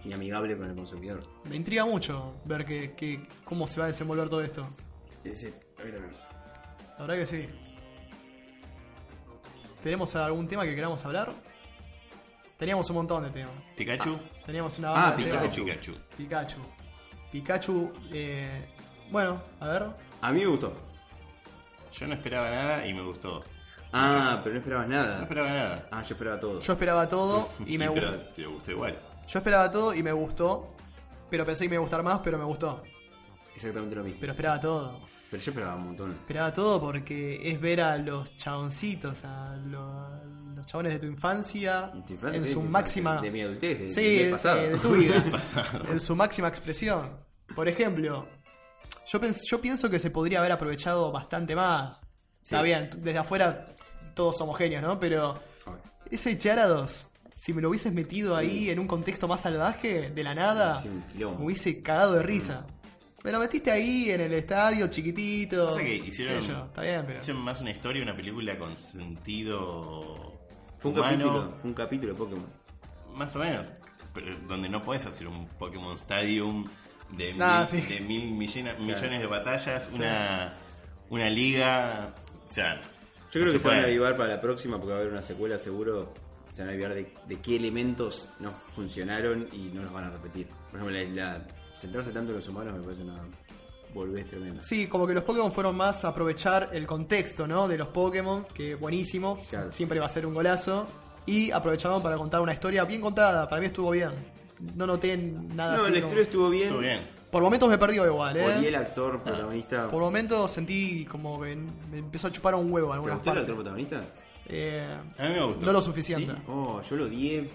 ni 0.03 0.13
amigable 0.13 0.57
con 0.57 0.69
el 0.69 0.75
consumidor. 0.75 1.21
Me 1.49 1.55
intriga 1.55 1.85
mucho 1.85 2.33
ver 2.45 2.65
que, 2.65 2.93
que- 2.93 3.27
cómo 3.43 3.67
se 3.67 3.79
va 3.79 3.85
a 3.85 3.87
desenvolver 3.87 4.27
todo 4.29 4.41
esto. 4.41 4.67
Ese, 5.23 5.53
a 5.79 5.83
ver, 5.83 5.95
a 5.95 5.99
ver. 5.99 6.24
La 6.97 7.05
verdad 7.05 7.15
que 7.15 7.25
sí. 7.25 7.47
¿Tenemos 9.83 10.15
algún 10.15 10.47
tema 10.47 10.63
que 10.63 10.75
queramos 10.75 11.03
hablar? 11.05 11.31
Teníamos 12.57 12.89
un 12.89 12.95
montón 12.95 13.23
de 13.23 13.29
temas. 13.29 13.51
Pikachu. 13.75 14.17
Teníamos 14.45 14.79
una 14.79 14.89
Ah, 14.89 14.93
banda 14.93 15.17
de 15.17 15.23
temas. 15.25 15.41
Pikachu. 15.43 15.65
Pikachu. 15.65 15.93
Pikachu. 16.17 16.59
Pikachu, 17.31 17.93
eh, 18.13 18.65
bueno, 19.11 19.41
a 19.59 19.67
ver. 19.67 19.83
A 20.21 20.31
mí 20.31 20.39
me 20.39 20.45
gustó. 20.47 20.73
Yo 21.93 22.07
no 22.07 22.13
esperaba 22.13 22.49
nada 22.49 22.87
y 22.87 22.93
me 22.93 23.01
gustó. 23.01 23.43
Ah, 23.91 24.39
pero 24.43 24.53
no 24.53 24.59
esperabas 24.59 24.87
No 24.87 24.95
nada. 24.95 25.21
esperaba 25.21 25.49
nada. 25.49 25.87
Ah, 25.91 26.01
yo 26.03 26.13
esperaba 26.15 26.39
todo. 26.39 26.59
Yo 26.61 26.73
esperaba 26.73 27.07
todo 27.09 27.49
y 27.65 27.77
me 27.77 27.89
pero 27.93 28.11
gustó. 28.11 28.27
te 28.33 28.45
gustó 28.45 28.71
igual. 28.71 28.99
Yo 29.27 29.39
esperaba 29.39 29.69
todo 29.71 29.93
y 29.93 30.01
me 30.01 30.11
gustó. 30.13 30.71
Pero 31.29 31.45
pensé 31.45 31.65
que 31.65 31.69
me 31.69 31.75
iba 31.75 31.81
a 31.81 31.83
gustar 31.85 32.03
más, 32.03 32.19
pero 32.23 32.37
me 32.37 32.43
gustó. 32.45 32.81
Exactamente 33.55 33.95
lo 33.95 34.03
mismo. 34.03 34.17
Pero 34.19 34.33
esperaba 34.33 34.59
todo. 34.59 34.99
Pero 35.31 35.41
yo 35.43 35.51
esperaba 35.51 35.75
un 35.75 35.83
montón. 35.85 36.11
Esperaba 36.11 36.53
todo 36.53 36.79
porque 36.81 37.49
es 37.49 37.59
ver 37.59 37.81
a 37.81 37.97
los 37.97 38.35
chaboncitos, 38.37 39.23
a 39.25 39.55
lo- 39.55 40.23
los 40.55 40.65
chabones 40.65 40.93
de 40.93 40.99
tu 40.99 41.05
infancia, 41.07 41.91
Tu 42.05 42.13
infancia, 42.13 42.37
en 42.37 42.45
su 42.45 42.61
Tu 42.61 42.61
máxima. 42.69 43.21
De 43.21 43.31
mi 43.31 43.41
adultez, 43.41 43.79
de, 43.79 43.89
Sí, 43.89 44.17
de- 44.23 44.31
pasado. 44.31 44.61
de 44.61 44.77
tu 44.77 44.91
vida. 44.91 45.23
En 45.91 45.99
su 45.99 46.15
máxima 46.15 46.47
expresión. 46.47 47.09
Por 47.55 47.67
ejemplo, 47.67 48.27
yo, 49.07 49.19
pens- 49.21 49.43
yo 49.49 49.61
pienso 49.61 49.89
que 49.89 49.99
se 49.99 50.11
podría 50.11 50.39
haber 50.39 50.51
aprovechado 50.51 51.11
bastante 51.11 51.55
más. 51.55 51.97
Está 52.41 52.59
Sí. 52.59 52.63
bien, 52.65 52.89
desde 52.97 53.17
afuera 53.19 53.67
todos 54.13 54.37
somos 54.37 54.57
genios, 54.57 54.81
¿no? 54.81 54.99
Pero 54.99 55.39
ese 56.11 56.37
Gyarados, 56.37 57.05
si 57.35 57.53
me 57.53 57.61
lo 57.61 57.69
hubieses 57.69 57.91
metido 57.93 58.35
ahí 58.35 58.69
en 58.69 58.79
un 58.79 58.87
contexto 58.87 59.27
más 59.27 59.41
salvaje, 59.41 60.09
de 60.11 60.23
la 60.23 60.33
nada, 60.35 60.81
Sí, 60.81 60.89
me 61.17 61.25
hubiese 61.25 61.81
cagado 61.81 62.13
de 62.13 62.23
risa. 62.23 62.65
Me 63.25 63.31
lo 63.31 63.39
metiste 63.39 63.71
ahí 63.71 64.11
en 64.11 64.21
el 64.21 64.33
estadio, 64.35 64.87
chiquitito. 64.87 65.65
Pasa 65.65 65.81
que 65.81 65.95
hicieron, 65.95 66.37
está 66.43 66.81
bien, 66.81 67.03
pero. 67.07 67.17
hicieron 67.17 67.41
más 67.43 67.59
una 67.59 67.71
historia, 67.71 68.03
una 68.03 68.15
película 68.15 68.57
con 68.57 68.77
sentido 68.77 70.37
Fue 70.79 70.91
un 70.91 70.97
humano, 70.99 71.17
capítulo, 71.25 71.53
fue 71.59 71.69
un 71.69 71.73
capítulo 71.73 72.13
de 72.13 72.17
Pokémon. 72.19 72.45
más 73.15 73.35
o 73.35 73.39
menos, 73.39 73.71
pero 74.13 74.27
donde 74.47 74.69
no 74.69 74.81
puedes 74.81 75.05
hacer 75.05 75.27
un 75.27 75.47
Pokémon 75.47 75.95
Stadium 75.95 76.65
de, 77.17 77.35
Ah, 77.39 77.65
mil, 77.71 77.81
sí. 77.81 77.87
de 77.93 77.99
mil 78.01 78.31
millena- 78.31 78.73
millones 78.75 79.19
de 79.19 79.25
batallas, 79.25 79.89
una, 79.93 80.53
una 81.09 81.29
liga, 81.29 82.13
o 82.47 82.51
sea, 82.53 82.75
Yo 83.31 83.41
creo 83.41 83.45
no 83.47 83.51
que 83.53 83.59
se 83.59 83.67
van 83.67 83.79
a 83.79 83.83
avivar 83.83 84.15
para 84.17 84.35
la 84.35 84.41
próxima 84.41 84.77
porque 84.77 84.91
va 84.91 84.97
a 84.97 84.99
haber 85.01 85.11
una 85.11 85.21
secuela 85.21 85.57
seguro. 85.57 86.13
Se 86.51 86.61
van 86.61 86.69
a 86.69 86.73
avivar 86.73 86.93
de, 86.93 87.11
de 87.27 87.41
qué 87.41 87.57
elementos 87.57 88.29
no 88.39 88.51
funcionaron 88.51 89.47
y 89.51 89.71
no 89.73 89.83
los 89.83 89.91
van 89.91 90.05
a 90.05 90.09
repetir. 90.11 90.47
Por 90.71 90.79
ejemplo, 90.79 90.91
la, 91.15 91.33
la- 91.37 91.47
centrarse 91.77 92.11
tanto 92.11 92.31
en 92.31 92.37
los 92.37 92.47
humanos 92.47 92.73
me 92.73 92.83
parece 92.83 93.01
una 93.03 93.19
boludez 93.93 94.27
tremenda. 94.29 94.61
Sí, 94.61 94.87
como 94.87 95.07
que 95.07 95.13
los 95.13 95.23
Pokémon 95.23 95.51
fueron 95.53 95.75
más 95.77 96.03
a 96.05 96.09
aprovechar 96.09 96.69
el 96.73 96.85
contexto, 96.85 97.47
¿no? 97.47 97.67
De 97.67 97.77
los 97.77 97.87
Pokémon, 97.89 98.45
que 98.53 98.75
buenísimo, 98.75 99.37
Claro. 99.49 99.71
siempre 99.71 99.99
va 99.99 100.05
a 100.07 100.09
ser 100.09 100.25
un 100.25 100.33
golazo. 100.33 100.87
Y 101.27 101.49
aprovecharon 101.51 102.03
para 102.03 102.17
contar 102.17 102.41
una 102.41 102.53
historia 102.53 102.83
bien 102.83 103.01
contada, 103.01 103.47
para 103.49 103.59
mí 103.59 103.67
estuvo 103.67 103.89
bien. 103.91 104.11
No 104.75 104.85
noté 104.85 105.17
nada 105.17 105.75
No, 105.77 105.83
así 105.83 105.85
la 105.85 105.85
como- 105.85 105.97
historia 105.97 106.23
estuvo 106.23 106.49
bien. 106.49 106.63
Estuvo 106.65 106.81
bien. 106.81 107.01
Por 107.31 107.41
momentos 107.41 107.67
me 107.67 107.77
perdió 107.77 108.05
igual, 108.05 108.37
Odié 108.37 108.65
¿eh? 108.65 108.67
el 108.67 108.75
actor 108.75 109.21
protagonista. 109.23 109.89
Por 109.89 109.99
momentos 110.01 110.51
sentí 110.51 111.03
como 111.05 111.41
que 111.41 111.55
me 111.91 111.97
empezó 111.97 112.27
a 112.27 112.31
chupar 112.31 112.55
un 112.55 112.71
huevo 112.71 112.87
¿Te 112.89 112.93
algunas 112.93 113.15
gustó 113.17 113.31
el 113.31 113.35
partes. 113.37 113.41
actor 113.41 113.55
protagonista? 113.55 114.01
Eh, 114.47 114.97
A 115.17 115.23
mí 115.23 115.33
me 115.33 115.43
gustó. 115.45 115.65
no 115.65 115.73
lo 115.73 115.81
suficiente. 115.81 116.31
¿Sí? 116.33 116.39
Oh, 116.47 116.81
yo 116.81 116.95
lo 116.95 117.05
odié. 117.05 117.49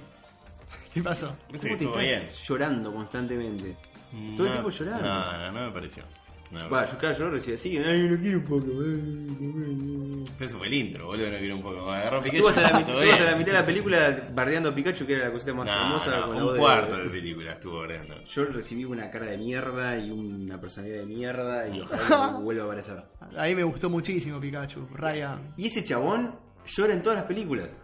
¿Qué 0.93 1.03
pasó? 1.03 1.35
¿Cómo 1.47 1.61
te 1.61 1.85
estás 1.85 2.01
bien. 2.03 2.23
llorando 2.45 2.93
constantemente? 2.93 3.77
Todo 4.37 4.47
el 4.47 4.53
tiempo 4.53 4.71
llorando. 4.71 5.09
No, 5.09 5.39
no, 5.39 5.53
no 5.53 5.67
me 5.67 5.73
pareció. 5.73 6.03
No 6.51 6.69
pareció. 6.69 6.95
yo 6.97 7.01
cada 7.01 7.15
yo 7.15 7.31
recibí 7.31 7.55
así. 7.55 7.79
Ay, 7.79 8.09
no 8.09 8.19
quiero 8.21 8.39
un 8.39 8.45
poco. 8.45 8.67
Pero 10.37 10.45
eso 10.51 10.59
fue 10.59 10.67
el 10.67 10.75
intro, 10.75 11.07
boludo, 11.07 11.31
no 11.31 11.39
quiero 11.39 11.57
un 11.57 11.63
poco. 11.63 11.91
Agarró 11.91 12.23
Pikachu. 12.23 12.49
Estuvo 12.49 12.49
hasta, 12.49 12.63
la, 12.63 12.71
todo 12.71 12.81
estuvo 12.81 13.01
bien. 13.01 13.13
hasta 13.15 13.31
la 13.31 13.37
mitad 13.37 13.53
de 13.53 13.59
la 13.59 13.67
película 13.67 14.29
bardeando 14.35 14.69
a 14.71 14.75
Pikachu, 14.75 15.07
que 15.07 15.13
era 15.15 15.25
la 15.27 15.33
cosita 15.33 15.55
más 15.55 15.67
No, 15.67 15.73
hermosa. 15.73 16.11
no, 16.11 16.27
con 16.27 16.35
la 16.35 16.41
un 16.43 16.49
voz 16.49 16.59
cuarto 16.59 16.97
de 16.97 17.09
película 17.11 17.53
estuvo 17.53 17.79
orando. 17.79 18.25
Yo 18.25 18.45
recibí 18.47 18.85
una 18.85 19.11
cara 19.11 19.27
de 19.27 19.39
mierda 19.39 19.99
y 19.99 20.11
una 20.11 20.61
personalidad 20.61 20.99
de 21.01 21.07
mierda 21.07 21.69
y 21.69 21.81
ojalá 21.83 22.33
no 22.33 22.41
vuelva 22.41 22.63
a 22.63 22.67
aparecer. 22.67 23.03
A 23.37 23.45
mí 23.47 23.55
me 23.55 23.63
gustó 23.65 23.89
muchísimo 23.91 24.41
Pikachu, 24.41 24.89
Ryan. 24.95 25.55
Y 25.57 25.67
ese 25.67 25.85
chabón 25.85 26.35
llora 26.67 26.93
en 26.95 27.03
todas 27.03 27.19
las 27.19 27.27
películas. 27.29 27.77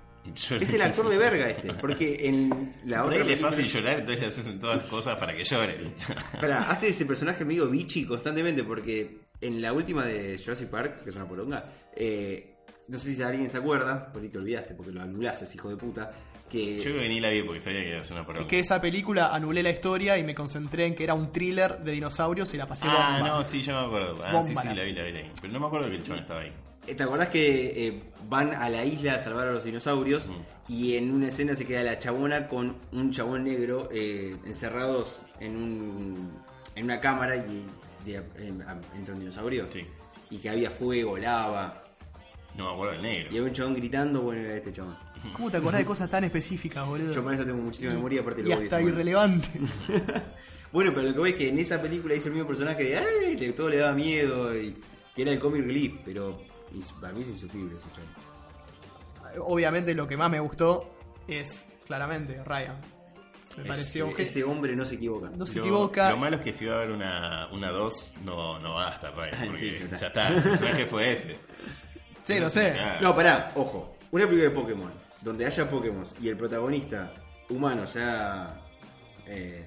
Es 0.61 0.73
el 0.73 0.83
actor 0.83 1.09
de 1.09 1.19
verga 1.19 1.49
este, 1.51 1.73
porque 1.75 2.27
en 2.29 2.75
la 2.85 3.05
otra 3.05 3.25
es 3.25 3.41
fácil 3.41 3.69
llorar, 3.69 4.01
entonces 4.01 4.21
le 4.21 4.27
haces 4.27 4.47
en 4.47 4.61
todas 4.61 4.83
cosas 4.85 5.17
para 5.17 5.35
que 5.35 5.45
llore. 5.45 5.93
Pará, 6.41 6.71
hace 6.71 6.89
ese 6.89 7.07
personaje 7.07 7.45
medio 7.45 7.69
bichi 7.69 8.05
constantemente 8.05 8.65
porque 8.65 9.19
en 9.41 9.61
la 9.63 9.73
última 9.73 10.05
de 10.05 10.39
Jurassic 10.43 10.69
Park, 10.69 11.05
que 11.05 11.11
es 11.11 11.17
una 11.17 11.29
polonga, 11.29 11.65
eh, 11.95 12.55
no 12.89 12.99
sé 12.99 13.15
si 13.15 13.23
alguien 13.23 13.51
se 13.51 13.59
acuerda, 13.59 14.13
por 14.13 14.23
ahí 14.23 14.29
te 14.29 14.39
olvidaste 14.39 14.75
porque 14.75 14.93
lo 14.93 15.03
anulaste, 15.03 15.47
hijo 15.55 15.69
de 15.69 15.77
puta, 15.77 16.11
que... 16.51 16.77
Yo 16.77 16.83
creo 16.85 17.01
que 17.01 17.09
ni 17.09 17.19
la 17.21 17.31
vi 17.31 17.43
porque 17.43 17.61
sabía 17.61 17.83
que 17.83 17.89
iba 17.91 18.01
a 18.01 18.05
ser 18.05 18.13
una 18.13 18.21
Es 18.21 18.27
poronga. 18.27 18.49
que 18.49 18.61
esa 18.61 18.81
película 18.81 19.35
anulé 19.35 19.63
la 19.65 19.71
historia 19.71 20.17
y 20.17 20.23
me 20.23 20.35
concentré 20.35 20.85
en 20.87 20.95
que 20.95 21.03
era 21.05 21.13
un 21.15 21.33
thriller 21.33 21.79
de 21.79 21.91
dinosaurios 21.93 22.55
y 22.55 22.57
la 22.57 22.67
pasé 22.67 22.87
Ah, 22.89 23.17
bomba. 23.19 23.29
no, 23.39 23.45
sí, 23.45 23.63
yo 23.63 23.73
me 23.81 23.87
acuerdo. 23.87 24.23
Ah, 24.25 24.29
sí, 24.31 24.33
Bomba 24.55 24.63
sí, 24.63 24.69
la- 24.69 24.75
la 24.75 24.85
vi, 24.85 24.93
la 24.93 25.03
vi, 25.03 25.13
la 25.13 25.21
vi. 25.23 25.29
Pero 25.41 25.53
no 25.53 25.61
me 25.61 25.67
acuerdo 25.67 25.91
que 25.91 25.97
el 25.97 26.03
chabón 26.05 26.21
estaba 26.21 26.41
ahí. 26.41 26.53
Eh, 26.87 26.95
¿Te 26.95 27.03
acordás 27.03 27.29
que 27.29 27.89
eh, 27.89 28.03
van 28.29 28.53
a 28.55 28.69
la 28.69 28.85
isla 28.85 29.15
a 29.15 29.19
salvar 29.19 29.49
a 29.49 29.53
los 29.53 29.65
dinosaurios 29.65 30.29
Mm. 30.29 30.73
y 30.73 30.97
en 30.97 31.13
una 31.13 31.29
escena 31.29 31.55
se 31.55 31.65
queda 31.65 31.83
la 31.83 31.99
chabona 31.99 32.49
con 32.49 32.77
un 32.93 33.11
chabón 33.13 33.45
negro 33.45 33.89
eh, 33.93 34.37
encerrados 34.45 35.23
en 35.41 35.57
un 35.57 36.31
en 36.75 36.85
una 36.85 37.01
cámara 37.01 37.37
y 37.37 38.15
a- 38.15 38.23
entra 38.97 39.15
un 39.15 39.21
dinosaurio? 39.21 39.67
Sí. 39.73 39.81
Y 40.31 40.39
que 40.39 40.51
había 40.51 40.71
fuego, 40.71 41.17
lava. 41.19 41.83
No 42.57 42.67
me 42.67 42.73
acuerdo 42.73 42.93
del 42.95 43.01
Y 43.01 43.09
negro. 43.09 43.29
había 43.31 43.43
un 43.43 43.53
chabón 43.53 43.75
gritando, 43.75 44.21
bueno, 44.23 44.41
era 44.43 44.57
este 44.57 44.73
chabón. 44.73 44.97
¿Cómo 45.35 45.51
te 45.51 45.57
acordás 45.57 45.81
de 45.81 45.87
cosas 45.87 46.09
tan 46.11 46.25
específicas, 46.25 46.87
boludo? 46.87 47.13
Yo 47.13 47.23
por 47.23 47.35
eso 47.35 47.45
tengo 47.45 47.59
muchísima 47.63 47.95
memoria, 47.95 48.21
aparte 48.21 48.43
lo 48.43 48.49
y 48.49 48.53
hasta 48.53 48.79
man. 48.79 48.89
irrelevante. 48.89 49.49
Bueno, 50.73 50.91
pero 50.93 51.07
lo 51.07 51.13
que 51.15 51.19
voy 51.21 51.31
es 51.31 51.37
que 51.37 51.49
en 51.49 51.59
esa 51.59 51.81
película 51.81 52.15
hizo 52.15 52.27
el 52.29 52.35
mismo 52.35 52.47
personaje 52.49 52.85
de 52.85 53.53
todo 53.53 53.71
le 53.71 53.79
daba 53.79 53.95
miedo 53.95 54.55
y 54.55 54.75
que 55.15 55.23
era 55.23 55.31
el 55.33 55.39
comic 55.39 55.65
relief, 55.65 55.95
pero 56.05 56.43
y 56.73 56.81
para 57.01 57.13
mí 57.13 57.21
es 57.23 57.29
insufrible 57.29 57.77
ese 57.77 57.87
chabón. 57.91 59.47
Obviamente 59.47 59.95
lo 59.95 60.07
que 60.07 60.17
más 60.17 60.31
me 60.31 60.41
gustó 60.41 60.91
es 61.29 61.61
claramente 61.87 62.43
Ryan. 62.45 62.77
Me 63.57 63.63
Ese- 63.63 63.69
pareció 63.69 64.15
que 64.15 64.23
ese 64.25 64.45
hombre 64.45 64.77
no 64.77 64.85
se 64.85 64.97
equivoca. 64.97 65.31
no 65.35 65.47
se 65.47 65.57
Lo- 65.59 65.65
equivoca. 65.65 66.11
Lo 66.11 66.17
malo 66.19 66.37
es 66.37 66.43
que 66.43 66.53
si 66.53 66.67
va 66.67 66.75
a 66.75 66.77
haber 66.79 66.91
una, 66.91 67.49
una 67.53 67.71
2, 67.71 68.17
no, 68.25 68.59
no 68.59 68.75
va 68.75 68.91
a 68.91 68.95
estar 68.95 69.15
Ryan. 69.17 69.47
Porque 69.47 69.59
sí, 69.59 69.71
ya 69.79 69.85
está. 69.85 69.97
ya 69.99 70.07
está, 70.09 70.29
el 70.29 70.43
personaje 70.43 70.87
fue 70.87 71.13
ese. 71.13 71.37
Sí, 72.25 72.39
no 72.41 72.49
sé. 72.49 72.75
No, 73.01 73.15
pará, 73.15 73.53
ojo. 73.55 73.97
Una 74.11 74.25
película 74.27 74.51
de 74.51 74.55
Pokémon, 74.55 74.93
donde 75.23 75.47
haya 75.47 75.69
Pokémon 75.71 76.05
y 76.21 76.29
el 76.29 76.37
protagonista 76.37 77.13
humano 77.49 77.87
sea. 77.87 78.61
Eh... 79.27 79.65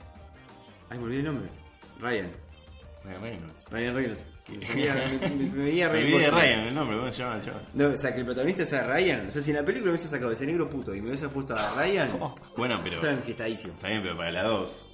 Ay, 0.89 0.97
me 0.97 1.03
olvidé 1.05 1.19
el 1.19 1.25
nombre. 1.25 1.49
Ryan. 1.99 2.31
Ryan 3.03 3.21
Reynolds. 3.21 3.65
Ryan 3.71 3.95
Reynolds. 3.95 4.23
Me 4.49 5.71
Ryan 5.71 6.59
el 6.67 6.73
nombre, 6.75 6.97
¿cómo 6.97 7.11
se 7.11 7.19
llama 7.19 7.35
el 7.37 7.41
chaval? 7.43 7.67
No, 7.73 7.87
o 7.89 7.97
sea, 7.97 8.13
que 8.13 8.19
el 8.19 8.25
protagonista 8.25 8.65
sea 8.65 8.83
Ryan. 8.83 9.27
O 9.27 9.31
sea, 9.31 9.41
si 9.41 9.51
en 9.51 9.57
la 9.57 9.63
película 9.63 9.91
me 9.91 9.97
hubiese 9.97 10.09
sacado 10.09 10.31
ese 10.31 10.45
negro 10.45 10.69
puto 10.69 10.93
y 10.95 11.01
me 11.01 11.09
hubiese 11.09 11.29
puesto 11.29 11.55
a 11.55 11.73
Ryan, 11.75 12.09
Oh, 12.19 12.35
Bueno, 12.57 12.79
pero. 12.83 12.95
estaba 12.95 13.13
enfiestadísimo. 13.13 13.73
Está 13.73 13.87
bien, 13.89 14.01
pero 14.01 14.17
para 14.17 14.31
la 14.31 14.43
2. 14.43 14.89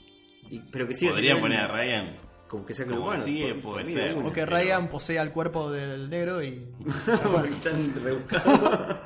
Y- 0.51 0.59
pero 0.71 0.87
que 0.87 0.93
siga 0.93 1.11
Podrían 1.13 1.37
siendo- 1.37 1.41
poner 1.41 1.59
a 1.59 1.67
Ryan. 1.67 2.15
Como 2.47 2.65
que 2.65 2.73
sea 2.75 2.85
como 2.85 3.01
bueno. 3.01 3.21
sigue, 3.23 3.55
por- 3.55 3.73
puede 3.73 3.85
por 3.85 3.93
ser. 3.93 4.13
O 4.17 4.31
que 4.33 4.45
Ryan 4.45 4.87
posea 4.89 5.21
el 5.23 5.31
cuerpo 5.31 5.71
del 5.71 6.09
negro 6.09 6.43
y. 6.43 6.63
Porque 7.31 7.49
están 7.49 7.93
rebuscados. 8.03 8.97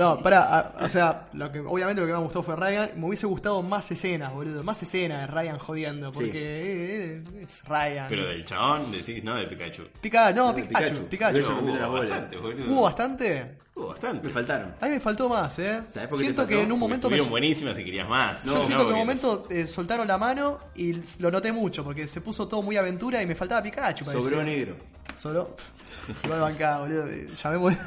No, 0.00 0.22
pará, 0.22 0.72
o 0.80 0.88
sea, 0.88 1.28
lo 1.34 1.52
que, 1.52 1.60
obviamente 1.60 2.00
lo 2.00 2.06
que 2.06 2.12
me 2.14 2.18
gustó 2.20 2.42
fue 2.42 2.56
Ryan. 2.56 2.90
Me 2.96 3.06
hubiese 3.06 3.26
gustado 3.26 3.62
más 3.62 3.90
escenas, 3.90 4.32
boludo. 4.32 4.62
Más 4.62 4.82
escenas 4.82 5.20
de 5.20 5.26
Ryan 5.26 5.58
jodiendo, 5.58 6.10
porque 6.10 6.30
Sí. 6.32 6.38
eh, 6.38 7.22
eh, 7.36 7.42
es 7.42 7.62
Ryan. 7.68 8.06
Pero 8.08 8.26
del 8.26 8.44
chabón 8.44 8.90
decís, 8.90 9.22
no 9.22 9.36
de 9.36 9.46
Pikachu. 9.46 9.82
Pikachu, 10.00 10.36
no, 10.36 10.52
De 10.52 10.62
Pikachu, 10.62 11.04
Pikachu. 11.06 11.38
Pikachu. 11.42 11.52
Hubo 11.52 11.92
bastante, 11.92 12.36
boludo. 12.38 12.72
¿Hubo 12.72 12.82
bastante? 12.82 13.56
Hubo 13.74 13.88
bastante. 13.88 14.26
Me 14.26 14.32
faltaron. 14.32 14.74
A 14.80 14.84
mí 14.86 14.90
me 14.92 15.00
faltó 15.00 15.28
más, 15.28 15.58
eh. 15.58 15.80
¿Sabés 15.82 16.08
por 16.08 16.18
qué 16.18 16.24
Siento 16.24 16.42
te 16.46 16.48
que 16.54 16.62
en 16.62 16.72
un 16.72 16.78
momento 16.78 17.08
me. 17.08 17.16
estuvieron 17.16 17.30
buenísimas 17.30 17.76
si 17.76 17.84
querías 17.84 18.08
más. 18.08 18.44
Yo 18.44 18.54
No, 18.54 18.60
siento 18.64 18.84
que 18.84 18.88
en 18.90 18.94
un 18.94 19.00
momento 19.00 19.46
eh, 19.50 19.66
soltaron 19.68 20.08
la 20.08 20.18
mano 20.18 20.58
y 20.74 20.94
lo 21.20 21.30
noté 21.30 21.52
mucho, 21.52 21.84
porque 21.84 22.08
se 22.08 22.20
puso 22.20 22.48
todo 22.48 22.62
muy 22.62 22.76
aventura 22.76 23.22
y 23.22 23.26
me 23.26 23.34
faltaba 23.34 23.62
Pikachu. 23.62 24.04
parecía. 24.04 24.28
Sobró 24.30 24.42
negro. 24.44 24.76
Solo. 25.14 25.56
Igual 26.24 26.40
bancada, 26.40 26.80
boludo. 26.80 27.06
eh, 27.06 27.28
Llamémosle. 27.34 27.78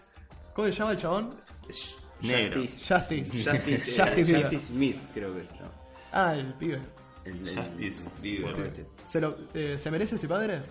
¿Cómo 0.54 0.66
se 0.68 0.74
llama 0.74 0.90
el 0.92 0.96
chabón? 0.98 1.30
negro. 2.20 2.60
Justice. 2.60 2.94
Justice. 2.94 3.50
Justice, 3.50 4.02
eh, 4.02 4.40
Justice, 4.40 4.66
Smith, 4.66 4.98
creo 5.14 5.34
que 5.34 5.42
es. 5.42 5.48
Ah, 6.12 6.34
el 6.34 6.52
pibe. 6.54 6.80
El, 7.24 7.38
Justice 7.38 8.08
el, 8.22 8.86
¿Se, 9.06 9.20
lo, 9.20 9.36
eh, 9.54 9.76
¿Se 9.78 9.90
merece 9.90 10.16
ese 10.16 10.26
padre? 10.26 10.62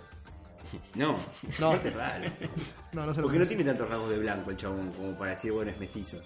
No, 0.95 1.17
no. 1.59 1.73
Es 1.83 1.93
raro. 1.93 2.29
no, 2.93 3.05
no 3.05 3.13
se 3.13 3.21
lo 3.21 3.27
Porque 3.27 3.39
no 3.39 3.45
tiene 3.45 3.63
tantos 3.63 3.89
rasgos 3.89 4.09
de 4.09 4.19
blanco 4.19 4.51
el 4.51 4.57
chabón 4.57 4.91
como 4.91 5.17
para 5.17 5.31
decir, 5.31 5.51
bueno, 5.51 5.71
es 5.71 5.79
mestizo. 5.79 6.17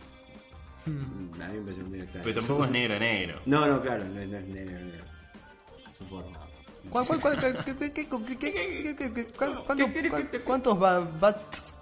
Hmm. 0.86 1.42
A 1.42 1.48
mí 1.48 1.60
me 1.60 1.64
parece 1.64 1.84
muy 1.84 2.00
extraño. 2.00 2.24
Pero 2.24 2.40
tampoco 2.40 2.66
es 2.66 2.72
negro, 2.72 3.00
negro. 3.00 3.42
No, 3.46 3.68
no, 3.68 3.82
claro, 3.82 4.04
no, 4.06 4.20
es 4.20 4.28
negro, 4.28 4.48
negro. 4.48 5.06
Su 5.98 6.06
¿Cuántos 10.44 10.80
bats 10.80 11.74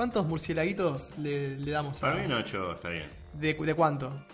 cuántos 0.00 0.24
murcielaguitos 0.24 1.10
le, 1.18 1.58
le 1.58 1.70
damos 1.72 1.98
a, 1.98 2.06
Para 2.08 2.20
mí 2.20 2.24
un 2.24 2.32
8 2.32 2.72
está 2.76 2.88
bien. 2.88 3.06
de, 3.34 3.52
¿De 3.52 3.74
cuánto? 3.74 4.24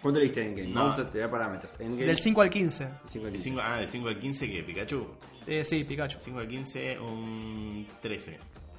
¿Cuánto 0.00 0.20
le 0.20 0.26
diste 0.26 0.40
en 0.40 0.50
Endgame? 0.50 0.68
No. 0.68 0.82
Vamos 0.84 0.98
a 1.00 1.10
tirar 1.10 1.28
parámetros. 1.28 1.74
Endgame. 1.80 2.06
Del 2.06 2.16
5 2.16 2.40
al 2.42 2.48
15. 2.48 2.88
5 3.06 3.26
De 3.26 3.40
cinco- 3.40 3.60
ah, 3.60 3.78
de 3.80 3.88
5 3.88 4.06
al 4.06 4.20
15 4.20 4.48
que 4.52 4.62
Pikachu. 4.62 5.04
Eh, 5.48 5.64
sí, 5.64 5.82
Pikachu. 5.82 6.18
5 6.20 6.38
al 6.38 6.46
15, 6.46 6.96
un 7.00 7.88
13. 8.00 8.38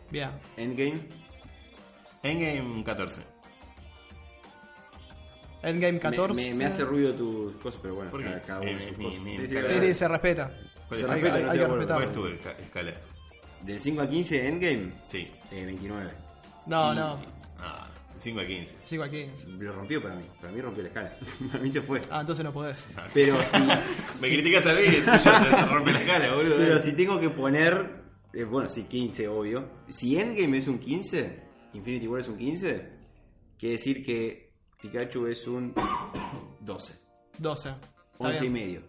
Bien. 0.10 0.30
Endgame. 0.56 1.02
Endgame, 2.24 2.62
un 2.62 2.82
14. 2.82 3.20
Endgame 5.64 5.91
Me- 5.93 6.00
14. 6.00 6.52
Me, 6.52 6.58
me 6.58 6.66
hace 6.66 6.86
ruido 6.86 7.14
tus 7.14 7.56
cosas, 7.58 7.82
pero 7.82 7.95
bueno, 7.95 8.10
¿Por 8.12 8.22
qué? 8.22 8.28
cada, 8.30 8.41
cada 8.43 8.62
uno 8.62 8.70
Eh, 8.70 8.88
sus 8.88 8.97
mi- 8.97 9.04
cosas. 9.04 9.20
mi- 9.20 9.36
Sí, 9.36 9.47
sí, 9.47 9.56
mi- 9.56 9.68
Sí, 9.68 9.80
sí, 9.82 9.93
se 9.93 10.08
respeta. 10.08 10.47
¿Cuál 10.88 11.00
Se 11.02 11.06
es, 11.06 11.12
respeta, 11.12 11.12
hay- 11.12 11.20
no 11.20 11.26
hay 11.26 11.41
estoy 11.41 11.52
que 11.52 11.58
de 11.60 11.66
acuerdo. 11.66 11.88
cuál 11.93 12.04
es 12.04 12.12
tu 12.14 12.26
esca- 12.28 12.58
escala? 12.64 12.93
Del 13.64 13.80
5 13.80 14.01
al 14.01 14.10
15 14.10 14.47
Endgame, 14.47 14.93
Sí. 15.03 15.32
eh, 15.51 15.66
29. 15.66 16.12
No, 16.66 16.93
Y- 16.93 16.95
no. 16.95 17.20
Ah, 17.60 17.88
de 18.14 18.20
5 18.20 18.39
al 18.39 18.47
15. 18.47 18.76
5 18.86 19.03
al 19.03 19.10
15. 19.12 19.47
Lo 19.47 19.74
rompió 19.74 20.01
para 20.01 20.16
mí. 20.16 20.26
Para 20.39 20.53
mí 20.53 20.62
rompió 20.62 20.84
la 20.84 20.89
escala. 20.89 21.18
para 21.51 21.64
mí 21.64 21.70
se 21.70 21.82
fue. 21.82 22.01
Ah, 22.10 22.22
entonces 22.22 22.43
no 22.45 22.51
podés. 22.53 22.86
Pero 23.14 23.38
si, 23.43 23.57
Me 24.22 24.30
criticas 24.30 24.66
a 24.66 24.74
mí 24.74 24.82
tú 25.03 25.12
ya 25.24 25.43
te 25.68 25.74
rompe 25.74 25.91
la 25.91 26.05
cara, 26.05 26.34
boludo. 26.36 26.55
pero 26.57 26.80
si 26.80 26.93
tengo 26.93 27.20
que 27.20 27.30
poner. 27.30 28.01
eh, 28.34 28.43
bueno, 28.43 28.70
sí, 28.70 28.84
15, 28.84 29.28
obvio. 29.28 29.68
Si 29.89 30.18
Endgame 30.20 30.57
es 30.57 30.68
un 30.68 30.80
15, 30.80 31.43
Infinity 31.74 32.07
War 32.07 32.22
es 32.22 32.28
un 32.30 32.38
15, 32.38 32.89
quiere 33.57 33.74
decir 33.76 34.03
que 34.05 34.53
Pikachu 34.82 35.28
es 35.28 35.45
un 35.47 35.74
12. 36.62 36.93
12. 37.38 37.70
Está 37.70 37.80
11 38.20 38.38
y 38.45 38.49
bien. 38.49 38.53
medio. 38.53 38.82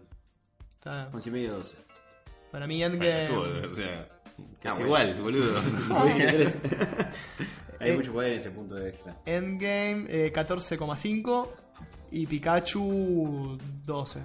Está 0.74 1.02
bien. 1.04 1.14
11 1.14 1.28
y 1.28 1.32
medio, 1.32 1.52
12. 1.56 1.76
Para 2.52 2.66
mí 2.66 2.82
Endgame... 2.82 3.24
estuvo, 3.24 3.42
o 3.42 3.72
sea, 3.74 4.08
Ah, 4.53 4.57
casi 4.62 4.82
bueno. 4.84 5.09
igual, 5.11 5.22
boludo. 5.22 5.61
Hay 7.80 7.93
mucho 7.97 8.12
poder 8.12 8.32
en 8.32 8.38
ese 8.38 8.51
punto 8.51 8.74
de 8.74 8.91
extra. 8.91 9.16
Endgame 9.24 10.05
eh, 10.09 10.32
14,5 10.34 11.49
y 12.12 12.26
Pikachu 12.26 13.57
12. 13.86 14.20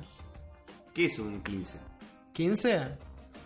¿Qué 0.93 1.05
es 1.05 1.19
un 1.19 1.41
15? 1.41 1.77
15 2.33 2.87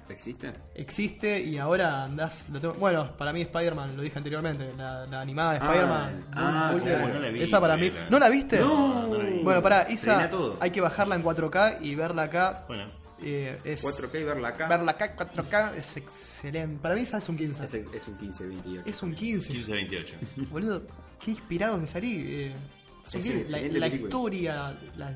¿Existe? 0.09 0.51
existe 0.73 1.39
y 1.39 1.59
ahora 1.59 2.03
andás. 2.05 2.49
lo 2.49 2.59
tengo- 2.59 2.73
bueno, 2.75 3.15
para 3.15 3.31
mí 3.31 3.41
Spider-Man, 3.41 3.95
lo 3.95 4.01
dije 4.01 4.17
anteriormente, 4.17 4.71
la, 4.75 5.05
la 5.05 5.21
animada 5.21 5.53
de 5.53 5.59
Ah, 5.61 5.65
Spider-Man. 5.67 6.19
ah, 6.33 6.69
muy 6.71 6.81
claro. 6.81 7.07
No 7.13 7.19
la 7.19 7.29
vi, 7.29 7.43
esa 7.43 7.61
para 7.61 7.77
mí. 7.77 7.91
¿No 8.09 8.17
la 8.19 8.29
viste? 8.29 8.57
No, 8.59 9.07
no 9.07 9.17
la 9.19 9.23
vi. 9.29 9.39
Bueno, 9.43 9.61
pará, 9.61 9.83
esa 9.83 10.15
Frena 10.15 10.29
todo. 10.31 10.57
hay 10.59 10.71
que 10.71 10.81
bajarla 10.81 11.15
en 11.15 11.21
4K 11.23 11.77
y 11.81 11.93
verla 11.93 12.23
acá. 12.23 12.65
Bueno, 12.67 12.85
eh, 13.21 13.59
es 13.63 13.83
4K 13.83 14.21
y 14.21 14.23
verla 14.23 14.47
acá. 14.49 14.67
Verla 14.67 14.91
acá 14.91 15.15
4K 15.15 15.75
es 15.75 15.97
excelente. 15.97 16.79
Para 16.81 16.95
mí 16.95 17.01
esa 17.01 17.17
es 17.17 17.29
un 17.29 17.37
15. 17.37 17.65
Es, 17.65 17.73
es 17.73 18.07
un 18.07 18.17
15, 18.17 18.45
28. 18.47 18.83
Es 18.85 19.03
un 19.03 19.13
15. 19.15 19.53
15-28. 19.53 20.05
Boludo, 20.49 20.83
qué 21.23 21.31
inspirado 21.31 21.79
que 21.79 21.87
salí. 21.87 22.23
eh, 22.25 22.53
es 23.05 23.13
un 23.15 23.21
Es 23.21 23.27
15. 23.27 23.51
La, 23.51 23.79
la 23.79 23.87
historia, 23.87 24.77
la, 24.97 25.11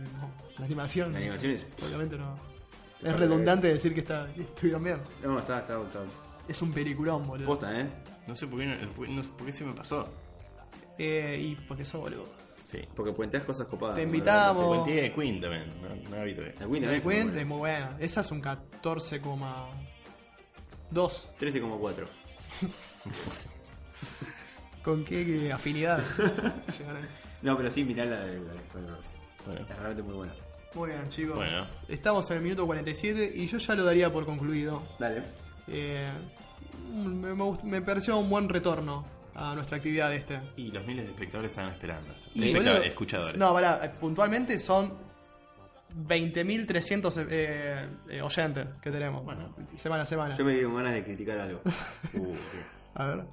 la 0.58 0.66
animación. 0.66 1.14
La 1.14 1.20
animación 1.20 1.52
es. 1.54 1.66
Obviamente 1.86 2.18
no. 2.18 2.38
Es 3.02 3.16
redundante 3.18 3.68
decir 3.68 3.94
que 3.94 4.00
está, 4.00 4.30
estuvieron 4.38 4.84
bien. 4.84 4.98
No, 5.24 5.38
está, 5.40 5.60
está, 5.60 5.82
está. 5.82 6.00
Es 6.48 6.62
un 6.62 6.72
peliculón, 6.72 7.28
boludo. 7.28 7.46
Posta, 7.48 7.80
¿eh? 7.80 7.86
No 8.28 8.36
sé 8.36 8.48
por 8.48 8.60
qué, 8.60 8.66
no, 8.66 9.08
no 9.08 9.24
sé 9.24 9.30
por 9.30 9.46
qué 9.46 9.52
se 9.52 9.66
me 9.66 9.74
pasó. 9.74 10.10
Eh, 10.98 11.38
y 11.42 11.56
porque 11.68 11.84
sos 11.84 12.00
boludo. 12.02 12.24
Sí. 12.66 12.80
Porque 12.96 13.12
puenteas 13.12 13.44
cosas 13.44 13.68
copadas. 13.68 13.96
Te 13.96 14.04
invitamos. 14.04 14.62
la- 14.62 14.68
Puentía 14.68 15.02
de 15.04 15.14
Queen 15.14 15.42
también. 15.42 15.66
No, 15.82 16.10
no 16.10 16.16
la 16.18 16.24
vi 16.24 16.34
todavía. 16.34 16.56
La 16.60 16.62
La 16.62 16.66
es 16.98 17.02
Queen 17.04 17.30
muy 17.32 17.40
es 17.40 17.46
muy 17.48 17.58
buena. 17.58 17.98
Esa 18.00 18.22
es 18.22 18.32
un 18.32 18.42
14,2. 18.42 21.28
13,4. 21.40 22.08
¿Con 24.84 25.04
qué, 25.06 25.52
afinidad? 25.54 26.04
No, 27.42 27.58
pero 27.58 27.70
sí, 27.70 27.84
mirá 27.84 28.06
la 28.06 28.20
de 28.22 28.40
la 28.40 28.54
de 28.54 28.60
Spider-Verse. 28.60 29.10
Bueno, 29.46 29.62
Es 29.62 29.68
realmente 29.78 30.02
muy 30.04 30.14
buena. 30.16 30.34
Muy 30.76 30.90
bien, 30.92 31.10
chicos. 31.10 31.36
Bueno. 31.36 31.68
Estamos 31.90 32.32
en 32.32 32.38
el 32.38 32.44
minuto 32.44 32.66
47 32.66 33.34
y 33.36 33.48
yo 33.48 33.58
ya 33.58 33.76
lo 33.76 33.84
daría 33.84 34.10
por 34.14 34.26
concluido. 34.26 34.82
Dale. 34.98 35.24
Eh, 35.68 36.10
me, 36.96 37.34
me 37.36 37.44
gust- 37.44 37.64
me 37.64 37.82
pareció 37.82 38.18
un 38.18 38.30
buen 38.30 38.48
retorno 38.48 39.04
a 39.36 39.56
nuestra 39.56 39.78
actividad 39.78 40.14
este. 40.14 40.40
y 40.58 40.72
los 40.72 40.86
miles 40.86 41.06
de 41.06 41.12
espectadores 41.12 41.52
estaban 41.52 41.72
esperando 41.74 42.12
esto. 42.14 42.30
Y, 42.36 42.54
boludo, 42.54 42.78
escuchadores. 42.82 43.38
No, 43.38 43.54
pará, 43.54 43.92
puntualmente 44.00 44.58
son 44.60 44.94
20.300 46.08 47.28
eh, 47.30 47.88
eh, 48.10 48.22
oyentes 48.22 48.68
que 48.82 48.92
tenemos. 48.92 49.24
Bueno. 49.24 49.56
semana 49.76 50.04
a 50.04 50.06
semana. 50.06 50.36
Yo 50.36 50.44
me 50.46 50.62
con 50.64 50.76
ganas 50.76 50.94
de 50.94 51.04
criticar 51.04 51.38
algo. 51.40 51.62
Uh, 52.16 52.36
A 52.96 53.06
ver. 53.08 53.24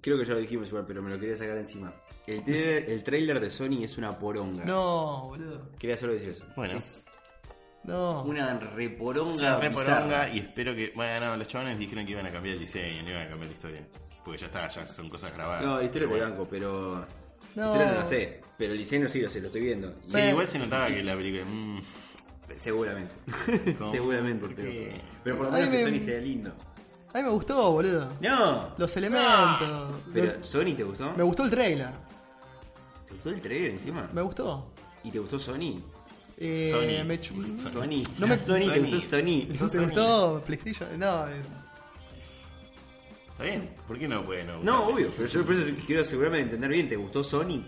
Creo 0.00 0.18
que 0.18 0.24
ya 0.24 0.34
lo 0.34 0.40
dijimos 0.40 0.68
igual, 0.68 0.84
pero 0.86 1.00
me 1.02 1.10
lo 1.10 1.18
quería 1.18 1.36
sacar 1.36 1.56
encima. 1.56 1.92
El, 2.26 2.44
trailer- 2.44 2.84
el 2.90 3.02
trailer 3.04 3.40
de 3.40 3.50
Sony 3.50 3.84
es 3.84 3.96
una 3.98 4.18
poronga. 4.18 4.64
No, 4.64 5.26
boludo. 5.28 5.70
Quería 5.78 5.96
solo 5.96 6.12
decir 6.12 6.30
eso. 6.30 6.44
Bueno. 6.56 6.78
Es 6.78 7.02
No. 7.84 8.22
una 8.24 8.58
reporonga. 8.58 9.30
Es 9.34 9.40
una 9.40 9.58
re 9.58 9.68
bizarra. 9.68 9.94
poronga 9.96 10.28
y 10.30 10.38
espero 10.40 10.74
que. 10.74 10.92
Bueno, 10.94 11.26
no, 11.26 11.36
los 11.36 11.46
chavales 11.48 11.78
dijeron 11.78 12.04
que 12.04 12.12
iban 12.12 12.26
a 12.26 12.30
cambiar 12.30 12.54
el 12.54 12.60
diseño, 12.60 13.02
no 13.04 13.10
iban 13.10 13.22
a 13.22 13.28
cambiar 13.28 13.46
la 13.50 13.54
historia. 13.54 13.86
Porque 14.26 14.40
ya 14.40 14.46
está, 14.48 14.68
ya 14.68 14.86
son 14.86 15.08
cosas 15.08 15.32
grabadas. 15.34 15.62
No, 15.64 15.76
la 15.76 15.84
historia 15.84 16.08
bueno. 16.08 16.26
blanco, 16.26 16.46
pero. 16.50 17.06
No. 17.54 17.62
La 17.62 17.66
historia 17.70 17.92
no 17.92 17.98
la 18.00 18.04
sé. 18.04 18.40
Pero 18.58 18.72
el 18.72 18.78
diseño 18.78 19.08
sí 19.08 19.20
lo 19.22 19.30
sé, 19.30 19.40
lo 19.40 19.46
estoy 19.46 19.60
viendo. 19.62 19.94
Y 20.08 20.12
Sí, 20.12 20.18
igual 20.18 20.48
se 20.48 20.58
notaba 20.58 20.88
que 20.88 21.02
la 21.02 21.14
película. 21.16 21.44
mm, 21.44 21.80
Seguramente. 22.56 23.14
¿Cómo? 23.78 23.92
Seguramente. 23.92 24.40
¿Por 24.46 24.54
Pero, 24.54 24.94
pero 25.24 25.36
por 25.38 25.46
lo 25.46 25.52
Ay, 25.54 25.62
menos 25.62 25.76
que 25.76 25.84
me- 25.90 25.98
Sony 26.00 26.04
sea 26.04 26.20
lindo. 26.20 26.52
A 27.14 27.18
mí 27.18 27.22
me 27.24 27.30
gustó, 27.30 27.72
boludo. 27.72 28.12
No. 28.20 28.74
Los 28.76 28.96
elementos. 28.96 29.94
Pero, 30.12 30.44
¿Sony 30.44 30.74
te 30.76 30.82
gustó? 30.82 31.12
Me 31.16 31.22
gustó 31.22 31.44
el 31.44 31.50
trailer. 31.50 31.90
¿Te 33.06 33.12
gustó 33.14 33.30
el 33.30 33.40
trailer 33.40 33.70
encima? 33.70 34.10
Me 34.12 34.20
gustó. 34.22 34.72
¿Y 35.04 35.10
te 35.10 35.18
gustó 35.20 35.38
Sony? 35.38 35.80
Eh, 36.38 36.68
Sony. 36.70 37.04
Me 37.06 37.22
Sony. 37.22 38.02
No 38.18 38.26
me- 38.26 38.38
Sony, 38.38 38.54
¿te 38.72 38.80
Sony. 38.80 38.90
gustó 38.90 39.08
Sony? 39.18 39.68
¿Te 39.70 39.84
gustó 39.84 40.42
PlayStation? 40.44 40.98
No, 40.98 41.28
eh, 41.28 41.40
¿Está 43.36 43.44
bien? 43.44 43.68
¿Por 43.86 43.98
qué 43.98 44.08
no 44.08 44.24
puede 44.24 44.44
no? 44.44 44.62
No, 44.62 44.86
obvio, 44.88 45.10
pero 45.14 45.28
yo 45.28 45.44
por 45.44 45.54
eso 45.54 45.66
quiero 45.86 46.00
asegurarme 46.02 46.38
de 46.38 46.42
entender 46.44 46.70
bien. 46.70 46.88
¿Te 46.88 46.96
gustó 46.96 47.22
Sony? 47.22 47.62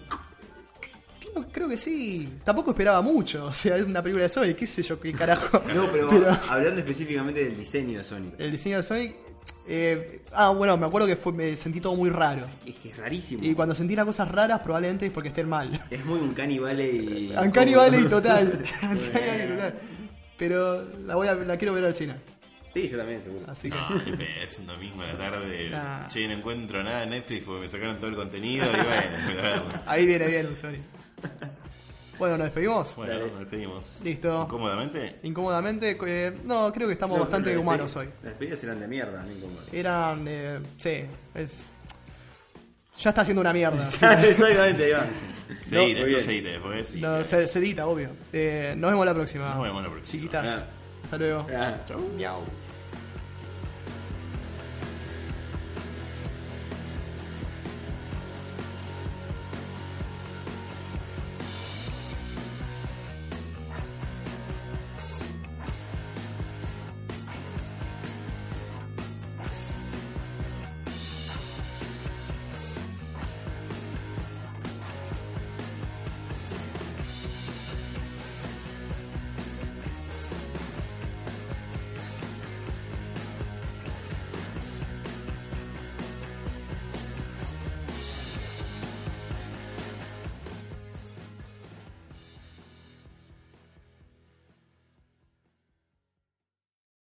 creo, 1.21 1.45
creo 1.53 1.69
que 1.69 1.77
sí. 1.77 2.27
Tampoco 2.45 2.71
esperaba 2.71 3.03
mucho. 3.03 3.47
O 3.47 3.53
sea, 3.53 3.77
es 3.77 3.85
una 3.85 4.03
película 4.03 4.23
de 4.23 4.29
Sonic, 4.31 4.57
qué 4.57 4.67
sé 4.67 4.83
yo, 4.83 4.99
qué 4.99 5.13
carajo. 5.13 5.63
No, 5.75 5.87
pero, 5.93 6.09
Pero- 6.09 6.31
hablando 6.49 6.81
específicamente 6.81 7.45
del 7.45 7.57
diseño 7.59 7.99
de 7.99 8.05
Sonic. 8.05 8.35
El 8.39 8.51
diseño 8.51 8.79
de 8.79 8.83
Sonic. 8.83 9.15
eh, 9.67 10.23
ah, 10.33 10.49
bueno, 10.51 10.75
me 10.79 10.87
acuerdo 10.87 11.07
que 11.07 11.17
fue, 11.17 11.33
me 11.35 11.55
sentí 11.55 11.83
todo 11.83 11.95
muy 11.95 12.09
raro. 12.09 12.47
Es 12.65 12.75
que 12.77 12.89
es 12.89 12.97
rarísimo. 12.97 13.45
Y 13.45 13.55
cuando 13.55 13.75
sentí 13.75 13.95
las 13.95 14.07
cosas 14.07 14.27
raras, 14.31 14.61
probablemente 14.61 15.05
es 15.05 15.13
porque 15.13 15.29
estén 15.29 15.51
mal. 15.51 15.71
Es 15.91 16.03
muy 16.07 16.19
un 16.19 16.35
como- 16.35 16.63
Valley 16.63 17.29
total. 17.35 17.47
Uncanny 17.47 17.75
Valley 17.75 18.05
total. 18.09 18.65
Pero 20.39 20.89
la, 21.05 21.15
voy 21.17 21.27
a, 21.29 21.35
la 21.35 21.57
quiero 21.59 21.75
ver 21.75 21.85
al 21.85 21.95
cine. 21.95 22.15
Sí, 22.73 22.89
yo 22.89 22.99
también, 22.99 23.23
seguro. 23.23 23.45
Así 23.51 23.71
que. 23.71 23.77
No, 23.77 24.17
ni 24.19 24.25
es 24.43 24.59
un 24.59 24.67
domingo 24.67 25.03
a 25.03 25.07
la 25.07 25.17
tarde. 25.19 25.71
Nah. 25.71 26.09
Che, 26.09 26.27
no 26.27 26.35
encuentro 26.35 26.83
nada 26.83 27.03
en 27.05 27.11
Netflix 27.11 27.45
porque 27.45 27.61
me 27.63 27.69
sacaron 27.69 27.97
todo 27.97 28.09
el 28.09 28.17
contenido 28.17 28.67
y 28.67 28.69
bueno, 28.71 28.85
voy 29.27 29.39
a 29.39 29.43
verlo. 29.43 29.65
Ahí 29.87 30.07
viene 30.07 30.27
bien 30.27 30.57
Sonic. 30.57 30.81
Bueno, 32.19 32.37
nos 32.37 32.47
despedimos. 32.47 32.97
Bueno, 32.97 33.13
Dale. 33.15 33.31
nos 33.31 33.39
despedimos. 33.41 33.99
Listo. 34.03 34.43
Incómodamente. 34.43 35.17
Incómodamente, 35.23 35.97
eh, 36.07 36.37
no, 36.45 36.73
creo 36.73 36.89
que 36.89 36.95
estamos 36.95 37.17
No, 37.17 37.23
bastante 37.23 37.51
las 37.51 37.59
humanos 37.61 37.95
despedidas- 37.95 37.97
hoy. 37.97 38.15
Las 38.23 38.25
despedidas 38.33 38.65
eran 38.65 38.81
de 38.81 38.89
mierda, 38.89 39.23
no 39.23 39.31
incómodas. 39.33 39.73
Eran, 39.73 40.25
eh, 40.29 40.59
sí, 40.79 41.01
es... 41.37 41.53
Ya 42.99 43.11
está 43.11 43.21
haciendo 43.23 43.41
una 43.41 43.53
mierda. 43.53 43.89
Exactamente, 43.93 44.89
Iván. 44.89 45.07
Seguite, 45.63 45.93
muy 45.95 46.01
no, 46.01 46.07
bien. 46.07 46.21
seguite 46.21 46.49
después. 46.49 46.95
y- 46.97 47.01
No, 47.01 47.23
se, 47.23 47.47
se 47.47 47.59
edita, 47.61 47.87
obvio. 47.87 48.11
Eh, 48.33 48.75
nos 48.77 48.91
vemos 48.91 49.07
la 49.07 49.15
próxima. 49.15 49.55
Nos 49.55 49.63
vemos 49.63 49.83
la 49.85 49.89
próxima. 49.91 50.11
Chiquitas. 50.21 50.47
Ah. 50.47 50.67
Hasta 51.03 51.19
luego. 51.19 51.47
Ah. 51.55 51.77
Miau. 52.17 52.43